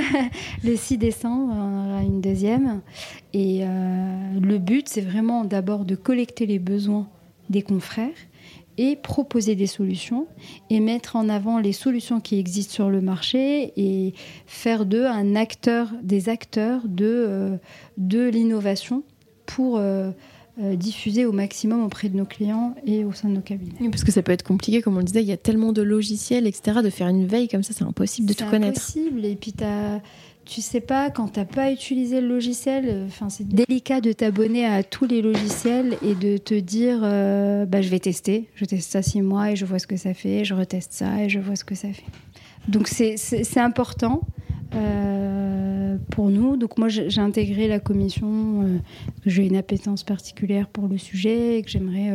le 0.64 0.76
6 0.78 0.98
décembre, 0.98 1.54
on 1.54 1.90
aura 1.90 2.04
une 2.04 2.22
deuxième. 2.22 2.80
Et 3.34 3.64
le 3.64 4.58
but, 4.58 4.88
c'est 4.88 5.02
vraiment 5.02 5.44
d'abord 5.44 5.86
de 5.86 5.96
collecter 5.96 6.46
les 6.46 6.58
besoins 6.58 7.08
des 7.50 7.62
confrères 7.62 8.10
et 8.80 8.96
proposer 8.96 9.56
des 9.56 9.68
solutions 9.68 10.26
et 10.70 10.80
mettre 10.80 11.18
en 11.18 11.28
avant 11.28 11.60
les 11.60 11.74
solutions 11.74 12.22
qui 12.22 12.40
existent 12.40 12.74
sur 12.74 12.90
le 12.90 13.02
marché 13.02 13.74
et 13.76 14.14
faire 14.48 14.86
d'eux 14.86 15.06
un 15.06 15.36
acteur, 15.36 15.90
des 16.02 16.30
acteurs 16.30 16.84
de, 16.86 17.06
euh, 17.06 17.58
de 17.98 18.30
l'innovation 18.30 19.04
pour 19.46 19.80
euh, 19.80 20.12
euh, 20.62 20.78
diffuser 20.78 21.26
au 21.26 21.34
maximum 21.34 21.84
auprès 21.84 22.08
de 22.08 22.16
nos 22.16 22.24
clients 22.24 22.74
et 22.86 23.04
au 23.04 23.12
sein 23.12 23.28
de 23.28 23.34
nos 23.34 23.42
cabinets. 23.42 23.90
parce 23.90 24.06
que 24.06 24.14
ça 24.14 24.22
peut 24.22 24.32
être 24.32 24.44
compliqué, 24.44 24.82
comme 24.82 24.96
on 24.96 25.00
le 25.00 25.04
disait, 25.04 25.24
il 25.24 25.28
y 25.28 25.34
a 25.34 25.38
tellement 25.38 25.74
de 25.74 25.82
logiciels, 25.82 26.48
etc. 26.48 26.80
De 26.82 26.90
faire 26.90 27.10
une 27.10 27.28
veille 27.28 27.50
comme 27.50 27.64
ça, 27.64 27.74
c'est 27.74 27.84
impossible 27.84 28.30
de 28.30 28.34
tout 28.34 28.46
connaître. 28.46 28.82
C'est 28.82 29.00
impossible. 29.02 29.26
Et 29.26 29.36
puis, 29.36 29.52
tu 29.52 29.66
as 29.66 30.02
tu 30.50 30.62
sais 30.62 30.82
pas 30.82 31.12
quand 31.12 31.28
t'as 31.28 31.46
pas 31.46 31.72
utilisé 31.72 32.22
le 32.22 32.28
logiciel. 32.28 32.86
Euh, 32.88 33.06
enfin, 33.06 33.30
c'est 33.30 33.48
délicat 33.48 34.02
de 34.02 34.12
t'abonner 34.12 34.66
à 34.66 34.84
tous 34.84 35.06
les 35.06 35.22
logiciels 35.22 35.98
et 36.02 36.16
de 36.16 36.38
te 36.38 36.56
dire, 36.56 37.02
euh, 37.04 37.66
bah, 37.66 37.82
je 37.82 37.90
vais 37.90 38.00
tester. 38.00 38.50
Je 38.56 38.66
teste 38.66 38.92
ça 38.92 39.02
six 39.02 39.22
mois 39.22 39.52
et 39.52 39.56
je 39.56 39.66
vois 39.66 39.80
ce 39.80 39.88
que 39.88 39.96
ça 39.96 40.14
fait. 40.14 40.44
Je 40.44 40.56
reteste 40.56 40.92
ça 40.92 41.24
et 41.24 41.30
je 41.30 41.40
vois 41.40 41.56
ce 41.56 41.64
que 41.64 41.76
ça 41.76 41.90
fait. 41.90 42.06
Donc 42.68 42.88
c'est 42.88 43.58
important 43.58 44.22
euh, 44.76 45.98
pour 46.10 46.30
nous. 46.30 46.58
Donc 46.58 46.78
moi 46.78 46.90
j'ai 46.90 47.22
intégré 47.22 47.68
la 47.68 47.80
commission. 47.80 48.82
j'ai 49.26 49.46
une 49.46 49.56
appétence 49.56 50.04
particulière 50.04 50.68
pour 50.68 50.88
le 50.88 50.98
sujet 50.98 51.60
et 51.60 51.62
que 51.62 51.70
j'aimerais 51.70 52.12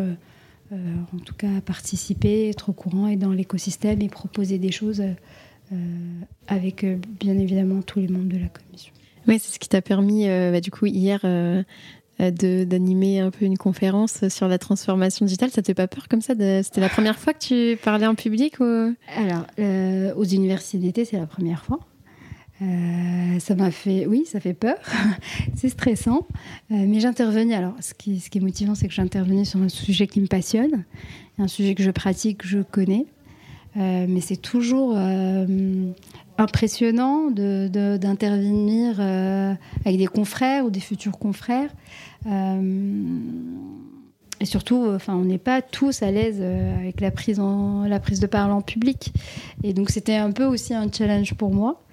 en 0.72 1.18
tout 1.24 1.34
cas 1.34 1.60
participer, 1.64 2.48
être 2.48 2.70
au 2.70 2.72
courant 2.72 3.06
et 3.08 3.16
dans 3.16 3.32
l'écosystème 3.32 4.02
et 4.02 4.08
proposer 4.08 4.58
des 4.58 4.72
choses 4.72 5.02
avec 6.48 6.84
euh, 6.84 6.96
bien 7.20 7.38
évidemment 7.38 7.82
tous 7.82 8.00
les 8.00 8.08
membres 8.08 8.28
de 8.28 8.38
la 8.38 8.48
commission. 8.48 8.92
Oui, 9.26 9.38
c'est 9.40 9.52
ce 9.52 9.58
qui 9.58 9.68
t'a 9.68 9.82
permis, 9.82 10.28
euh, 10.28 10.52
bah, 10.52 10.60
du 10.60 10.70
coup, 10.70 10.86
hier, 10.86 11.20
d'animer 12.18 13.20
un 13.20 13.30
peu 13.30 13.44
une 13.44 13.56
conférence 13.56 14.28
sur 14.28 14.48
la 14.48 14.58
transformation 14.58 15.24
digitale. 15.24 15.50
Ça 15.50 15.62
te 15.62 15.66
fait 15.66 15.74
pas 15.74 15.88
peur 15.88 16.08
comme 16.08 16.20
ça 16.20 16.34
C'était 16.34 16.80
la 16.80 16.88
première 16.88 17.18
fois 17.18 17.32
que 17.32 17.38
tu 17.38 17.78
parlais 17.82 18.06
en 18.06 18.14
public 18.14 18.60
ou... 18.60 18.94
Alors, 19.16 19.46
aux 20.16 20.24
universités 20.24 20.78
d'été, 20.78 21.04
c'est 21.04 21.18
la 21.18 21.26
première 21.26 21.64
fois. 21.64 21.80
ça 22.60 23.54
m'a 23.54 23.70
fait, 23.70 24.06
oui, 24.06 24.24
ça 24.26 24.40
fait 24.40 24.52
peur. 24.52 24.76
c'est 25.56 25.70
stressant, 25.70 26.28
mais 26.68 27.00
j'intervenais. 27.00 27.54
Alors, 27.54 27.74
ce 27.80 27.94
qui, 27.94 28.20
ce 28.20 28.28
qui 28.28 28.38
est 28.38 28.42
motivant, 28.42 28.74
c'est 28.74 28.88
que 28.88 28.94
j'intervenais 28.94 29.46
sur 29.46 29.60
un 29.60 29.70
sujet 29.70 30.06
qui 30.06 30.20
me 30.20 30.26
passionne, 30.26 30.84
un 31.38 31.48
sujet 31.48 31.74
que 31.74 31.82
je 31.82 31.90
pratique, 31.90 32.38
que 32.38 32.46
je 32.46 32.60
connais. 32.60 33.06
Euh, 33.76 34.06
mais 34.08 34.20
c'est 34.20 34.36
toujours 34.36 34.94
euh, 34.96 35.46
impressionnant 36.38 37.30
d'intervenir 37.30 38.96
euh, 38.98 39.54
avec 39.84 39.98
des 39.98 40.06
confrères 40.06 40.64
ou 40.64 40.70
des 40.70 40.80
futurs 40.80 41.18
confrères. 41.18 41.70
et 44.40 44.44
surtout, 44.44 44.86
enfin, 44.94 45.14
on 45.14 45.24
n'est 45.24 45.38
pas 45.38 45.62
tous 45.62 46.02
à 46.02 46.10
l'aise 46.10 46.40
avec 46.40 47.00
la 47.00 47.10
prise 47.10 47.38
de 47.38 48.26
parole 48.26 48.52
en 48.52 48.62
public. 48.62 49.12
Et 49.62 49.72
donc, 49.72 49.90
c'était 49.90 50.16
un 50.16 50.30
peu 50.30 50.44
aussi 50.44 50.74
un 50.74 50.90
challenge 50.90 51.34
pour 51.34 51.52
moi. 51.52 51.83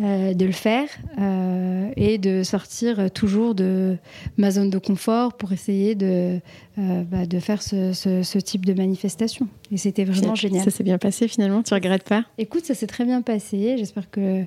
Euh, 0.00 0.32
de 0.32 0.44
le 0.44 0.52
faire 0.52 0.88
euh, 1.18 1.90
et 1.96 2.18
de 2.18 2.44
sortir 2.44 3.10
toujours 3.10 3.56
de 3.56 3.96
ma 4.36 4.52
zone 4.52 4.70
de 4.70 4.78
confort 4.78 5.32
pour 5.32 5.50
essayer 5.50 5.96
de, 5.96 6.38
euh, 6.78 7.02
bah, 7.02 7.26
de 7.26 7.40
faire 7.40 7.60
ce, 7.62 8.38
type 8.38 8.64
de 8.64 8.74
manifestation. 8.74 9.48
Et 9.72 9.76
c'était 9.76 10.04
vraiment 10.04 10.36
génial. 10.36 10.62
Ça 10.62 10.70
s'est 10.70 10.84
bien 10.84 10.98
passé 10.98 11.26
finalement, 11.26 11.64
tu 11.64 11.74
regrettes 11.74 12.04
pas? 12.04 12.24
Écoute, 12.36 12.64
ça 12.64 12.74
s'est 12.74 12.86
très 12.86 13.04
bien 13.04 13.22
passé. 13.22 13.74
J'espère 13.76 14.08
que 14.08 14.44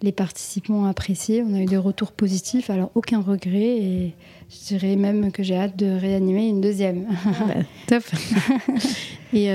les 0.00 0.12
participants 0.12 0.84
ont 0.84 0.86
apprécié. 0.86 1.42
On 1.42 1.54
a 1.54 1.60
eu 1.60 1.66
des 1.66 1.76
retours 1.76 2.12
positifs, 2.12 2.70
alors 2.70 2.90
aucun 2.94 3.20
regret. 3.20 3.76
Et 3.76 4.14
je 4.48 4.68
dirais 4.68 4.96
même 4.96 5.32
que 5.32 5.42
j'ai 5.42 5.56
hâte 5.56 5.76
de 5.76 5.98
réanimer 6.00 6.48
une 6.48 6.62
deuxième. 6.62 7.08
Bah, 7.24 7.54
top 7.88 8.04
Et 9.34 9.50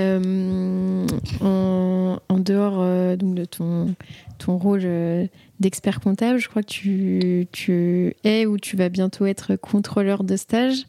en, 1.41 2.19
en, 2.27 2.37
dehors 2.39 3.17
donc 3.17 3.35
de 3.35 3.45
ton 3.45 3.95
ton 4.39 4.57
rôle 4.57 4.81
euh, 4.83 5.27
d'expert 5.59 5.99
comptable. 5.99 6.39
Je 6.39 6.49
crois 6.49 6.63
que 6.63 7.43
tu 7.51 8.15
es 8.23 8.45
ou 8.47 8.57
tu 8.57 8.75
vas 8.75 8.89
bientôt 8.89 9.27
être 9.27 9.55
contrôleur 9.55 10.23
de 10.23 10.35
stage. 10.35 10.85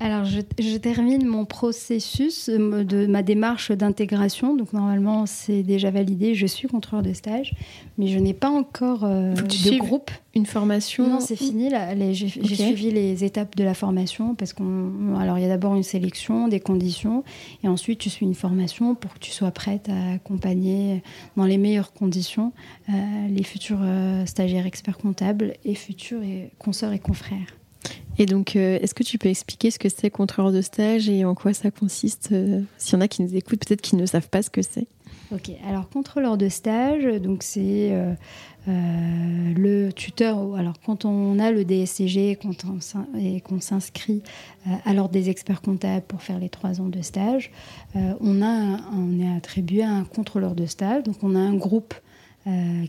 Alors, 0.00 0.24
je, 0.24 0.76
termine 0.78 1.24
mon 1.26 1.44
processus 1.44 2.48
euh, 2.48 2.82
de 2.82 3.06
ma 3.06 3.22
démarche 3.22 3.70
d'intégration. 3.70 4.56
Donc, 4.56 4.72
normalement, 4.72 5.26
c'est 5.26 5.62
déjà 5.62 5.92
validé. 5.92 6.34
Je 6.34 6.46
suis 6.46 6.66
contrôleur 6.66 7.04
de 7.04 7.12
stage, 7.12 7.54
mais 7.98 8.08
je 8.08 8.18
n'ai 8.18 8.34
pas 8.34 8.50
encore 8.50 9.04
euh, 9.04 9.34
de 9.34 9.78
groupe. 9.78 10.10
Une 10.34 10.46
formation 10.46 11.06
Non, 11.06 11.20
c'est 11.20 11.36
fini. 11.36 11.70
J'ai 12.12 12.56
suivi 12.56 12.90
les 12.90 13.22
étapes 13.22 13.54
de 13.54 13.62
la 13.62 13.74
formation 13.74 14.34
parce 14.34 14.52
qu'on. 14.52 15.14
Alors, 15.20 15.38
il 15.38 15.42
y 15.42 15.44
a 15.44 15.48
d'abord 15.48 15.76
une 15.76 15.82
sélection, 15.82 16.48
des 16.48 16.60
conditions, 16.60 17.22
et 17.62 17.68
ensuite, 17.68 18.00
tu 18.00 18.10
suis 18.10 18.26
une 18.26 18.34
formation 18.34 18.94
pour 18.94 19.14
que 19.14 19.18
tu 19.18 19.30
sois 19.30 19.50
prête 19.52 19.88
à 19.88 20.14
accompagner 20.14 21.02
dans 21.36 21.44
les 21.44 21.58
meilleures 21.58 21.92
conditions 21.92 22.52
euh, 22.88 22.92
les 23.28 23.44
futurs 23.44 23.84
stagiaires 24.26 24.66
experts 24.66 24.98
comptables 24.98 25.52
et 25.64 25.74
futurs 25.74 26.22
et 26.22 26.50
consoeurs 26.58 26.92
et 26.92 26.98
confrères. 26.98 27.61
Et 28.18 28.26
donc, 28.26 28.56
euh, 28.56 28.78
est-ce 28.80 28.94
que 28.94 29.02
tu 29.02 29.18
peux 29.18 29.28
expliquer 29.28 29.70
ce 29.70 29.78
que 29.78 29.88
c'est 29.88 30.10
contrôleur 30.10 30.52
de 30.52 30.60
stage 30.60 31.08
et 31.08 31.24
en 31.24 31.34
quoi 31.34 31.54
ça 31.54 31.70
consiste 31.70 32.30
euh, 32.32 32.60
S'il 32.76 32.94
y 32.94 32.96
en 32.96 33.00
a 33.00 33.08
qui 33.08 33.22
nous 33.22 33.34
écoutent, 33.34 33.64
peut-être 33.66 33.80
qui 33.80 33.96
ne 33.96 34.04
savent 34.04 34.28
pas 34.28 34.42
ce 34.42 34.50
que 34.50 34.62
c'est. 34.62 34.86
Ok, 35.34 35.50
alors 35.66 35.88
contrôleur 35.88 36.36
de 36.36 36.50
stage, 36.50 37.04
donc 37.22 37.42
c'est 37.42 37.90
euh, 37.92 38.12
le 38.66 39.90
tuteur. 39.90 40.54
Alors 40.56 40.74
quand 40.84 41.06
on 41.06 41.38
a 41.38 41.50
le 41.50 41.64
DSCG 41.64 42.38
et 43.18 43.40
qu'on 43.40 43.60
s'inscrit 43.60 44.22
à 44.84 44.92
l'ordre 44.92 45.12
des 45.12 45.30
experts 45.30 45.62
comptables 45.62 46.04
pour 46.06 46.20
faire 46.20 46.38
les 46.38 46.50
trois 46.50 46.82
ans 46.82 46.88
de 46.88 47.00
stage, 47.00 47.50
on, 47.94 48.42
a, 48.42 48.80
on 48.92 49.20
est 49.20 49.34
attribué 49.34 49.82
à 49.82 49.90
un 49.90 50.04
contrôleur 50.04 50.54
de 50.54 50.66
stage. 50.66 51.02
Donc 51.04 51.16
on 51.22 51.34
a 51.34 51.40
un 51.40 51.54
groupe 51.54 51.94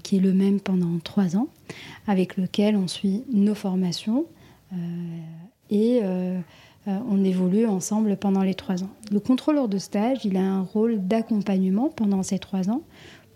qui 0.04 0.18
est 0.18 0.22
le 0.22 0.34
même 0.34 0.60
pendant 0.60 1.00
trois 1.02 1.38
ans, 1.38 1.48
avec 2.08 2.36
lequel 2.36 2.76
on 2.76 2.90
suit 2.90 3.24
nos 3.32 3.56
formations. 3.56 4.26
Euh, 4.74 5.20
et 5.70 6.00
euh, 6.04 6.40
euh, 6.88 6.98
on 7.10 7.24
évolue 7.24 7.66
ensemble 7.66 8.18
pendant 8.18 8.42
les 8.42 8.54
trois 8.54 8.84
ans. 8.84 8.90
Le 9.12 9.20
contrôleur 9.20 9.68
de 9.68 9.78
stage, 9.78 10.26
il 10.26 10.38
a 10.38 10.44
un 10.44 10.62
rôle 10.62 11.06
d'accompagnement 11.08 11.90
pendant 11.90 12.24
ces 12.24 12.40
trois 12.40 12.70
ans 12.70 12.82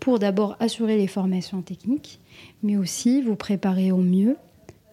pour 0.00 0.18
d'abord 0.18 0.56
assurer 0.60 0.96
les 0.96 1.06
formations 1.06 1.62
techniques, 1.62 2.20
mais 2.62 2.76
aussi 2.76 3.22
vous 3.22 3.36
préparer 3.36 3.90
au 3.90 3.98
mieux 3.98 4.36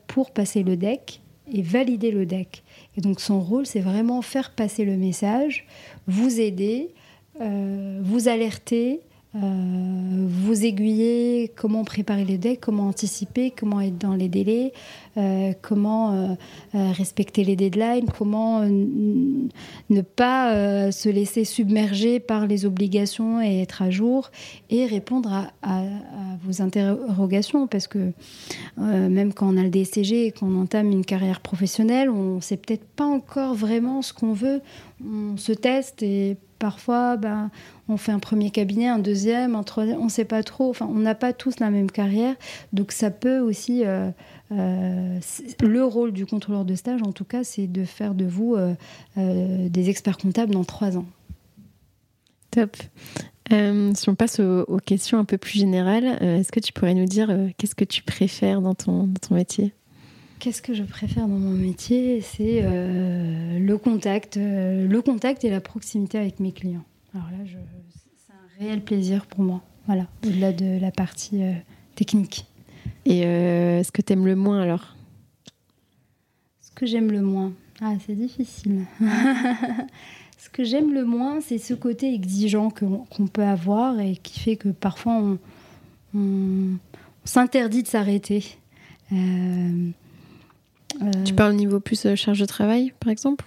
pour 0.08 0.32
passer 0.32 0.64
le 0.64 0.78
deck 0.78 1.22
et 1.52 1.62
valider 1.62 2.10
le 2.10 2.26
deck. 2.26 2.64
Et 2.98 3.02
donc 3.02 3.20
son 3.20 3.40
rôle, 3.40 3.68
c'est 3.68 3.82
vraiment 3.82 4.22
faire 4.24 4.52
passer 4.52 4.84
le 4.84 4.98
message, 4.98 5.68
vous 6.08 6.40
aider, 6.40 6.90
vous 7.40 8.30
alerter, 8.30 9.02
euh, 9.36 10.26
vous 10.28 10.66
aiguiller 10.66 11.52
comment 11.56 11.84
préparer 11.84 12.24
les 12.26 12.38
decks, 12.38 12.60
comment 12.62 12.88
anticiper, 12.88 13.52
comment 13.52 13.82
être 13.82 13.98
dans 13.98 14.14
les 14.14 14.30
délais, 14.30 14.74
euh, 15.18 15.54
comment 15.62 16.38
respecter 16.74 17.44
les 17.44 17.56
deadlines, 17.56 18.08
comment 18.18 18.62
ne 18.62 20.02
pas 20.02 20.92
se 20.92 21.10
laisser 21.10 21.46
submerger 21.46 22.20
par 22.20 22.48
les 22.48 22.66
obligations 22.66 23.42
et 23.42 23.62
être 23.62 23.82
à 23.82 23.90
jour 23.90 24.32
et 24.70 24.86
répondre 24.86 25.32
à, 25.32 25.52
à 25.62 25.84
vos 26.44 26.62
interrogations 26.62 27.68
parce 27.68 27.88
que 27.88 28.12
même 28.78 29.34
quand 29.34 29.54
on 29.54 29.58
a 29.58 29.64
le 29.64 29.70
DCG 29.70 30.28
et 30.28 30.32
qu'on 30.32 30.60
entame 30.60 30.92
une 30.92 31.06
carrière 31.06 31.42
professionnelle, 31.42 32.10
on 32.10 32.36
ne 32.36 32.42
sait 32.42 32.58
peut-être 32.58 32.86
pas 32.86 33.06
encore 33.06 33.54
vraiment 33.56 34.02
ce 34.02 34.14
qu'on 34.14 34.34
veut. 34.34 34.62
On 35.04 35.38
se 35.38 35.52
teste 35.52 36.04
et 36.04 36.38
Parfois, 36.66 37.16
ben, 37.16 37.52
on 37.88 37.96
fait 37.96 38.12
un 38.12 38.18
premier 38.18 38.50
cabinet, 38.50 38.88
un 38.88 38.98
deuxième, 38.98 39.54
un 39.54 39.62
troisième, 39.62 40.00
on 40.00 40.06
ne 40.06 40.10
sait 40.10 40.26
pas 40.26 40.42
trop. 40.42 40.72
Enfin, 40.72 40.90
on 40.90 40.98
n'a 40.98 41.14
pas 41.14 41.32
tous 41.32 41.60
la 41.60 41.70
même 41.70 41.92
carrière. 41.92 42.34
Donc, 42.74 42.92
ça 42.92 43.12
peut 43.12 43.38
aussi. 43.38 43.86
Euh, 43.86 44.10
euh, 44.52 45.20
le 45.62 45.86
rôle 45.86 46.12
du 46.12 46.26
contrôleur 46.26 46.66
de 46.66 46.74
stage, 46.74 47.04
en 47.04 47.12
tout 47.12 47.24
cas, 47.24 47.44
c'est 47.44 47.68
de 47.68 47.86
faire 47.86 48.16
de 48.16 48.26
vous 48.26 48.56
euh, 48.56 49.70
des 49.70 49.92
experts 49.92 50.18
comptables 50.18 50.54
dans 50.54 50.64
trois 50.64 50.98
ans. 50.98 51.06
Top. 52.50 52.76
si 53.52 54.10
on 54.10 54.16
passe 54.16 54.40
aux, 54.40 54.80
questions 54.84 55.20
un 55.20 55.26
peu 55.26 55.38
plus 55.38 55.60
générales, 55.60 56.18
est-ce 56.20 56.52
que 56.52 56.60
tu 56.60 56.74
pourrais 56.74 56.96
nous 56.96 57.06
dire 57.06 57.32
qu'est-ce 57.60 57.76
que 57.76 57.86
tu 57.86 58.02
préfères 58.02 58.60
dans 58.60 58.74
ton, 58.74 59.04
dans 59.04 59.20
ton 59.22 59.36
métier? 59.36 59.72
Qu'est-ce 60.40 60.62
que 60.62 60.74
je 60.74 60.84
préfère 60.84 61.28
dans 61.28 61.40
mon 61.40 61.52
métier? 61.52 62.22
C'est 62.22 62.62
euh, 62.64 63.58
le 63.58 63.78
contact, 63.78 64.38
euh, 64.38 64.88
le 64.88 65.02
contact 65.02 65.44
et 65.44 65.50
la 65.50 65.62
proximité 65.62 66.18
avec 66.18 66.40
mes 66.40 66.52
clients. 66.52 66.84
Alors 67.14 67.28
là, 67.32 67.38
c'est 67.48 68.34
un 68.34 68.64
réel 68.64 68.84
plaisir 68.84 69.26
pour 69.26 69.44
moi. 69.44 69.62
Voilà, 69.88 70.08
au-delà 70.26 70.52
de 70.52 70.80
la 70.80 70.92
partie 70.92 71.44
euh, 71.44 71.54
technique. 71.96 72.46
Et 73.06 73.22
ce 73.22 73.92
que 73.92 74.02
tu 74.02 74.14
aimes 74.14 74.26
le 74.26 74.36
moins 74.36 74.62
alors? 74.62 74.96
Ce 76.62 76.72
que 76.72 76.86
j'aime 76.88 77.12
le 77.12 77.22
moins 77.22 77.54
Ah, 77.82 77.94
c'est 78.06 78.16
difficile. 78.16 78.86
ce 80.40 80.50
que 80.50 80.64
j'aime 80.64 80.92
le 80.92 81.06
moins, 81.06 81.40
c'est 81.40 81.60
ce 81.60 81.76
côté 81.76 82.14
exigeant 82.14 82.72
qu'on 82.72 83.28
peut 83.28 83.44
avoir 83.44 84.00
et 84.00 84.16
qui 84.16 84.40
fait 84.40 84.56
que 84.56 84.70
parfois 84.70 85.14
on, 85.14 85.38
on 86.16 86.78
s'interdit 87.26 87.84
de 87.84 87.88
s'arrêter. 87.88 88.58
Tu 91.26 91.34
parles 91.34 91.54
au 91.54 91.56
niveau 91.56 91.80
plus 91.80 92.06
euh, 92.06 92.16
charge 92.16 92.40
de 92.40 92.46
travail, 92.46 92.94
par 93.00 93.12
exemple. 93.12 93.46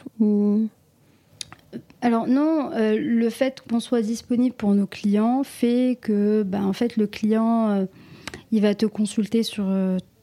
Alors 2.01 2.27
non, 2.27 2.71
euh, 2.75 2.97
le 2.99 3.31
fait 3.31 3.63
qu'on 3.69 3.81
soit 3.81 4.03
disponible 4.03 4.55
pour 4.55 4.75
nos 4.75 4.87
clients 4.87 5.43
fait 5.45 5.99
que, 6.01 6.43
bah, 6.43 6.63
en 6.63 6.73
fait, 6.73 6.97
le 6.97 7.07
client, 7.07 7.71
euh, 7.71 7.85
il 8.53 8.63
va 8.63 8.75
te 8.75 8.87
consulter 8.87 9.43
sur 9.43 9.67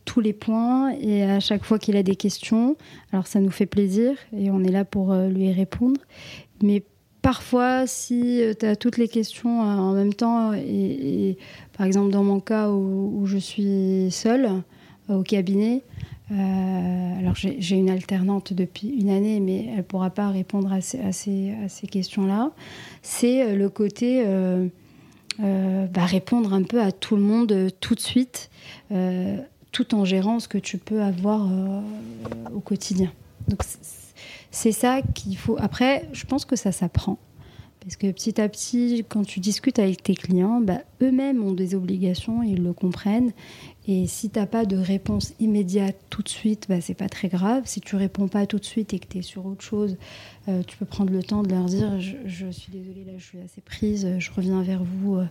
tous 0.05 0.19
les 0.19 0.34
points 0.34 0.91
et 0.99 1.23
à 1.23 1.39
chaque 1.39 1.63
fois 1.63 1.80
qu'il 1.80 1.95
a 1.95 2.03
des 2.03 2.15
questions, 2.15 2.76
alors 3.11 3.28
ça 3.28 3.39
nous 3.39 3.51
fait 3.51 3.65
plaisir 3.65 4.15
et 4.36 4.49
on 4.51 4.63
est 4.63 4.71
là 4.71 4.86
pour 4.86 5.13
lui 5.13 5.51
répondre. 5.51 5.99
Mais 6.63 6.84
parfois, 7.21 7.86
si 7.86 8.41
tu 8.59 8.65
as 8.65 8.76
toutes 8.76 8.97
les 8.97 9.07
questions 9.07 9.61
en 9.61 9.93
même 9.93 10.13
temps, 10.13 10.53
et, 10.53 11.38
par 11.78 11.86
exemple 11.86 12.11
dans 12.11 12.23
mon 12.23 12.39
cas 12.39 12.69
où 12.69 13.26
je 13.26 13.38
suis 13.38 14.09
seule 14.09 14.49
au 15.09 15.21
cabinet, 15.21 15.84
euh, 16.32 17.19
alors 17.19 17.36
j'ai 17.36 17.76
une 17.76 17.89
alternante 17.89 18.53
depuis 18.53 18.89
une 18.89 19.09
année, 19.09 19.39
mais 19.39 19.67
elle 19.69 19.78
ne 19.78 19.82
pourra 19.84 20.09
pas 20.09 20.30
répondre 20.30 20.71
à 20.73 20.82
ces, 20.82 21.53
questions-là. 21.91 22.51
C'est 23.01 23.43
euh, 23.43 23.55
le 23.55 23.69
côté 23.69 24.23
euh, 24.26 24.67
bah, 25.39 26.05
répondre 26.05 26.53
un 26.53 26.63
peu 26.63 26.82
à 26.82 26.91
tout 26.91 27.15
le 27.15 27.21
monde 27.21 27.69
tout 27.80 27.95
de 27.95 27.99
suite, 27.99 28.49
tout 29.71 29.95
en 29.95 30.05
gérant 30.05 30.39
ce 30.39 30.47
que 30.47 30.57
tu 30.57 30.78
peux 30.78 31.01
avoir 31.01 31.47
au 32.53 32.59
quotidien. 32.59 33.11
Donc 33.47 33.61
c'est 34.49 34.71
ça 34.71 35.01
qu'il 35.13 35.38
faut. 35.38 35.57
Après, 35.59 36.07
je 36.13 36.26
pense 36.26 36.45
que 36.45 36.55
ça 36.55 36.71
s'apprend. 36.71 37.19
Parce 37.82 37.97
que 37.97 38.09
petit 38.11 38.41
à 38.41 38.49
petit, 38.49 39.05
quand 39.07 39.23
tu 39.23 39.39
discutes 39.39 39.78
avec 39.78 40.01
tes 40.01 40.15
clients, 40.15 40.59
bah, 40.59 40.80
eux-mêmes 41.03 41.43
ont 41.43 41.51
des 41.51 41.76
obligations, 41.76 42.41
ils 42.41 42.63
le 42.63 42.73
comprennent. 42.73 43.32
Et 43.88 44.07
si 44.07 44.29
tu 44.29 44.39
n'as 44.39 44.47
pas 44.47 44.65
de 44.65 44.77
réponse 44.77 45.33
immédiate 45.39 45.95
tout 46.09 46.23
de 46.23 46.29
suite, 46.29 46.65
bah, 46.67 46.81
c'est 46.81 46.95
pas 46.95 47.09
très 47.09 47.27
grave. 47.27 47.63
Si 47.65 47.81
tu 47.81 47.95
réponds 47.95 48.27
pas 48.27 48.47
tout 48.47 48.57
de 48.57 48.65
suite 48.65 48.93
et 48.93 48.99
que 48.99 49.07
tu 49.07 49.19
es 49.19 49.21
sur 49.21 49.45
autre 49.45 49.63
chose, 49.63 49.97
euh, 50.47 50.63
tu 50.63 50.75
peux 50.77 50.86
prendre 50.86 51.11
le 51.11 51.21
temps 51.21 51.43
de 51.43 51.49
leur 51.49 51.65
dire 51.65 51.99
je, 51.99 52.49
suis 52.49 52.71
désolée, 52.71 53.03
là 53.05 53.13
je 53.17 53.23
suis 53.23 53.39
assez 53.39 53.61
prise, 53.61 54.07
je 54.17 54.31
reviens 54.31 54.63
vers 54.63 54.83
vous. 54.83 55.17
Euh, 55.17 55.25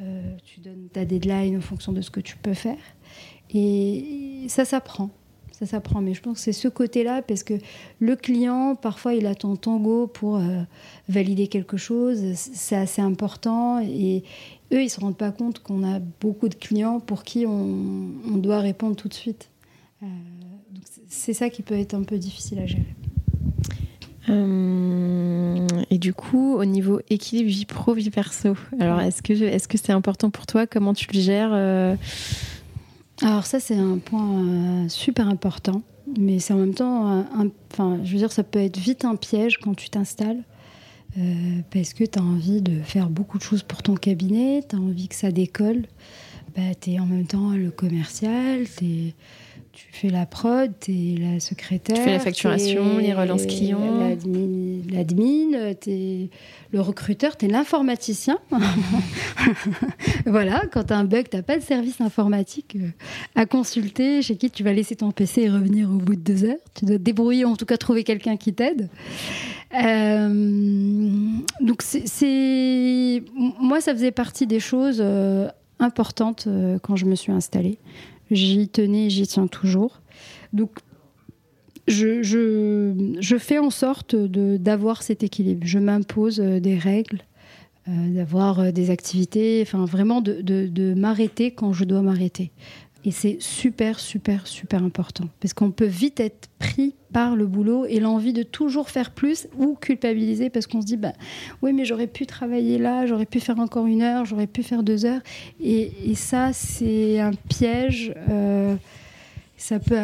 euh, 0.00 0.36
tu 0.44 0.60
donnes 0.60 0.88
ta 0.92 1.04
deadline 1.04 1.56
en 1.56 1.60
fonction 1.60 1.92
de 1.92 2.00
ce 2.00 2.10
que 2.10 2.20
tu 2.20 2.36
peux 2.36 2.54
faire. 2.54 2.78
Et 3.50 4.44
ça 4.48 4.64
s'apprend 4.64 5.10
ça 5.58 5.66
s'apprend. 5.66 6.00
Mais 6.00 6.14
je 6.14 6.22
pense 6.22 6.38
que 6.38 6.40
c'est 6.40 6.52
ce 6.52 6.68
côté-là, 6.68 7.22
parce 7.22 7.42
que 7.42 7.54
le 7.98 8.16
client, 8.16 8.76
parfois, 8.76 9.14
il 9.14 9.26
attend 9.26 9.56
tango 9.56 10.06
pour 10.06 10.36
euh, 10.36 10.60
valider 11.08 11.48
quelque 11.48 11.76
chose. 11.76 12.20
C'est 12.34 12.76
assez 12.76 13.02
important. 13.02 13.80
Et 13.80 14.22
eux, 14.72 14.80
ils 14.80 14.84
ne 14.84 14.88
se 14.88 15.00
rendent 15.00 15.16
pas 15.16 15.32
compte 15.32 15.58
qu'on 15.60 15.84
a 15.84 15.98
beaucoup 16.20 16.48
de 16.48 16.54
clients 16.54 17.00
pour 17.00 17.24
qui 17.24 17.44
on, 17.46 18.36
doit 18.36 18.60
répondre 18.60 18.94
tout 18.94 19.08
de 19.08 19.14
suite. 19.14 19.50
Euh, 20.02 20.06
c'est 21.08 21.32
ça 21.32 21.50
qui 21.50 21.62
peut 21.62 21.78
être 21.78 21.94
un 21.94 22.02
peu 22.02 22.18
difficile 22.18 22.60
à 22.60 22.66
gérer. 22.66 22.94
Euh, 24.28 25.66
et 25.90 25.98
du 25.98 26.12
coup, 26.12 26.54
au 26.54 26.64
niveau 26.66 27.00
équilibre 27.08 27.48
vie 27.48 27.64
pro, 27.64 27.94
vie 27.94 28.10
perso, 28.10 28.54
alors 28.78 29.00
est-ce 29.00 29.22
que 29.22 29.32
est-ce 29.32 29.66
que 29.66 29.78
c'est 29.78 29.92
important 29.92 30.28
pour 30.28 30.44
toi? 30.44 30.66
Comment 30.66 30.92
tu 30.92 31.06
le 31.14 31.18
gères 31.18 31.96
alors 33.22 33.46
ça, 33.46 33.58
c'est 33.58 33.76
un 33.76 33.98
point 33.98 34.38
euh, 34.38 34.88
super 34.88 35.28
important, 35.28 35.82
mais 36.18 36.38
c'est 36.38 36.52
en 36.52 36.58
même 36.58 36.74
temps, 36.74 37.06
un, 37.06 37.48
enfin, 37.72 37.98
je 38.04 38.12
veux 38.12 38.18
dire, 38.18 38.30
ça 38.30 38.44
peut 38.44 38.60
être 38.60 38.78
vite 38.78 39.04
un 39.04 39.16
piège 39.16 39.58
quand 39.58 39.74
tu 39.74 39.90
t'installes, 39.90 40.44
euh, 41.18 41.60
parce 41.72 41.94
que 41.94 42.04
tu 42.04 42.18
as 42.18 42.22
envie 42.22 42.62
de 42.62 42.80
faire 42.82 43.10
beaucoup 43.10 43.38
de 43.38 43.42
choses 43.42 43.62
pour 43.62 43.82
ton 43.82 43.94
cabinet, 43.94 44.62
tu 44.68 44.76
as 44.76 44.78
envie 44.78 45.08
que 45.08 45.16
ça 45.16 45.32
décolle. 45.32 45.86
Bah, 46.56 46.74
tu 46.80 46.92
es 46.92 47.00
en 47.00 47.06
même 47.06 47.26
temps 47.26 47.50
le 47.50 47.70
commercial, 47.70 48.66
es, 48.82 49.14
tu 49.78 49.86
fais 49.92 50.08
la 50.08 50.26
prod, 50.26 50.72
tu 50.80 50.90
es 50.90 51.16
la 51.18 51.38
secrétaire. 51.38 51.96
Tu 51.96 52.02
fais 52.02 52.10
la 52.10 52.18
facturation, 52.18 52.98
les 52.98 53.14
relances 53.14 53.46
clients. 53.46 54.08
L'admin, 54.90 55.74
tu 55.80 55.90
es 55.90 56.30
le 56.72 56.80
recruteur, 56.80 57.36
tu 57.36 57.46
es 57.46 57.48
l'informaticien. 57.48 58.38
voilà, 60.26 60.62
quand 60.72 60.84
tu 60.84 60.92
as 60.92 60.98
un 60.98 61.04
bug, 61.04 61.28
tu 61.30 61.40
pas 61.44 61.56
de 61.56 61.62
service 61.62 62.00
informatique 62.00 62.76
euh, 62.76 62.88
à 63.36 63.46
consulter, 63.46 64.20
chez 64.20 64.36
qui 64.36 64.50
tu 64.50 64.64
vas 64.64 64.72
laisser 64.72 64.96
ton 64.96 65.12
PC 65.12 65.42
et 65.42 65.50
revenir 65.50 65.88
au 65.88 65.98
bout 65.98 66.16
de 66.16 66.20
deux 66.20 66.44
heures. 66.44 66.56
Tu 66.74 66.84
dois 66.84 66.96
te 66.96 67.02
débrouiller, 67.02 67.44
en 67.44 67.54
tout 67.54 67.66
cas 67.66 67.76
trouver 67.76 68.02
quelqu'un 68.02 68.36
qui 68.36 68.52
t'aide. 68.54 68.88
Euh, 69.80 70.88
donc 71.60 71.82
c'est 71.82 73.22
moi 73.60 73.82
ça 73.82 73.92
faisait 73.92 74.12
partie 74.12 74.46
des 74.46 74.60
choses 74.60 75.00
euh, 75.00 75.46
importantes 75.78 76.48
quand 76.82 76.96
je 76.96 77.04
me 77.04 77.14
suis 77.14 77.32
installée. 77.32 77.78
J'y 78.30 78.68
tenais, 78.68 79.10
j'y 79.10 79.26
tiens 79.26 79.46
toujours. 79.46 80.00
Donc 80.52 80.70
je, 81.86 82.22
je, 82.22 83.16
je, 83.18 83.38
fais 83.38 83.58
en 83.58 83.70
sorte 83.70 84.14
d'avoir 84.14 85.02
cet 85.02 85.22
équilibre. 85.22 85.66
Je 85.66 85.78
m'impose 85.78 86.40
euh, 86.40 86.60
des 86.60 86.76
règles, 86.76 87.22
euh, 87.88 88.14
d'avoir 88.14 88.60
euh, 88.60 88.70
des 88.70 88.90
activités, 88.90 89.60
enfin 89.62 89.86
vraiment 89.86 90.20
de, 90.20 90.42
de, 90.42 90.66
de 90.66 90.92
m'arrêter 90.92 91.52
quand 91.52 91.72
je 91.72 91.84
dois 91.84 92.02
m'arrêter. 92.02 92.52
Et 93.08 93.10
c'est 93.10 93.38
super, 93.40 94.00
super, 94.00 94.46
super 94.46 94.84
important. 94.84 95.30
Parce 95.40 95.54
qu'on 95.54 95.70
peut 95.70 95.86
vite 95.86 96.20
être 96.20 96.50
pris 96.58 96.94
par 97.10 97.36
le 97.36 97.46
boulot 97.46 97.86
et 97.86 98.00
l'envie 98.00 98.34
de 98.34 98.42
toujours 98.42 98.90
faire 98.90 99.12
plus 99.12 99.48
ou 99.56 99.76
culpabiliser 99.76 100.50
parce 100.50 100.66
qu'on 100.66 100.82
se 100.82 100.86
dit, 100.86 100.98
bah, 100.98 101.14
oui, 101.62 101.72
mais 101.72 101.86
j'aurais 101.86 102.06
pu 102.06 102.26
travailler 102.26 102.76
là, 102.76 103.06
j'aurais 103.06 103.24
pu 103.24 103.40
faire 103.40 103.58
encore 103.60 103.86
une 103.86 104.02
heure, 104.02 104.26
j'aurais 104.26 104.46
pu 104.46 104.62
faire 104.62 104.82
deux 104.82 105.06
heures. 105.06 105.22
Et, 105.58 105.90
ça, 106.16 106.52
c'est 106.52 107.18
un 107.18 107.30
piège. 107.48 108.12
Euh, 108.28 108.76
ça 109.56 109.78
peut 109.78 109.96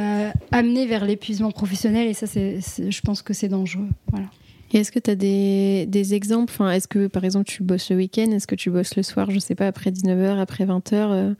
amener 0.51 0.87
vers 0.87 1.05
l'épuisement 1.05 1.51
professionnel 1.51 2.09
et 2.09 2.15
ça, 2.15 2.27
c'est, 2.27 2.61
je 2.89 3.01
pense 3.03 3.21
que 3.21 3.35
c'est 3.35 3.49
dangereux. 3.49 3.91
Voilà. 4.13 4.29
Et 4.73 4.79
est-ce 4.79 4.91
que 4.91 4.99
tu 4.99 5.11
as 5.11 5.15
des, 5.15 5.85
des 5.91 6.15
exemples? 6.15 6.55
Est-ce 6.73 6.89
que, 6.89 7.09
par 7.09 7.25
exemple, 7.25 7.51
tu 7.51 7.65
bosses 7.65 7.91
le 7.91 7.97
week-end? 7.97 8.31
Est-ce 8.31 8.47
que 8.47 8.55
tu 8.55 8.71
bosses 8.71 8.97
le 8.97 9.03
soir, 9.03 9.31
je 9.31 9.39
sais 9.41 9.55
pas, 9.55 9.67
après 9.67 9.91
19h, 9.91 10.39
après 10.39 10.65
20h 10.65 11.35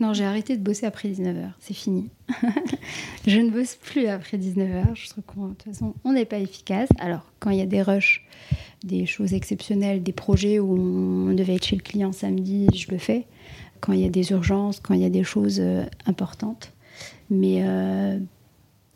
Non, 0.00 0.14
j'ai 0.14 0.24
arrêté 0.24 0.56
de 0.56 0.62
bosser 0.62 0.86
après 0.86 1.10
19h. 1.10 1.50
C'est 1.60 1.74
fini. 1.74 2.08
je 3.26 3.38
ne 3.38 3.50
bosse 3.50 3.76
plus 3.76 4.06
après 4.06 4.38
19h. 4.38 4.94
Je 4.94 5.08
trouve 5.10 5.24
que 5.24 5.40
de 5.40 5.48
toute 5.54 5.62
façon, 5.64 5.94
on 6.04 6.14
n'est 6.14 6.24
pas 6.24 6.38
efficace. 6.38 6.88
Alors, 6.98 7.30
quand 7.38 7.50
il 7.50 7.58
y 7.58 7.62
a 7.62 7.66
des 7.66 7.82
rushs, 7.82 8.26
des 8.82 9.04
choses 9.04 9.34
exceptionnelles, 9.34 10.02
des 10.02 10.12
projets 10.12 10.58
où 10.58 10.72
on 10.72 11.34
devait 11.34 11.56
être 11.56 11.66
chez 11.66 11.76
le 11.76 11.82
client 11.82 12.12
samedi, 12.12 12.66
je 12.74 12.90
le 12.90 12.96
fais. 12.96 13.26
Quand 13.80 13.92
il 13.92 14.00
y 14.00 14.06
a 14.06 14.10
des 14.10 14.30
urgences, 14.30 14.80
quand 14.80 14.94
il 14.94 15.00
y 15.00 15.06
a 15.06 15.10
des 15.10 15.24
choses 15.24 15.58
euh, 15.60 15.84
importantes. 16.06 16.72
Mais 17.28 17.60
euh, 17.62 18.18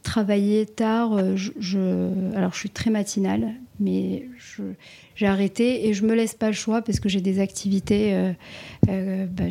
travailler 0.02 0.64
tard, 0.64 1.12
euh, 1.12 1.36
je, 1.36 2.34
alors 2.34 2.52
je 2.54 2.58
suis 2.58 2.70
très 2.70 2.90
matinale, 2.90 3.54
mais 3.78 4.26
j'ai 5.14 5.26
arrêté 5.26 5.86
et 5.88 5.94
je 5.94 6.04
me 6.04 6.14
laisse 6.14 6.34
pas 6.34 6.48
le 6.48 6.54
choix 6.54 6.82
parce 6.82 7.00
que 7.00 7.08
j'ai 7.08 7.20
des 7.20 7.40
activités. 7.40 8.14
Euh, 8.14 8.32
euh, 8.88 9.26
bah, 9.26 9.44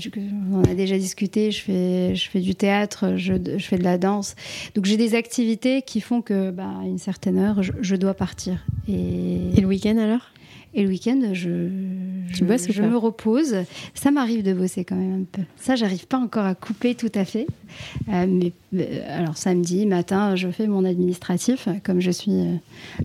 on 0.52 0.60
en 0.60 0.64
a 0.64 0.74
déjà 0.74 0.98
discuté. 0.98 1.52
Je 1.52 1.62
fais, 1.62 2.16
je 2.16 2.30
fais 2.30 2.40
du 2.40 2.56
théâtre, 2.56 3.14
je, 3.18 3.34
fais 3.60 3.78
de 3.78 3.84
la 3.84 3.98
danse. 3.98 4.36
Donc 4.76 4.86
j'ai 4.86 4.98
des 4.98 5.16
activités 5.16 5.82
qui 5.82 6.02
font 6.02 6.22
que, 6.22 6.52
bah, 6.52 6.70
à 6.82 6.86
une 6.86 6.98
certaine 7.00 7.38
heure, 7.38 7.62
je, 7.64 7.96
dois 7.96 8.14
partir. 8.14 8.66
Et 8.88 9.60
le 9.60 9.68
week-end 9.68 9.98
alors? 9.98 10.32
Et 10.76 10.84
le 10.84 10.90
week-end, 10.90 11.20
je, 11.34 11.70
je, 12.30 12.72
je 12.72 12.82
me 12.82 12.98
repose. 12.98 13.58
Ça 13.94 14.10
m'arrive 14.10 14.42
de 14.42 14.54
bosser 14.54 14.84
quand 14.84 14.96
même 14.96 15.22
un 15.22 15.26
peu. 15.32 15.44
Ça, 15.58 15.76
j'arrive 15.76 16.08
pas 16.08 16.18
encore 16.18 16.46
à 16.46 16.56
couper 16.56 16.96
tout 16.96 17.12
à 17.14 17.26
fait. 17.26 17.46
Euh, 18.10 18.26
mais 18.28 18.54
euh, 18.74 19.20
alors 19.20 19.38
samedi 19.38 19.86
matin, 19.86 20.36
je 20.36 20.50
fais 20.50 20.66
mon 20.66 20.84
administratif, 20.84 21.68
comme 21.84 22.00
je 22.00 22.10
suis 22.10 22.32
euh, 22.32 22.56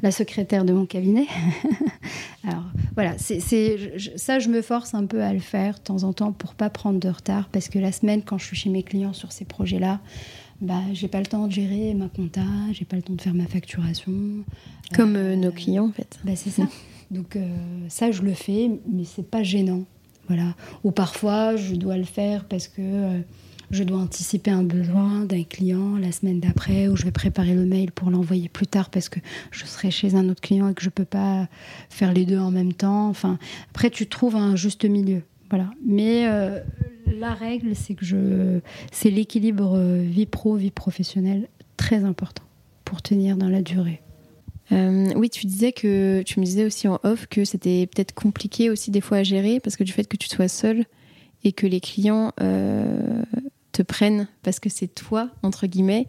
la 0.03 0.11
secrétaire 0.11 0.65
de 0.65 0.73
mon 0.73 0.87
cabinet. 0.87 1.27
alors 2.45 2.65
voilà, 2.95 3.19
c'est 3.19 3.41
ça, 4.17 4.39
je 4.39 4.49
me 4.49 4.63
force 4.63 4.95
un 4.95 5.05
peu 5.05 5.23
à 5.23 5.35
le 5.35 5.41
faire 5.41 5.75
de 5.75 5.81
temps 5.81 6.05
en 6.05 6.15
temps 6.15 6.33
pour 6.33 6.55
pas 6.55 6.71
prendre 6.71 6.99
de 6.99 7.09
retard, 7.09 7.51
parce 7.53 7.69
que 7.69 7.79
la 7.79 7.93
semaine, 7.93 8.23
quand 8.23 8.39
je 8.39 8.47
suis 8.47 8.57
chez 8.57 8.71
mes 8.71 8.83
clients 8.83 9.13
sur 9.13 9.31
ces 9.33 9.45
projets-là, 9.45 10.01
bah, 10.63 10.81
j'ai 10.95 11.09
pas 11.09 11.21
le 11.21 11.27
temps 11.27 11.47
de 11.47 11.53
gérer 11.53 11.93
ma 11.95 12.09
compta, 12.09 12.41
j'ai 12.73 12.87
pas 12.87 12.97
le 12.97 13.03
temps 13.03 13.13
de 13.13 13.21
faire 13.21 13.35
ma 13.35 13.47
facturation. 13.47 14.13
Comme 14.97 15.35
nos 15.35 15.53
clients 15.53 15.89
en 15.89 15.93
fait. 15.93 16.19
Bah, 16.25 16.33
c'est 16.35 16.51
ça. 16.51 16.63
Donc 17.11 17.37
euh, 17.37 17.47
ça, 17.89 18.11
je 18.11 18.23
le 18.23 18.35
fais, 18.35 18.71
mais 18.89 19.05
c'est 19.05 19.29
pas 19.29 19.43
gênant. 19.43 19.85
Voilà. 20.29 20.55
Ou 20.85 20.91
parfois, 20.91 21.57
je 21.57 21.75
dois 21.75 21.97
le 21.97 22.05
faire 22.05 22.45
parce 22.45 22.69
que 22.69 22.83
euh, 22.83 23.19
je 23.71 23.83
dois 23.83 23.99
anticiper 23.99 24.51
un 24.51 24.63
besoin 24.63 25.25
d'un 25.25 25.43
client 25.43 25.97
la 25.97 26.13
semaine 26.13 26.41
d'après, 26.41 26.89
ou 26.89 26.97
je 26.97 27.05
vais 27.05 27.11
préparer 27.11 27.55
le 27.55 27.65
mail 27.65 27.93
pour 27.93 28.11
l'envoyer 28.11 28.49
plus 28.49 28.67
tard 28.67 28.91
parce 28.91 29.09
que 29.09 29.21
je 29.51 29.65
serai 29.65 29.91
chez 29.91 30.15
un 30.15 30.29
autre 30.29 30.43
client 30.43 30.69
et 30.69 30.75
que 30.75 30.83
je 30.83 30.91
peux 30.91 31.07
pas 31.07 31.49
faire 31.89 32.13
les 32.13 32.27
deux 32.27 32.39
en 32.39 32.51
même 32.51 32.75
temps. 32.75 33.09
Enfin, 33.09 33.39
après, 33.71 33.89
tu 33.89 34.07
trouves 34.07 34.37
un 34.37 34.55
juste 34.55 34.85
milieu. 34.85 35.23
Voilà. 35.49 35.71
Mais 35.87 36.29
euh, 36.29 36.61
la 37.07 37.33
règle, 37.33 37.75
c'est 37.75 37.95
que 37.95 38.05
je, 38.05 38.61
c'est 38.93 39.11
l'équilibre 39.11 39.79
vie 39.79 40.27
pro, 40.27 40.57
vie 40.57 40.71
professionnelle 40.71 41.49
très 41.79 42.05
important 42.05 42.43
pour 42.85 43.01
tenir 43.01 43.39
dans 43.39 43.49
la 43.49 43.63
durée. 43.63 44.03
Euh, 44.73 45.13
oui, 45.17 45.31
tu 45.31 45.47
disais 45.47 45.73
que 45.73 46.23
tu 46.23 46.41
me 46.41 46.45
disais 46.45 46.65
aussi 46.65 46.89
en 46.89 47.01
off 47.03 47.27
que 47.27 47.45
c'était 47.45 47.87
peut-être 47.87 48.15
compliqué 48.15 48.71
aussi 48.71 48.91
des 48.91 49.01
fois 49.01 49.19
à 49.19 49.23
gérer 49.23 49.61
parce 49.61 49.77
que 49.77 49.85
du 49.85 49.93
fait 49.93 50.05
que 50.05 50.17
tu 50.17 50.29
sois 50.29 50.49
seule 50.49 50.85
et 51.45 51.53
que 51.53 51.67
les 51.67 51.81
clients 51.81 52.33
euh, 52.41 53.23
te 53.73 53.83
prennent 53.83 54.29
parce 54.43 54.61
que 54.61 54.69
c'est 54.69 54.89
toi 54.89 55.31
entre 55.43 55.67
guillemets 55.67 56.07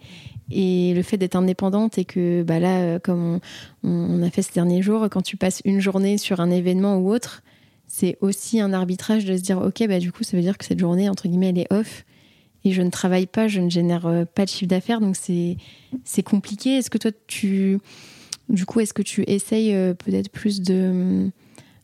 et 0.51 0.93
le 0.93 1.03
fait 1.03 1.17
d'être 1.17 1.35
indépendante 1.35 1.97
et 1.97 2.05
que 2.05 2.43
bah 2.43 2.59
là 2.59 2.81
euh, 2.81 2.99
comme 2.99 3.39
on, 3.83 4.23
a 4.23 4.29
fait 4.29 4.41
ces 4.41 4.53
derniers 4.53 4.81
jours 4.81 5.07
quand 5.09 5.21
tu 5.21 5.37
passes 5.37 5.61
une 5.63 5.79
journée 5.79 6.17
sur 6.17 6.41
un 6.41 6.49
événement 6.49 6.97
ou 6.97 7.13
autre 7.13 7.43
c'est 7.87 8.17
aussi 8.19 8.59
un 8.59 8.73
arbitrage 8.73 9.23
de 9.23 9.37
se 9.37 9.41
dire 9.41 9.59
ok 9.59 9.87
bah 9.87 9.99
du 9.99 10.11
coup 10.11 10.23
ça 10.23 10.35
veut 10.35 10.43
dire 10.43 10.57
que 10.57 10.65
cette 10.65 10.79
journée 10.79 11.07
entre 11.07 11.27
guillemets 11.27 11.49
elle 11.49 11.59
est 11.59 11.71
off 11.71 12.03
et 12.65 12.71
je 12.71 12.81
ne 12.81 12.89
travaille 12.89 13.27
pas 13.27 13.47
je 13.47 13.61
ne 13.61 13.69
génère 13.69 14.25
pas 14.33 14.43
de 14.43 14.49
chiffre 14.49 14.67
d'affaires 14.67 14.99
donc 14.99 15.15
c'est 15.15 15.55
c'est 16.03 16.23
compliqué. 16.23 16.77
Est-ce 16.77 16.89
que 16.89 16.97
toi 16.97 17.11
tu 17.27 17.79
du 18.49 18.65
coup, 18.65 18.79
est-ce 18.79 18.93
que 18.93 19.01
tu 19.01 19.23
essayes 19.27 19.73
euh, 19.73 19.93
peut-être 19.93 20.29
plus 20.29 20.61
de 20.61 21.29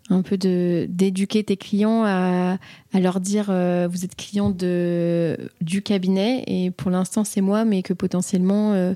un 0.09 0.22
peu 0.22 0.38
d'éduquer 0.38 1.43
tes 1.43 1.57
clients 1.57 2.03
à, 2.05 2.59
leur 2.93 3.20
dire 3.20 3.47
euh, 3.49 3.88
vous 3.89 4.05
êtes 4.05 4.16
client 4.16 4.51
de 4.51 5.36
du 5.61 5.82
cabinet 5.82 6.43
et 6.45 6.70
pour 6.70 6.91
l'instant 6.91 7.24
c'est 7.24 7.41
moi 7.41 7.66
mais 7.66 7.82
que 7.82 7.93
potentiellement 7.93 8.74
euh, 8.74 8.93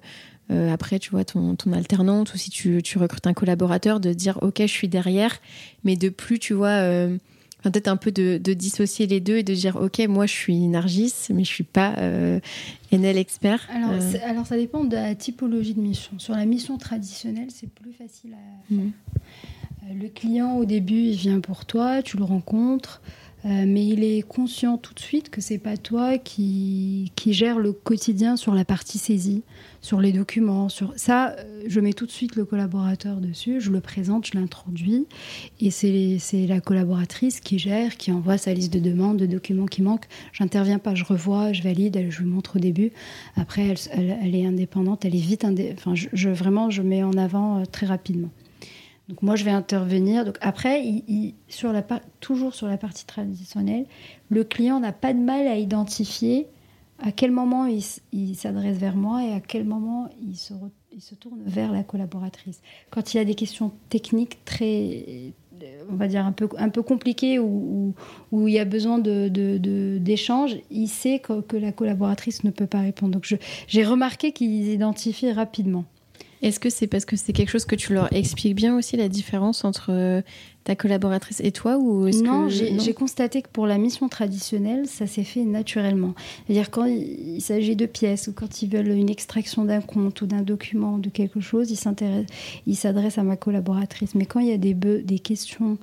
après 0.71 0.99
tu 0.99 1.09
vois 1.09 1.25
ton, 1.25 1.55
alternante 1.73 2.31
ou 2.35 2.37
si 2.37 2.51
tu, 2.51 2.79
recrutes 2.97 3.25
un 3.25 3.33
collaborateur 3.33 3.99
de 3.99 4.13
dire 4.13 4.37
ok 4.43 4.61
je 4.61 4.67
suis 4.67 4.87
derrière 4.87 5.39
mais 5.83 5.95
de 5.95 6.09
plus 6.09 6.37
tu 6.37 6.53
vois 6.53 7.07
peut-être 7.63 7.87
un 7.87 7.97
peu 7.97 8.11
de, 8.11 8.39
de, 8.41 8.53
dissocier 8.53 9.07
les 9.07 9.19
deux 9.19 9.37
et 9.37 9.43
de 9.43 9.53
dire 9.53 9.75
ok 9.75 9.99
moi 10.07 10.25
je 10.25 10.33
suis 10.33 10.67
Nargis 10.67 11.13
mais 11.33 11.43
je 11.43 11.49
suis 11.49 11.63
pas 11.63 11.95
euh, 11.97 12.39
NL 12.91 13.17
expert 13.17 13.67
alors, 13.73 13.91
euh. 13.91 14.17
alors 14.25 14.45
ça 14.45 14.55
dépend 14.55 14.83
de 14.83 14.95
la 14.95 15.15
typologie 15.15 15.73
de 15.73 15.81
mission 15.81 16.17
sur 16.17 16.35
la 16.35 16.45
mission 16.45 16.77
traditionnelle 16.77 17.49
c'est 17.49 17.69
plus 17.69 17.93
facile 17.93 18.33
à 18.33 18.73
mhm. 18.73 18.91
euh, 19.83 19.93
le 20.01 20.07
client 20.07 20.55
au 20.57 20.65
début 20.65 21.01
il 21.01 21.15
vient 21.15 21.39
pour 21.39 21.65
toi 21.65 22.01
tu 22.01 22.17
le 22.17 22.23
rencontres 22.23 23.01
euh, 23.45 23.63
mais 23.65 23.85
il 23.85 24.03
est 24.03 24.21
conscient 24.21 24.77
tout 24.77 24.93
de 24.93 24.99
suite 24.99 25.29
que 25.29 25.39
c'est 25.39 25.59
pas 25.59 25.77
toi 25.77 26.17
qui, 26.17 27.11
qui 27.15 27.33
gère 27.33 27.57
le 27.57 27.71
quotidien 27.71 28.35
sur 28.35 28.53
la 28.53 28.65
partie 28.65 28.97
saisie, 28.97 29.43
sur 29.81 30.01
les 30.01 30.11
documents. 30.11 30.67
Sur 30.67 30.93
ça, 30.97 31.35
euh, 31.37 31.63
je 31.65 31.79
mets 31.79 31.93
tout 31.93 32.05
de 32.05 32.11
suite 32.11 32.35
le 32.35 32.43
collaborateur 32.43 33.17
dessus, 33.17 33.61
je 33.61 33.71
le 33.71 33.79
présente, 33.79 34.27
je 34.27 34.37
l'introduis, 34.37 35.07
et 35.61 35.71
c'est 35.71 36.47
la 36.47 36.59
collaboratrice 36.59 37.39
qui 37.39 37.59
gère, 37.59 37.95
qui 37.95 38.11
envoie 38.11 38.37
sa 38.37 38.53
liste 38.53 38.73
de 38.73 38.79
demandes, 38.79 39.17
de 39.17 39.25
documents 39.25 39.67
qui 39.67 39.81
manquent. 39.81 40.07
J'interviens 40.33 40.79
pas, 40.79 40.95
je 40.95 41.05
revois, 41.05 41.53
je 41.53 41.63
valide, 41.63 42.07
je 42.09 42.19
lui 42.19 42.29
montre 42.29 42.57
au 42.57 42.59
début. 42.59 42.91
Après, 43.37 43.75
elle, 43.93 44.17
elle, 44.21 44.35
est 44.35 44.45
indépendante, 44.45 45.05
elle 45.05 45.15
est 45.15 45.19
vite, 45.19 45.45
enfin, 45.73 45.93
je, 45.95 46.29
vraiment, 46.29 46.69
je 46.69 46.81
mets 46.81 47.03
en 47.03 47.13
avant 47.13 47.59
euh, 47.59 47.65
très 47.65 47.85
rapidement. 47.85 48.29
Donc 49.09 49.23
moi, 49.23 49.35
je 49.35 49.43
vais 49.43 49.51
intervenir. 49.51 50.23
Donc 50.23 50.37
après, 50.39 50.83
toujours 52.19 52.53
sur 52.53 52.67
la 52.67 52.77
partie 52.77 53.05
traditionnelle, 53.05 53.85
le 54.29 54.43
client 54.43 54.79
n'a 54.79 54.93
pas 54.93 55.13
de 55.13 55.19
mal 55.19 55.47
à 55.47 55.57
identifier 55.57 56.47
à 56.99 57.11
quel 57.11 57.31
moment 57.31 57.65
il, 57.65 58.35
s'adresse 58.35 58.77
vers 58.77 58.95
moi 58.95 59.23
et 59.23 59.33
à 59.33 59.39
quel 59.39 59.63
moment 59.63 60.09
il 60.21 60.37
se, 60.37 60.53
tourne 61.15 61.41
vers 61.43 61.71
la 61.71 61.81
collaboratrice. 61.81 62.61
Quand 62.91 63.13
il 63.13 63.17
a 63.17 63.25
des 63.25 63.35
questions 63.35 63.71
techniques 63.89 64.45
très, 64.45 65.33
on 65.89 65.95
va 65.95 66.07
dire, 66.07 66.23
un 66.25 66.69
peu, 66.69 66.83
compliquées 66.83 67.39
ou 67.39 67.95
où, 68.31 68.47
il 68.47 68.53
y 68.53 68.59
a 68.59 68.65
besoin 68.65 68.99
d'échanges, 68.99 70.57
il 70.69 70.87
sait 70.87 71.17
que, 71.17 71.41
que, 71.41 71.57
la 71.57 71.71
collaboratrice 71.71 72.43
ne 72.43 72.51
peut 72.51 72.67
pas 72.67 72.81
répondre. 72.81 73.13
Donc 73.13 73.33
j'ai 73.67 73.83
remarqué 73.83 74.33
qu'ils 74.33 74.67
identifient 74.67 75.31
rapidement. 75.31 75.85
Est-ce 76.41 76.59
que 76.59 76.69
c'est 76.69 76.87
parce 76.87 77.05
que 77.05 77.15
c'est 77.15 77.33
quelque 77.33 77.49
chose 77.49 77.65
que 77.65 77.75
tu 77.75 77.93
leur 77.93 78.11
expliques 78.13 78.55
bien 78.55 78.77
aussi 78.77 78.95
la 78.95 79.09
différence 79.09 79.65
entre 79.65 79.91
euh, 79.91 80.21
ta 80.63 80.75
collaboratrice 80.75 81.41
et 81.43 81.51
toi 81.51 81.77
ou 81.77 82.09
Non, 82.09 82.47
j'ai 82.49 82.93
constaté 82.93 83.41
que 83.41 83.47
pour 83.51 83.65
la 83.65 83.77
mission 83.77 84.09
traditionnelle, 84.09 84.87
ça 84.87 85.07
s'est 85.07 85.23
fait 85.23 85.43
naturellement. 85.43 86.13
C'est-à-dire 86.45 86.69
quand 86.69 86.85
il, 86.85 87.41
s'agit 87.41 87.75
de 87.75 87.85
pièces 87.85 88.27
ou 88.27 88.33
quand 88.33 88.61
ils 88.61 88.69
veulent 88.69 88.89
une 88.89 89.09
extraction 89.09 89.65
d'un 89.65 89.81
compte 89.81 90.21
ou 90.21 90.27
d'un 90.27 90.41
document, 90.41 90.97
de 90.97 91.09
quelque 91.09 91.39
chose, 91.39 91.71
ils 91.71 92.75
s'adressent 92.75 93.17
à 93.17 93.23
ma 93.23 93.37
collaboratrice. 93.37 94.15
Mais 94.15 94.25
quand 94.25 94.39
il 94.39 94.47
y 94.47 94.51
a 94.51 94.57
des, 94.57 94.73
des 94.73 95.19
questions 95.19 95.77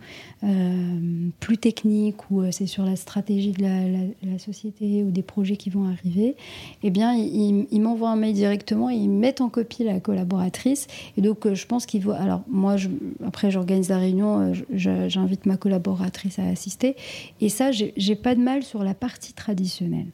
euh, 0.44 1.28
plus 1.40 1.58
techniques 1.58 2.30
ou 2.30 2.42
euh, 2.42 2.50
c'est 2.52 2.66
sur 2.66 2.84
la 2.84 2.96
stratégie 2.96 3.52
de 3.52 3.62
la, 3.62 4.38
société 4.38 5.02
ou 5.02 5.10
des 5.10 5.22
projets 5.22 5.56
qui 5.56 5.70
vont 5.70 5.88
arriver, 5.88 6.36
eh 6.82 6.90
bien, 6.90 7.14
ils, 7.14 7.80
m'envoient 7.80 8.10
un 8.10 8.16
mail 8.16 8.34
directement 8.34 8.90
et 8.90 8.94
ils 8.94 9.08
mettent 9.08 9.40
en 9.40 9.48
copie 9.48 9.82
la 9.82 9.98
collaboratrice. 9.98 10.86
Et 11.16 11.22
donc, 11.22 11.46
euh, 11.46 11.54
je 11.54 11.66
pense 11.66 11.86
qu'ils 11.86 12.02
vont... 12.02 12.12
Alors, 12.12 12.42
moi, 12.48 12.76
je, 12.76 12.88
après, 13.26 13.50
j'organise 13.50 13.88
la 13.88 13.98
réunion 13.98 14.52
j'invite 14.72 15.46
ma 15.46 15.56
collaboratrice 15.56 16.38
à 16.38 16.46
assister. 16.46 16.96
Et 17.40 17.48
ça, 17.48 17.70
j'ai 17.72 18.16
pas 18.16 18.34
de 18.34 18.40
mal 18.40 18.62
sur 18.62 18.82
la 18.82 18.94
partie 18.94 19.32
traditionnelle. 19.32 20.08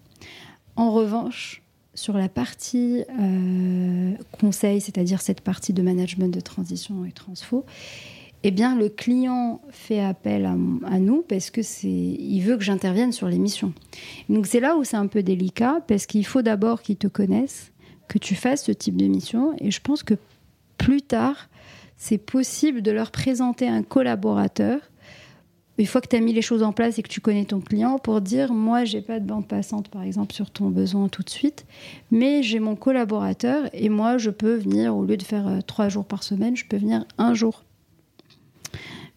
En 0.77 0.91
revanche, 0.93 1.63
sur 1.95 2.17
la 2.17 2.29
partie 2.29 3.05
euh, 3.21 4.13
conseil, 4.41 4.81
c'est-à-dire 4.81 5.21
cette 5.21 5.43
partie 5.43 5.73
de 5.73 5.83
management 5.83 6.33
de 6.33 6.41
transition 6.41 7.05
et 7.05 7.13
transfo, 7.13 7.67
eh 8.45 8.51
bien, 8.51 8.77
le 8.77 8.89
client 8.89 9.61
fait 9.71 10.01
appel 10.01 10.47
à, 10.47 10.99
nous 10.99 11.23
parce 11.23 11.51
que 11.51 11.63
c'est, 11.63 11.89
il 11.89 12.41
veut 12.41 12.57
que 12.57 12.65
j'intervienne 12.65 13.13
sur 13.13 13.29
les 13.29 13.39
missions. 13.39 13.73
Donc 14.29 14.47
c'est 14.47 14.59
là 14.59 14.77
où 14.77 14.85
c'est 14.85 14.97
un 14.97 15.07
peu 15.07 15.23
délicat 15.23 15.81
parce 15.87 16.07
qu'il 16.07 16.27
faut 16.27 16.43
d'abord 16.43 16.83
qu'ils 16.83 16.97
te 16.97 17.07
connaissent, 17.07 17.71
que 18.09 18.19
tu 18.19 18.35
fasses 18.35 18.65
ce 18.65 18.73
type 18.73 18.97
de 18.97 19.07
mission. 19.07 19.55
Et 19.61 19.71
je 19.71 19.81
pense 19.81 20.03
que 20.03 20.15
plus 20.77 21.03
tard, 21.03 21.49
c'est 22.03 22.19
possible 22.19 22.83
de 22.83 22.91
leur 22.91 23.13
présenter 23.13 23.69
un 23.69 23.85
collaborateur. 23.85 24.81
Une 25.79 25.87
fois 25.87 26.01
que 26.01 26.09
tu 26.09 26.17
as 26.17 26.21
mis 26.21 26.33
les 26.33 26.43
choses 26.43 26.65
en 26.65 26.73
place 26.73 26.99
et 26.99 27.03
que 27.05 27.09
tu 27.09 27.21
connais 27.21 27.45
ton 27.45 27.61
client 27.61 27.97
pour 28.01 28.21
dire 28.21 28.53
moi 28.53 28.85
j'ai 28.85 29.01
pas 29.01 29.21
de 29.21 29.25
bande 29.25 29.47
passante 29.47 29.89
par 29.89 30.03
exemple 30.03 30.35
sur 30.35 30.51
ton 30.51 30.69
besoin 30.69 31.09
tout 31.09 31.23
de 31.23 31.31
suite 31.31 31.65
mais 32.11 32.43
j'ai 32.43 32.59
mon 32.59 32.75
collaborateur 32.75 33.71
et 33.73 33.89
moi 33.89 34.19
je 34.19 34.31
peux 34.31 34.55
venir 34.55 34.97
au 34.97 35.05
lieu 35.05 35.17
de 35.17 35.23
faire 35.23 35.47
euh, 35.47 35.61
trois 35.65 35.89
jours 35.89 36.05
par 36.05 36.25
semaine 36.25 36.57
je 36.57 36.67
peux 36.67 36.77
venir 36.77 37.05
un 37.19 37.35
jour. 37.35 37.63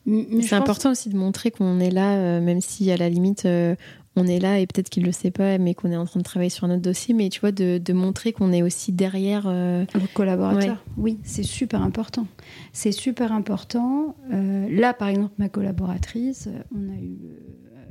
C'est 0.05 0.53
important 0.53 0.91
aussi 0.91 1.09
de 1.09 1.17
montrer 1.17 1.49
qu'on 1.49 1.79
est 1.79 1.89
là, 1.89 2.17
euh, 2.17 2.39
même 2.39 2.61
si 2.61 2.91
à 2.91 2.97
la 2.97 3.09
limite, 3.09 3.45
euh, 3.45 3.75
on 4.15 4.27
est 4.27 4.39
là 4.39 4.59
et 4.59 4.67
peut-être 4.67 4.89
qu'il 4.89 5.03
le 5.03 5.11
sait 5.11 5.31
pas, 5.31 5.57
mais 5.57 5.73
qu'on 5.73 5.91
est 5.91 5.97
en 5.97 6.05
train 6.05 6.19
de 6.19 6.25
travailler 6.25 6.49
sur 6.49 6.67
notre 6.67 6.81
dossier, 6.81 7.13
mais 7.13 7.29
tu 7.29 7.41
vois, 7.41 7.51
de, 7.51 7.93
montrer 7.93 8.31
qu'on 8.31 8.51
est 8.53 8.61
aussi 8.61 8.91
derrière. 8.91 9.43
Euh... 9.47 9.85
Le 9.93 10.07
collaborateur. 10.13 10.83
Oui, 10.97 11.19
c'est 11.23 11.43
super 11.43 11.81
important. 11.81 12.27
C'est 12.71 12.91
super 12.91 13.31
important. 13.31 14.15
Euh, 14.33 14.67
là, 14.69 14.93
par 14.93 15.09
exemple, 15.09 15.33
ma 15.37 15.49
collaboratrice, 15.49 16.49
on 16.73 16.89
a 16.89 16.97
eu 16.97 17.17
euh, 17.25 17.85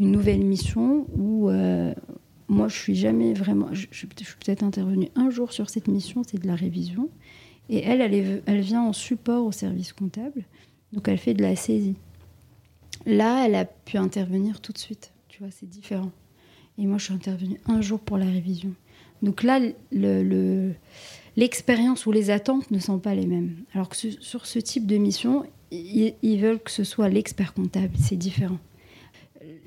une 0.00 0.10
nouvelle 0.10 0.44
mission 0.44 1.06
où 1.14 1.50
euh, 1.50 1.92
moi, 2.48 2.68
je 2.68 2.76
suis 2.76 2.94
jamais 2.94 3.34
vraiment. 3.34 3.68
Je, 3.72 3.86
je, 3.90 4.06
je 4.18 4.24
suis 4.24 4.36
peut-être 4.38 4.62
intervenue 4.62 5.08
un 5.16 5.28
jour 5.30 5.52
sur 5.52 5.68
cette 5.68 5.88
mission, 5.88 6.22
c'est 6.26 6.40
de 6.40 6.46
la 6.46 6.54
révision. 6.54 7.10
Et 7.68 7.82
elle, 7.82 8.00
elle, 8.00 8.42
elle 8.46 8.60
vient 8.60 8.82
en 8.82 8.92
support 8.92 9.44
au 9.44 9.52
service 9.52 9.92
comptable. 9.92 10.44
Donc, 10.92 11.08
elle 11.08 11.18
fait 11.18 11.34
de 11.34 11.42
la 11.42 11.56
saisie. 11.56 11.96
Là, 13.04 13.44
elle 13.46 13.54
a 13.54 13.64
pu 13.64 13.98
intervenir 13.98 14.60
tout 14.60 14.72
de 14.72 14.78
suite. 14.78 15.12
C'est 15.50 15.68
différent. 15.68 16.10
Et 16.78 16.86
moi, 16.86 16.98
je 16.98 17.04
suis 17.04 17.14
intervenue 17.14 17.58
un 17.66 17.80
jour 17.80 18.00
pour 18.00 18.18
la 18.18 18.26
révision. 18.26 18.72
Donc 19.22 19.42
là, 19.42 19.60
l'expérience 21.36 22.04
le, 22.04 22.08
ou 22.08 22.12
les 22.12 22.30
attentes 22.30 22.70
ne 22.70 22.78
sont 22.78 22.98
pas 22.98 23.14
les 23.14 23.26
mêmes. 23.26 23.56
Alors 23.72 23.88
que 23.88 23.96
sur 23.96 24.46
ce 24.46 24.58
type 24.58 24.86
de 24.86 24.96
mission, 24.96 25.44
ils, 25.70 26.38
veulent 26.38 26.60
que 26.60 26.70
ce 26.70 26.84
soit 26.84 27.08
l'expert 27.08 27.54
comptable. 27.54 27.90
C'est 27.98 28.16
différent. 28.16 28.58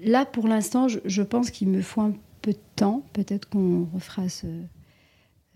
Là, 0.04 0.26
pour 0.26 0.48
l'instant, 0.48 0.88
je, 0.88 1.00
je, 1.06 1.22
pense 1.22 1.52
qu'il 1.52 1.68
me 1.68 1.82
faut 1.82 2.02
un 2.02 2.14
peu 2.42 2.52
de 2.52 2.60
temps. 2.76 3.04
Peut-être 3.14 3.50
qu'on 3.50 3.88
refera 3.94 4.30
ce, 4.30 4.48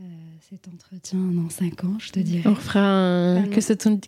euh, 0.04 0.08
cet 0.50 0.68
entretien 0.68 1.18
dans 1.18 1.50
5 1.50 1.86
ans, 1.86 1.98
je 1.98 2.12
te 2.12 2.20
dirais. 2.20 2.50
On 2.50 2.56
fera 2.56 2.82
un... 2.82 3.44
que, 3.48 3.60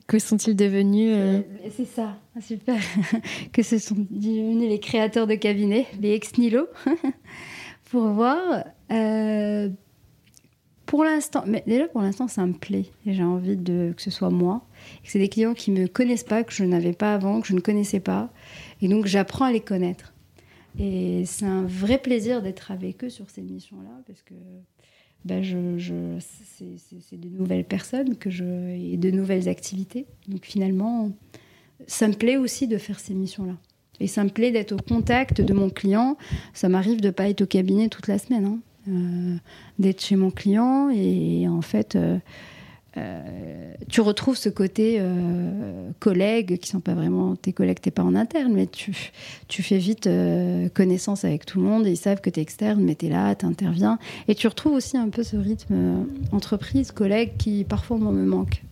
que 0.07 0.19
sont-ils 0.19 0.55
devenus 0.55 1.13
euh, 1.15 1.39
euh, 1.39 1.69
C'est 1.73 1.85
ça, 1.85 2.17
super. 2.41 2.75
que 3.53 3.63
se 3.63 3.77
sont 3.77 3.95
devenus 4.09 4.69
les 4.69 4.79
créateurs 4.79 5.25
de 5.25 5.35
cabinets, 5.35 5.87
les 6.01 6.11
ex 6.11 6.37
nihilo, 6.37 6.67
pour 7.89 8.07
voir. 8.09 8.65
pour 10.85 11.05
l'instant, 11.05 11.43
mais 11.47 11.63
déjà 11.65 11.87
pour 11.87 12.01
l'instant, 12.01 12.27
ça 12.27 12.45
me 12.45 12.53
plaît. 12.53 12.87
J'ai 13.05 13.23
envie 13.23 13.55
de 13.55 13.93
que 13.95 14.01
ce 14.01 14.11
soit 14.11 14.29
moi. 14.29 14.67
C'est 15.05 15.19
des 15.19 15.29
clients 15.29 15.53
qui 15.53 15.71
me 15.71 15.87
connaissent 15.87 16.25
pas, 16.25 16.43
que 16.43 16.51
je 16.51 16.65
n'avais 16.65 16.93
pas 16.93 17.13
avant, 17.13 17.39
que 17.39 17.47
je 17.47 17.53
ne 17.53 17.61
connaissais 17.61 18.01
pas, 18.01 18.33
et 18.81 18.89
donc 18.89 19.05
j'apprends 19.05 19.45
à 19.45 19.51
les 19.53 19.61
connaître. 19.61 20.13
Et 20.77 21.23
c'est 21.25 21.45
un 21.45 21.63
vrai 21.63 21.99
plaisir 21.99 22.41
d'être 22.41 22.71
avec 22.71 23.05
eux 23.05 23.09
sur 23.09 23.29
ces 23.29 23.41
missions-là, 23.41 24.01
parce 24.05 24.21
que 24.23 24.33
ben 25.25 25.43
je, 25.43 25.77
je 25.77 26.17
c'est 26.19 27.19
de 27.19 27.27
nouvelles 27.29 27.65
personnes 27.65 28.15
que 28.15 28.29
je, 28.29 28.45
et 28.45 28.97
de 28.97 29.11
nouvelles 29.11 29.49
activités. 29.49 30.05
Donc 30.27 30.45
finalement, 30.45 31.11
ça 31.87 32.07
me 32.07 32.13
plaît 32.13 32.37
aussi 32.37 32.67
de 32.67 32.77
faire 32.77 32.99
ces 32.99 33.13
missions-là. 33.13 33.57
Et 33.99 34.07
ça 34.07 34.23
me 34.23 34.29
plaît 34.29 34.51
d'être 34.51 34.73
au 34.73 34.77
contact 34.77 35.41
de 35.41 35.53
mon 35.53 35.69
client. 35.69 36.17
Ça 36.53 36.69
m'arrive 36.69 37.01
de 37.01 37.07
ne 37.07 37.11
pas 37.11 37.29
être 37.29 37.41
au 37.41 37.45
cabinet 37.45 37.87
toute 37.87 38.07
la 38.07 38.17
semaine, 38.17 38.45
hein. 38.45 38.59
euh, 38.89 39.35
d'être 39.79 40.01
chez 40.01 40.15
mon 40.15 40.31
client 40.31 40.89
et, 40.89 41.47
en 41.47 41.61
fait, 41.61 41.95
euh, 41.95 42.17
euh, 42.97 43.73
tu 43.89 43.99
retrouves 43.99 44.37
ce 44.37 44.47
côté 44.47 44.97
euh, 44.99 45.89
collègues 45.99 46.57
qui 46.59 46.69
sont 46.69 46.79
pas 46.79 46.93
vraiment 46.93 47.35
tes 47.35 47.51
collègues, 47.51 47.79
t'es 47.81 47.91
pas 47.91 48.03
en 48.03 48.15
interne, 48.15 48.53
mais 48.53 48.67
tu, 48.67 49.11
tu 49.47 49.63
fais 49.63 49.77
vite 49.77 50.07
euh, 50.07 50.69
connaissance 50.69 51.25
avec 51.25 51.45
tout 51.45 51.59
le 51.59 51.65
monde. 51.65 51.85
Et 51.87 51.91
ils 51.91 51.97
savent 51.97 52.21
que 52.21 52.29
tu 52.29 52.39
es 52.39 52.43
externe, 52.43 52.81
mais 52.81 52.95
tu 52.95 53.07
es 53.07 53.09
là, 53.09 53.35
tu 53.35 53.45
interviens. 53.45 53.99
Et 54.27 54.35
tu 54.35 54.47
retrouves 54.47 54.73
aussi 54.73 54.97
un 54.97 55.09
peu 55.09 55.23
ce 55.23 55.35
rythme 55.35 56.05
entreprise, 56.31 56.91
collègue 56.91 57.33
qui 57.37 57.65
parfois 57.65 57.97
me 57.97 58.25
manque. 58.25 58.63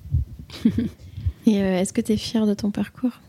et 1.45 1.55
est-ce 1.55 1.91
que 1.91 2.01
tu 2.01 2.13
es 2.13 2.17
fière 2.17 2.45
de 2.45 2.53
ton 2.53 2.71
parcours? 2.71 3.19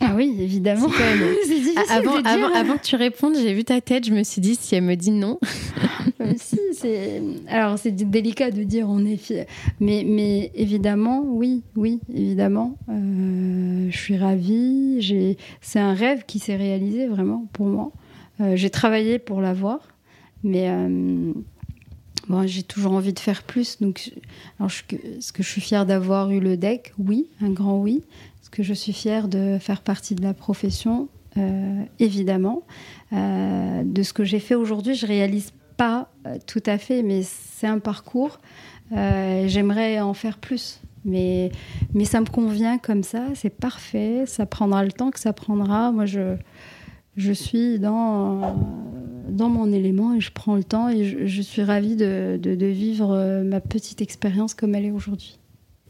Ah 0.00 0.12
oui, 0.14 0.36
évidemment. 0.38 0.88
avant, 1.90 2.22
avant, 2.22 2.54
avant, 2.54 2.76
que 2.76 2.84
tu 2.84 2.96
répondes, 2.96 3.34
j'ai 3.36 3.52
vu 3.52 3.64
ta 3.64 3.80
tête, 3.80 4.06
je 4.06 4.12
me 4.12 4.22
suis 4.22 4.40
dit 4.40 4.54
si 4.54 4.74
elle 4.74 4.84
me 4.84 4.94
dit 4.94 5.10
non. 5.10 5.40
si, 6.36 6.58
c'est 6.72 7.22
alors 7.48 7.78
c'est 7.78 7.92
délicat 7.92 8.50
de 8.50 8.62
dire 8.62 8.88
on 8.88 9.04
est 9.04 9.16
fier, 9.16 9.46
mais 9.80 10.50
évidemment, 10.54 11.22
oui, 11.24 11.62
oui, 11.76 12.00
évidemment, 12.12 12.76
euh, 12.88 13.88
je 13.90 13.96
suis 13.96 14.16
ravie. 14.16 15.36
C'est 15.60 15.80
un 15.80 15.94
rêve 15.94 16.24
qui 16.26 16.38
s'est 16.38 16.56
réalisé 16.56 17.06
vraiment 17.06 17.46
pour 17.52 17.66
moi. 17.66 17.92
Euh, 18.40 18.56
j'ai 18.56 18.70
travaillé 18.70 19.18
pour 19.18 19.40
l'avoir, 19.40 19.80
mais 20.42 20.68
euh, 20.68 21.32
Bon, 22.28 22.46
j'ai 22.46 22.62
toujours 22.62 22.92
envie 22.92 23.14
de 23.14 23.18
faire 23.18 23.42
plus. 23.42 23.80
Donc, 23.80 24.12
est-ce 24.60 25.32
que 25.32 25.42
je 25.42 25.48
suis 25.48 25.62
fière 25.62 25.86
d'avoir 25.86 26.30
eu 26.30 26.40
le 26.40 26.58
deck 26.58 26.92
Oui, 26.98 27.26
un 27.40 27.50
grand 27.50 27.78
oui. 27.78 28.02
Est-ce 28.42 28.50
que 28.50 28.62
je 28.62 28.74
suis 28.74 28.92
fière 28.92 29.28
de 29.28 29.56
faire 29.58 29.80
partie 29.80 30.14
de 30.14 30.22
la 30.22 30.34
profession? 30.34 31.08
Euh, 31.38 31.82
Évidemment. 31.98 32.62
Euh, 33.14 33.82
de 33.82 34.02
ce 34.02 34.12
que 34.12 34.24
j'ai 34.24 34.40
fait 34.40 34.54
aujourd'hui, 34.54 34.94
je 34.94 35.06
réalise 35.06 35.52
pas 35.78 36.10
euh, 36.26 36.36
tout 36.46 36.62
à 36.66 36.76
fait, 36.76 37.02
mais 37.02 37.22
c'est 37.22 37.66
un 37.66 37.78
parcours. 37.78 38.38
J'aimerais 38.90 40.00
en 40.00 40.12
faire 40.12 40.36
plus. 40.36 40.80
Mais, 41.04 41.50
mais 41.94 42.04
ça 42.04 42.20
me 42.20 42.26
convient 42.26 42.76
comme 42.76 43.02
ça, 43.02 43.24
c'est 43.34 43.50
parfait. 43.50 44.24
Ça 44.26 44.44
prendra 44.44 44.84
le 44.84 44.92
temps 44.92 45.10
que 45.10 45.20
ça 45.20 45.32
prendra. 45.32 45.92
Moi, 45.92 46.04
je, 46.06 46.36
je 47.18 47.32
suis 47.32 47.78
dans, 47.78 48.56
dans 49.28 49.48
mon 49.48 49.72
élément 49.72 50.14
et 50.14 50.20
je 50.20 50.30
prends 50.32 50.54
le 50.54 50.64
temps 50.64 50.88
et 50.88 51.26
je, 51.26 51.42
suis 51.42 51.62
ravie 51.62 51.96
de, 51.96 52.38
de, 52.40 52.66
vivre 52.66 53.12
euh, 53.12 53.42
ma 53.42 53.60
petite 53.60 54.00
expérience 54.00 54.54
comme 54.54 54.74
elle 54.74 54.86
est 54.86 54.90
aujourd'hui. 54.90 55.38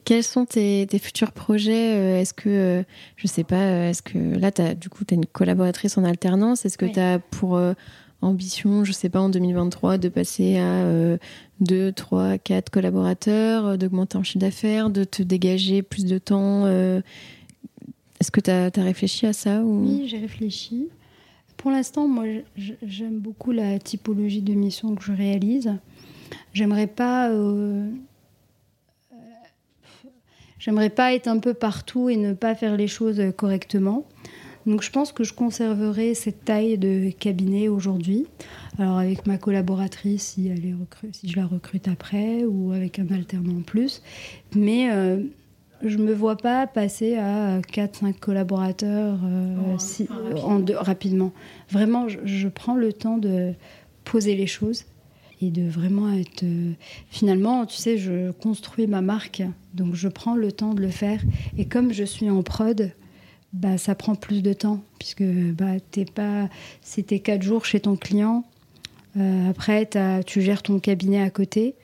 Quels 0.04 0.24
sont 0.24 0.46
tes, 0.46 0.86
tes 0.88 0.98
futurs 0.98 1.32
projets 1.32 1.96
euh, 1.96 2.20
Est-ce 2.20 2.32
que, 2.32 2.48
euh, 2.48 2.82
je 3.16 3.26
sais 3.26 3.44
pas, 3.44 3.88
est-ce 3.88 4.00
que 4.00 4.18
là, 4.18 4.50
as, 4.56 4.74
du 4.74 4.88
coup, 4.88 5.04
tu 5.04 5.12
as 5.12 5.16
une 5.16 5.26
collaboratrice 5.26 5.98
en 5.98 6.04
alternance 6.04 6.64
Est-ce 6.64 6.78
que 6.78 6.86
tu 6.86 6.98
as 6.98 7.18
pour 7.18 7.60
ambition, 8.20 8.84
je 8.84 8.92
sais 8.92 9.08
pas, 9.08 9.20
en 9.20 9.28
2023, 9.28 9.98
de 9.98 10.08
passer 10.08 10.58
à 10.58 10.84
2, 11.60 11.92
3, 11.92 12.38
4 12.38 12.70
collaborateurs, 12.70 13.78
d'augmenter 13.78 14.18
en 14.18 14.22
chiffre 14.22 14.40
d'affaires, 14.40 14.90
de 14.90 15.04
te 15.04 15.22
dégager 15.22 15.82
plus 15.82 16.04
de 16.04 16.18
temps 16.18 16.66
Est-ce 16.66 18.30
que 18.30 18.40
tu 18.40 18.50
as, 18.50 18.70
réfléchi 18.76 19.26
à 19.26 19.32
ça 19.32 19.62
ou... 19.62 19.84
Oui, 19.86 20.08
j'ai 20.08 20.18
réfléchi. 20.18 20.88
Pour 21.58 21.72
l'instant, 21.72 22.06
moi, 22.06 22.24
j'aime 22.56 23.18
beaucoup 23.18 23.50
la 23.50 23.80
typologie 23.80 24.42
de 24.42 24.54
mission 24.54 24.94
que 24.94 25.02
je 25.02 25.12
réalise. 25.12 25.72
J'aimerais 26.54 26.86
pas, 26.86 27.30
euh, 27.30 27.90
euh, 29.12 29.16
j'aimerais 30.60 30.88
pas 30.88 31.14
être 31.14 31.26
un 31.26 31.40
peu 31.40 31.54
partout 31.54 32.08
et 32.08 32.16
ne 32.16 32.32
pas 32.32 32.54
faire 32.54 32.76
les 32.76 32.86
choses 32.86 33.20
correctement. 33.36 34.06
Donc, 34.66 34.82
je 34.82 34.90
pense 34.90 35.12
que 35.12 35.24
je 35.24 35.32
conserverai 35.32 36.14
cette 36.14 36.44
taille 36.44 36.78
de 36.78 37.10
cabinet 37.10 37.68
aujourd'hui. 37.68 38.26
Alors, 38.78 38.98
avec 38.98 39.26
ma 39.26 39.38
collaboratrice, 39.38 40.34
si, 40.34 40.48
elle 40.48 40.64
est 40.66 40.74
si 41.12 41.28
je 41.28 41.36
la 41.36 41.46
recrute 41.46 41.88
après, 41.88 42.44
ou 42.44 42.72
avec 42.72 42.98
un 42.98 43.08
alternant 43.10 43.58
en 43.58 43.62
plus. 43.62 44.02
Mais 44.54 44.90
euh, 44.90 45.22
je 45.82 45.96
me 45.98 46.12
vois 46.12 46.36
pas 46.36 46.66
passer 46.66 47.16
à 47.16 47.60
4-5 47.60 48.18
collaborateurs 48.18 49.18
euh, 49.24 49.76
en 50.42 50.64
rapidement. 50.76 51.32
Vraiment, 51.70 52.06
je, 52.08 52.48
prends 52.48 52.74
le 52.74 52.92
temps 52.92 53.18
de 53.18 53.52
poser 54.04 54.34
les 54.34 54.46
choses 54.46 54.84
et 55.40 55.50
de 55.50 55.68
vraiment 55.68 56.12
être. 56.12 56.42
Euh, 56.42 56.72
finalement, 57.10 57.64
tu 57.66 57.76
sais, 57.76 57.96
je 57.98 58.32
construis 58.32 58.86
ma 58.86 59.00
marque, 59.00 59.42
donc 59.74 59.94
je 59.94 60.08
prends 60.08 60.34
le 60.34 60.50
temps 60.50 60.74
de 60.74 60.82
le 60.82 60.90
faire. 60.90 61.20
Et 61.56 61.66
comme 61.66 61.92
je 61.92 62.04
suis 62.04 62.28
en 62.28 62.42
prod, 62.42 62.90
bah, 63.52 63.78
ça 63.78 63.94
prend 63.94 64.14
plus 64.14 64.42
de 64.42 64.52
temps, 64.52 64.82
puisque 64.98 65.24
bah, 65.24 65.80
t'es 65.90 66.04
pas. 66.04 66.48
C'était 66.82 67.20
4 67.20 67.42
jours 67.42 67.64
chez 67.64 67.80
ton 67.80 67.96
client. 67.96 68.44
Euh, 69.16 69.50
après, 69.50 69.88
tu 70.26 70.42
gères 70.42 70.62
ton 70.62 70.78
cabinet 70.78 71.20
à 71.20 71.30
côté. 71.30 71.74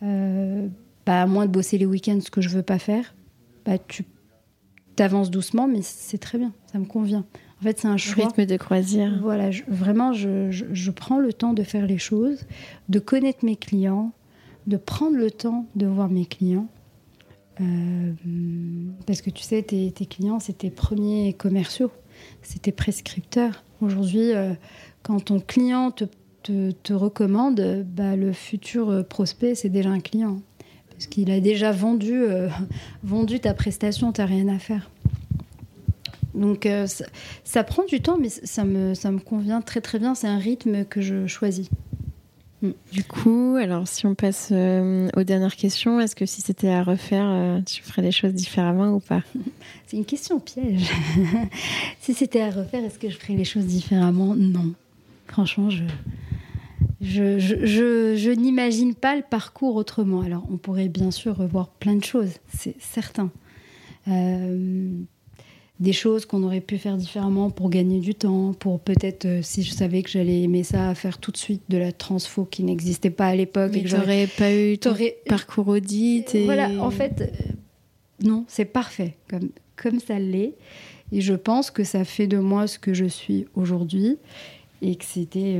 bah, 0.00 1.22
à 1.22 1.26
moins 1.26 1.46
de 1.46 1.50
bosser 1.50 1.78
les 1.78 1.86
week-ends, 1.86 2.20
ce 2.20 2.30
que 2.30 2.40
je 2.40 2.48
veux 2.48 2.62
pas 2.62 2.78
faire 2.78 3.14
bah, 3.64 3.78
tu 3.78 4.04
t'avances 4.96 5.30
doucement, 5.30 5.68
mais 5.68 5.80
c'est 5.82 6.18
très 6.18 6.38
bien, 6.38 6.52
ça 6.70 6.78
me 6.78 6.84
convient. 6.84 7.24
En 7.60 7.62
fait, 7.62 7.78
c'est 7.78 7.88
un 7.88 7.96
choix. 7.96 8.26
Rythme 8.26 8.44
de 8.44 8.56
croisière. 8.56 9.18
Voilà, 9.22 9.50
vraiment, 9.68 10.12
je, 10.12 10.50
je, 10.50 10.90
prends 10.90 11.20
le 11.20 11.32
temps 11.32 11.52
de 11.52 11.62
faire 11.62 11.86
les 11.86 11.98
choses, 11.98 12.44
de 12.88 12.98
connaître 12.98 13.44
mes 13.44 13.56
clients, 13.56 14.12
de 14.66 14.76
prendre 14.76 15.16
le 15.16 15.30
temps 15.30 15.66
de 15.76 15.86
voir 15.86 16.08
mes 16.08 16.26
clients. 16.26 16.68
Euh, 17.62 18.12
parce 19.06 19.22
que 19.22 19.30
tu 19.30 19.42
sais, 19.42 19.62
tes, 19.62 19.92
clients, 20.06 20.40
c'est 20.40 20.58
tes 20.58 20.70
premiers 20.70 21.32
commerciaux, 21.32 21.90
c'est 22.42 22.62
tes 22.62 22.72
prescripteurs. 22.72 23.62
Aujourd'hui, 23.80 24.32
euh, 24.32 24.52
quand 25.02 25.24
ton 25.24 25.40
client 25.40 25.90
te, 25.90 26.04
te, 26.42 26.92
recommande, 26.92 27.84
bah, 27.86 28.16
le 28.16 28.32
futur 28.32 29.06
prospect, 29.08 29.54
c'est 29.54 29.68
déjà 29.68 29.90
un 29.90 30.00
client 30.00 30.40
parce 31.02 31.06
qu'il 31.08 31.32
a 31.32 31.40
déjà 31.40 31.72
vendu, 31.72 32.14
euh, 32.14 32.48
vendu 33.02 33.40
ta 33.40 33.54
prestation, 33.54 34.12
tu 34.12 34.20
n'as 34.20 34.26
rien 34.26 34.46
à 34.46 34.60
faire. 34.60 34.88
Donc 36.32 36.64
euh, 36.64 36.86
ça, 37.42 37.64
prend 37.64 37.84
du 37.84 38.00
temps, 38.00 38.18
mais 38.18 38.28
ça 38.28 38.64
me, 38.64 38.94
ça 38.94 39.10
me 39.10 39.18
convient 39.18 39.60
très 39.62 39.80
très 39.80 39.98
bien. 39.98 40.14
C'est 40.14 40.28
un 40.28 40.38
rythme 40.38 40.84
que 40.84 41.00
je 41.00 41.26
choisis. 41.26 41.68
Du 42.92 43.02
coup, 43.02 43.56
alors 43.60 43.88
si 43.88 44.06
on 44.06 44.14
passe 44.14 44.50
euh, 44.52 45.08
aux 45.16 45.24
dernières 45.24 45.56
questions, 45.56 45.98
est-ce 46.00 46.14
que 46.14 46.26
si 46.26 46.40
c'était 46.40 46.68
à 46.68 46.84
refaire, 46.84 47.26
euh, 47.26 47.60
tu 47.62 47.82
ferais 47.82 48.02
les 48.02 48.12
choses 48.12 48.34
différemment 48.34 48.92
ou 48.92 49.00
pas? 49.00 49.22
C'est 49.86 49.96
une 49.96 50.04
question 50.04 50.38
piège. 50.38 50.88
si 52.00 52.14
c'était 52.14 52.40
à 52.40 52.50
refaire, 52.50 52.84
est-ce 52.84 52.98
que 52.98 53.10
je 53.10 53.16
ferais 53.16 53.34
les 53.34 53.44
choses 53.44 53.66
différemment? 53.66 54.34
Non. 54.36 54.74
Franchement, 55.26 55.70
je, 55.70 55.82
je, 57.00 57.38
je, 57.38 58.14
je, 58.16 58.30
n'imagine 58.30 58.94
pas 58.94 59.16
le 59.16 59.22
parcours 59.22 59.74
autrement. 59.74 60.20
Alors, 60.20 60.46
on 60.50 60.56
pourrait 60.56 60.88
bien 60.88 61.10
sûr 61.10 61.36
revoir 61.36 61.68
plein 61.68 61.96
de 61.96 62.04
choses, 62.04 62.34
c'est 62.56 62.76
certain. 62.78 63.30
Euh, 64.08 64.90
des 65.82 65.92
choses 65.92 66.26
qu'on 66.26 66.44
aurait 66.44 66.60
pu 66.60 66.78
faire 66.78 66.96
différemment 66.96 67.50
pour 67.50 67.68
gagner 67.68 67.98
du 67.98 68.14
temps, 68.14 68.52
pour 68.52 68.78
peut-être, 68.78 69.24
euh, 69.24 69.40
si 69.42 69.64
je 69.64 69.72
savais 69.72 70.02
que 70.02 70.10
j'allais 70.10 70.42
aimer 70.42 70.62
ça, 70.62 70.94
faire 70.94 71.18
tout 71.18 71.32
de 71.32 71.36
suite 71.36 71.62
de 71.68 71.76
la 71.76 71.90
transfo 71.90 72.44
qui 72.44 72.62
n'existait 72.62 73.10
pas 73.10 73.26
à 73.26 73.34
l'époque. 73.34 73.72
Mais 73.74 73.82
j'aurais 73.84 74.28
pas 74.28 74.54
eu 74.54 74.78
ton 74.78 74.94
parcours 75.26 75.66
audit. 75.66 76.32
Et... 76.36 76.44
Voilà, 76.44 76.70
en 76.80 76.90
fait, 76.90 77.20
euh, 77.20 77.52
non, 78.22 78.44
c'est 78.46 78.64
parfait 78.64 79.16
comme, 79.28 79.50
comme 79.76 79.98
ça 79.98 80.20
l'est. 80.20 80.54
Et 81.10 81.20
je 81.20 81.34
pense 81.34 81.72
que 81.72 81.82
ça 81.82 82.04
fait 82.04 82.28
de 82.28 82.38
moi 82.38 82.68
ce 82.68 82.78
que 82.78 82.94
je 82.94 83.04
suis 83.04 83.46
aujourd'hui 83.54 84.18
et 84.82 84.94
que 84.94 85.04
c'était 85.04 85.58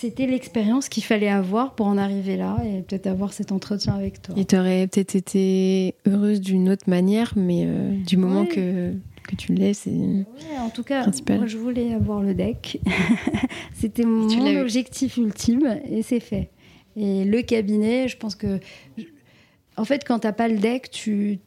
c'était 0.00 0.26
l'expérience 0.26 0.88
qu'il 0.88 1.04
fallait 1.04 1.28
avoir 1.28 1.74
pour 1.74 1.86
en 1.86 1.98
arriver 1.98 2.38
là 2.38 2.56
et 2.64 2.80
peut-être 2.80 3.06
avoir 3.06 3.34
cet 3.34 3.52
entretien 3.52 3.94
avec 3.94 4.22
toi. 4.22 4.34
Et 4.38 4.46
tu 4.46 4.56
aurais 4.56 4.86
peut-être 4.86 5.14
été 5.14 5.94
heureuse 6.06 6.40
d'une 6.40 6.70
autre 6.70 6.88
manière, 6.88 7.34
mais 7.36 7.64
euh, 7.66 7.94
du 8.06 8.16
moment 8.16 8.46
que, 8.46 8.94
que 9.28 9.36
tu 9.36 9.52
l'es, 9.52 9.74
c'est. 9.74 9.92
en 10.58 10.70
tout 10.70 10.84
cas, 10.84 11.04
moi 11.28 11.46
je 11.46 11.58
voulais 11.58 11.92
avoir 11.92 12.22
le 12.22 12.32
deck. 12.32 12.80
C'était 13.74 14.04
mon 14.04 14.56
objectif 14.58 15.18
ultime 15.18 15.78
et 15.90 16.00
c'est 16.00 16.20
fait. 16.20 16.48
Et 16.96 17.26
le 17.26 17.42
cabinet, 17.42 18.08
je 18.08 18.16
pense 18.16 18.34
que. 18.34 18.58
En 19.76 19.84
fait, 19.84 20.04
quand 20.06 20.20
tu 20.20 20.26
n'as 20.26 20.32
pas 20.32 20.48
le 20.48 20.56
deck, 20.56 20.90
tu 20.90 21.40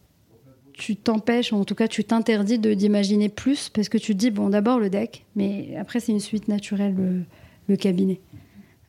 tu 0.74 0.96
t'empêches, 0.96 1.54
en 1.54 1.66
tout 1.66 1.76
cas 1.76 1.88
tu 1.88 2.04
t'interdis 2.04 2.60
d'imaginer 2.60 3.30
plus 3.30 3.70
parce 3.70 3.90
que 3.90 3.98
tu 3.98 4.14
te 4.14 4.20
dis, 4.20 4.30
bon, 4.30 4.50
d'abord 4.50 4.80
le 4.80 4.92
deck, 4.92 5.26
mais 5.36 5.76
après 5.76 6.00
c'est 6.00 6.12
une 6.12 6.20
suite 6.20 6.48
naturelle, 6.48 6.96
le, 6.96 7.24
le 7.68 7.76
cabinet. 7.78 8.20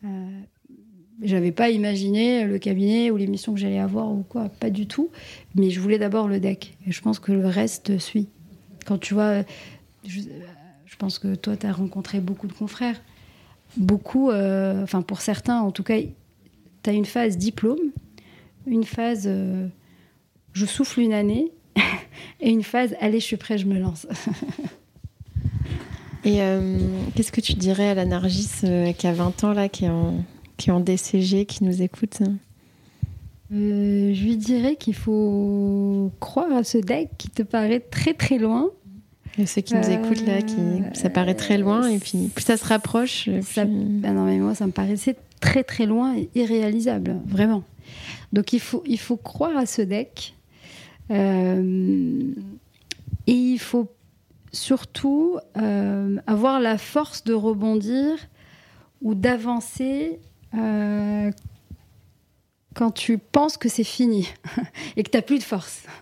Euh, 0.04 0.40
j'avais 1.22 1.52
pas 1.52 1.70
imaginé 1.70 2.44
le 2.44 2.58
cabinet 2.58 3.10
ou 3.10 3.16
l'émission 3.16 3.54
que 3.54 3.60
j'allais 3.60 3.78
avoir 3.78 4.10
ou 4.10 4.24
quoi, 4.28 4.48
pas 4.48 4.70
du 4.70 4.86
tout. 4.86 5.10
Mais 5.54 5.70
je 5.70 5.80
voulais 5.80 5.98
d'abord 5.98 6.28
le 6.28 6.40
deck. 6.40 6.76
Et 6.86 6.92
je 6.92 7.00
pense 7.00 7.18
que 7.18 7.32
le 7.32 7.46
reste 7.46 7.98
suit. 7.98 8.28
Quand 8.84 8.98
tu 8.98 9.14
vois, 9.14 9.42
je, 10.06 10.20
pense 10.98 11.18
que 11.18 11.34
toi, 11.34 11.56
tu 11.56 11.66
as 11.66 11.72
rencontré 11.72 12.20
beaucoup 12.20 12.46
de 12.46 12.52
confrères. 12.52 13.00
Beaucoup, 13.76 14.30
euh, 14.30 14.82
enfin 14.84 15.02
pour 15.02 15.20
certains 15.20 15.60
en 15.60 15.72
tout 15.72 15.82
cas, 15.82 15.98
tu 16.82 16.90
as 16.90 16.92
une 16.92 17.06
phase 17.06 17.36
diplôme, 17.36 17.90
une 18.66 18.84
phase 18.84 19.24
euh, 19.26 19.66
je 20.52 20.64
souffle 20.64 21.00
une 21.00 21.12
année 21.12 21.50
et 22.40 22.50
une 22.50 22.62
phase 22.62 22.94
allez, 23.00 23.18
je 23.18 23.24
suis 23.24 23.36
prêt, 23.36 23.58
je 23.58 23.66
me 23.66 23.78
lance. 23.78 24.06
Et 26.24 26.40
euh, 26.40 26.78
qu'est-ce 27.14 27.32
que 27.32 27.40
tu 27.40 27.52
dirais 27.54 27.88
à 27.88 27.94
la 27.94 28.06
Nargis 28.06 28.48
euh, 28.64 28.92
qui 28.92 29.06
a 29.06 29.12
20 29.12 29.44
ans, 29.44 29.52
là, 29.52 29.68
qui 29.68 29.84
est 29.84 29.90
en, 29.90 30.24
qui 30.56 30.70
est 30.70 30.72
en 30.72 30.80
DCG, 30.80 31.44
qui 31.44 31.64
nous 31.64 31.82
écoute? 31.82 32.20
Euh, 33.52 34.14
Je 34.14 34.24
lui 34.24 34.36
dirais 34.38 34.76
qu'il 34.76 34.94
faut 34.94 36.10
croire 36.20 36.50
à 36.52 36.64
ce 36.64 36.78
deck 36.78 37.10
qui 37.18 37.28
te 37.28 37.42
paraît 37.42 37.80
très 37.80 38.14
très 38.14 38.38
loin. 38.38 38.70
Et 39.36 39.46
ceux 39.46 39.60
qui 39.60 39.74
nous 39.74 39.90
écoutent 39.90 40.24
là, 40.26 40.40
qui, 40.42 40.54
ça 40.92 41.10
paraît 41.10 41.34
très 41.34 41.58
loin, 41.58 41.88
et 41.88 41.98
puis 41.98 42.30
plus 42.32 42.44
ça 42.44 42.56
se 42.56 42.64
rapproche. 42.64 43.28
Ça, 43.42 43.64
ben 43.64 44.14
non, 44.14 44.26
mais 44.26 44.38
moi, 44.38 44.54
ça 44.54 44.64
me 44.64 44.70
paraissait 44.72 45.16
très 45.40 45.64
très 45.64 45.86
loin 45.86 46.16
et 46.16 46.30
irréalisable, 46.36 47.16
vraiment. 47.26 47.64
Donc 48.32 48.52
il 48.52 48.60
faut, 48.60 48.84
il 48.86 48.98
faut 48.98 49.16
croire 49.16 49.56
à 49.56 49.66
ce 49.66 49.82
deck. 49.82 50.34
et 51.10 51.14
il 53.26 53.58
faut 53.58 53.88
surtout 54.54 55.38
euh, 55.56 56.16
avoir 56.26 56.60
la 56.60 56.78
force 56.78 57.24
de 57.24 57.34
rebondir 57.34 58.16
ou 59.02 59.14
d'avancer 59.14 60.20
euh, 60.54 61.30
quand 62.74 62.90
tu 62.90 63.18
penses 63.18 63.56
que 63.56 63.68
c'est 63.68 63.84
fini 63.84 64.28
et 64.96 65.02
que 65.02 65.10
tu 65.10 65.16
n'as 65.16 65.22
plus 65.22 65.38
de 65.38 65.44
force. 65.44 65.82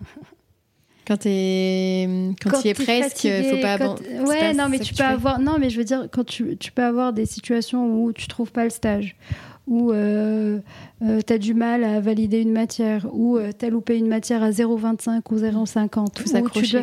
Quand 1.05 1.17
tu 1.17 1.29
quand, 1.29 2.65
y 2.65 2.69
es 2.69 2.75
presque, 2.75 3.25
il 3.25 3.45
faut 3.51 3.61
pas 3.61 3.73
avancer. 3.73 4.05
Ouais, 4.25 4.55
non, 4.55 4.69
mais 4.69 4.79
tu 4.79 4.95
peux 4.95 5.03
avoir. 5.03 5.41
Non, 5.41 5.57
mais 5.59 5.69
je 5.69 5.77
veux 5.77 5.85
dire, 5.85 6.07
quand 6.13 6.23
tu, 6.23 6.57
tu 6.57 6.71
peux 6.71 6.85
avoir 6.85 7.13
des 7.13 7.27
situations 7.27 8.05
où 8.05 8.13
tu 8.13 8.29
trouves 8.29 8.53
pas 8.53 8.63
le 8.63 8.71
stage, 8.71 9.17
où 9.67 9.93
euh, 9.93 10.59
euh, 11.03 11.21
tu 11.25 11.33
as 11.33 11.39
du 11.39 11.55
mal 11.55 11.85
à 11.85 12.01
valider 12.01 12.41
une 12.41 12.53
matière, 12.53 13.07
ou 13.13 13.37
euh, 13.37 13.53
tu 13.57 13.65
as 13.65 13.71
loupé 13.71 13.97
une 13.97 14.09
matière 14.09 14.43
à 14.43 14.51
0,25 14.51 15.21
ou 15.31 15.37
0,50, 15.37 16.43
ou, 16.43 16.51
tu 16.51 16.69
dois, 16.73 16.83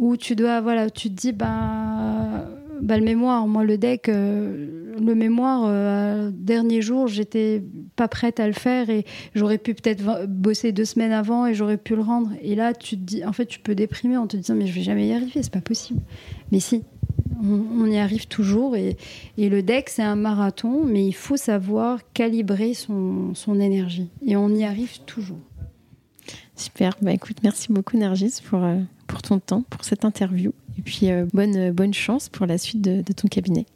ou 0.00 0.16
tu 0.16 0.34
dois, 0.34 0.60
voilà, 0.60 0.90
tu 0.90 1.10
te 1.10 1.14
dis, 1.14 1.32
bah, 1.32 2.48
bah 2.80 2.96
le 2.96 3.04
mémoire, 3.04 3.46
moi 3.46 3.62
le 3.62 3.76
deck, 3.76 4.08
le 4.08 5.14
mémoire, 5.14 6.32
dernier 6.32 6.80
jour, 6.80 7.06
j'étais 7.06 7.62
pas 7.96 8.08
prête 8.08 8.40
à 8.40 8.46
le 8.46 8.54
faire 8.54 8.88
et 8.88 9.04
j'aurais 9.34 9.58
pu 9.58 9.74
peut-être 9.74 10.26
bosser 10.26 10.72
deux 10.72 10.86
semaines 10.86 11.12
avant 11.12 11.46
et 11.46 11.54
j'aurais 11.54 11.76
pu 11.76 11.94
le 11.94 12.02
rendre. 12.02 12.30
Et 12.40 12.54
là, 12.54 12.72
tu 12.72 12.96
dis, 12.96 13.24
en 13.24 13.32
fait, 13.32 13.44
tu 13.44 13.60
peux 13.60 13.74
déprimer 13.74 14.16
en 14.16 14.26
te 14.26 14.38
disant, 14.38 14.54
mais 14.54 14.66
je 14.66 14.74
vais 14.74 14.82
jamais 14.82 15.06
y 15.06 15.12
arriver, 15.12 15.42
c'est 15.42 15.52
pas 15.52 15.60
possible. 15.60 16.00
Mais 16.50 16.60
si, 16.60 16.82
on, 17.42 17.86
y 17.86 17.98
arrive 17.98 18.26
toujours. 18.26 18.76
Et, 18.76 18.96
le 19.36 19.62
deck, 19.62 19.88
c'est 19.88 20.02
un 20.02 20.16
marathon, 20.16 20.84
mais 20.84 21.06
il 21.06 21.12
faut 21.12 21.36
savoir 21.36 22.00
calibrer 22.12 22.74
son, 22.74 23.34
énergie. 23.60 24.08
Et 24.26 24.36
on 24.36 24.48
y 24.50 24.64
arrive 24.64 25.00
toujours. 25.00 25.40
Super. 26.56 26.96
Bah, 27.00 27.12
écoute, 27.12 27.38
merci 27.42 27.72
beaucoup, 27.72 27.96
Nargis, 27.96 28.40
pour, 28.44 28.62
euh, 28.64 28.80
pour 29.10 29.22
ton 29.22 29.40
temps, 29.40 29.64
pour 29.68 29.84
cette 29.84 30.04
interview. 30.04 30.52
Et 30.78 30.82
puis, 30.82 31.10
euh, 31.10 31.26
bonne, 31.34 31.72
bonne 31.72 31.92
chance 31.92 32.28
pour 32.28 32.46
la 32.46 32.58
suite 32.58 32.80
de, 32.80 33.12
ton 33.12 33.26
cabinet. 33.26 33.66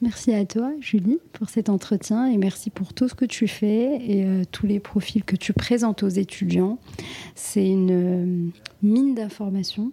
Merci 0.00 0.34
à 0.34 0.44
toi, 0.44 0.72
Julie, 0.80 1.20
pour 1.32 1.48
cet 1.48 1.68
entretien 1.68 2.26
et 2.26 2.36
merci 2.36 2.68
pour 2.68 2.92
tout 2.92 3.06
ce 3.08 3.14
que 3.14 3.24
tu 3.24 3.46
fais 3.46 4.00
et 4.04 4.24
euh, 4.24 4.42
tous 4.50 4.66
les 4.66 4.80
profils 4.80 5.22
que 5.22 5.36
tu 5.36 5.52
présentes 5.52 6.02
aux 6.02 6.08
étudiants. 6.08 6.80
C'est 7.36 7.64
une 7.64 8.50
mine 8.82 9.14
d'informations 9.14 9.92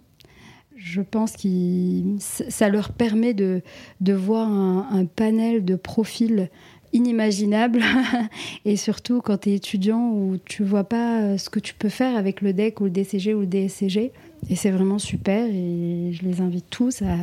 je 0.82 1.02
pense 1.02 1.36
que 1.36 1.48
ça 2.18 2.70
leur 2.70 2.92
permet 2.92 3.34
de, 3.34 3.60
de 4.00 4.12
voir 4.14 4.48
un, 4.48 5.04
panel 5.04 5.62
de 5.62 5.76
profils 5.76 6.48
inimaginables 6.94 7.82
et 8.64 8.76
surtout 8.76 9.20
quand 9.20 9.42
tu 9.42 9.50
es 9.50 9.54
étudiant 9.56 10.10
où 10.10 10.38
tu 10.44 10.64
vois 10.64 10.84
pas 10.84 11.20
euh, 11.20 11.38
ce 11.38 11.50
que 11.50 11.60
tu 11.60 11.74
peux 11.74 11.90
faire 11.90 12.16
avec 12.16 12.40
le 12.40 12.54
DEC 12.54 12.80
ou 12.80 12.84
le 12.84 12.90
DCG 12.90 13.34
ou 13.34 13.40
le 13.40 13.46
DSCG 13.46 14.10
et 14.48 14.56
c'est 14.56 14.70
vraiment 14.70 14.98
super 14.98 15.46
et 15.46 16.12
je 16.12 16.22
les 16.22 16.40
invite 16.40 16.68
tous 16.70 17.02
à 17.02 17.16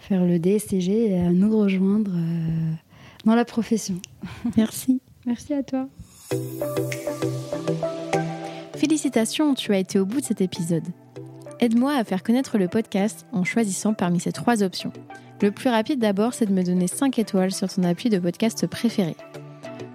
faire 0.00 0.24
le 0.24 0.38
DSCG 0.38 1.10
et 1.10 1.20
à 1.20 1.30
nous 1.30 1.58
rejoindre 1.58 2.12
euh, 2.14 2.72
dans 3.24 3.34
la 3.34 3.44
profession. 3.44 3.96
Merci. 4.56 5.00
Merci 5.26 5.54
à 5.54 5.62
toi. 5.62 5.88
Félicitations, 8.76 9.54
tu 9.54 9.72
as 9.72 9.78
été 9.78 9.98
au 9.98 10.04
bout 10.04 10.20
de 10.20 10.26
cet 10.26 10.40
épisode. 10.40 10.84
Aide-moi 11.60 11.94
à 11.94 12.04
faire 12.04 12.22
connaître 12.22 12.58
le 12.58 12.68
podcast 12.68 13.26
en 13.32 13.44
choisissant 13.44 13.94
parmi 13.94 14.20
ces 14.20 14.32
trois 14.32 14.62
options. 14.62 14.92
Le 15.40 15.50
plus 15.50 15.70
rapide 15.70 15.98
d'abord, 15.98 16.34
c'est 16.34 16.46
de 16.46 16.52
me 16.52 16.62
donner 16.62 16.86
5 16.86 17.18
étoiles 17.18 17.52
sur 17.52 17.72
ton 17.72 17.84
appui 17.84 18.10
de 18.10 18.18
podcast 18.18 18.66
préféré. 18.66 19.16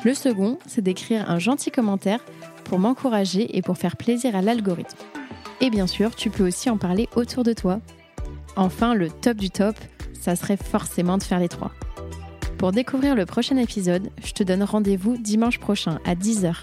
Le 0.03 0.13
second, 0.13 0.57
c'est 0.65 0.81
d'écrire 0.81 1.29
un 1.29 1.39
gentil 1.39 1.71
commentaire 1.71 2.23
pour 2.63 2.79
m'encourager 2.79 3.57
et 3.57 3.61
pour 3.61 3.77
faire 3.77 3.97
plaisir 3.97 4.35
à 4.35 4.41
l'algorithme. 4.41 4.97
Et 5.61 5.69
bien 5.69 5.87
sûr, 5.87 6.15
tu 6.15 6.29
peux 6.29 6.47
aussi 6.47 6.69
en 6.69 6.77
parler 6.77 7.09
autour 7.15 7.43
de 7.43 7.53
toi. 7.53 7.79
Enfin, 8.55 8.93
le 8.93 9.09
top 9.09 9.37
du 9.37 9.49
top, 9.49 9.75
ça 10.13 10.35
serait 10.35 10.57
forcément 10.57 11.17
de 11.17 11.23
faire 11.23 11.39
les 11.39 11.49
trois. 11.49 11.71
Pour 12.57 12.71
découvrir 12.71 13.15
le 13.15 13.25
prochain 13.25 13.57
épisode, 13.57 14.09
je 14.23 14.33
te 14.33 14.43
donne 14.43 14.63
rendez-vous 14.63 15.17
dimanche 15.17 15.59
prochain 15.59 15.99
à 16.05 16.15
10h 16.15 16.55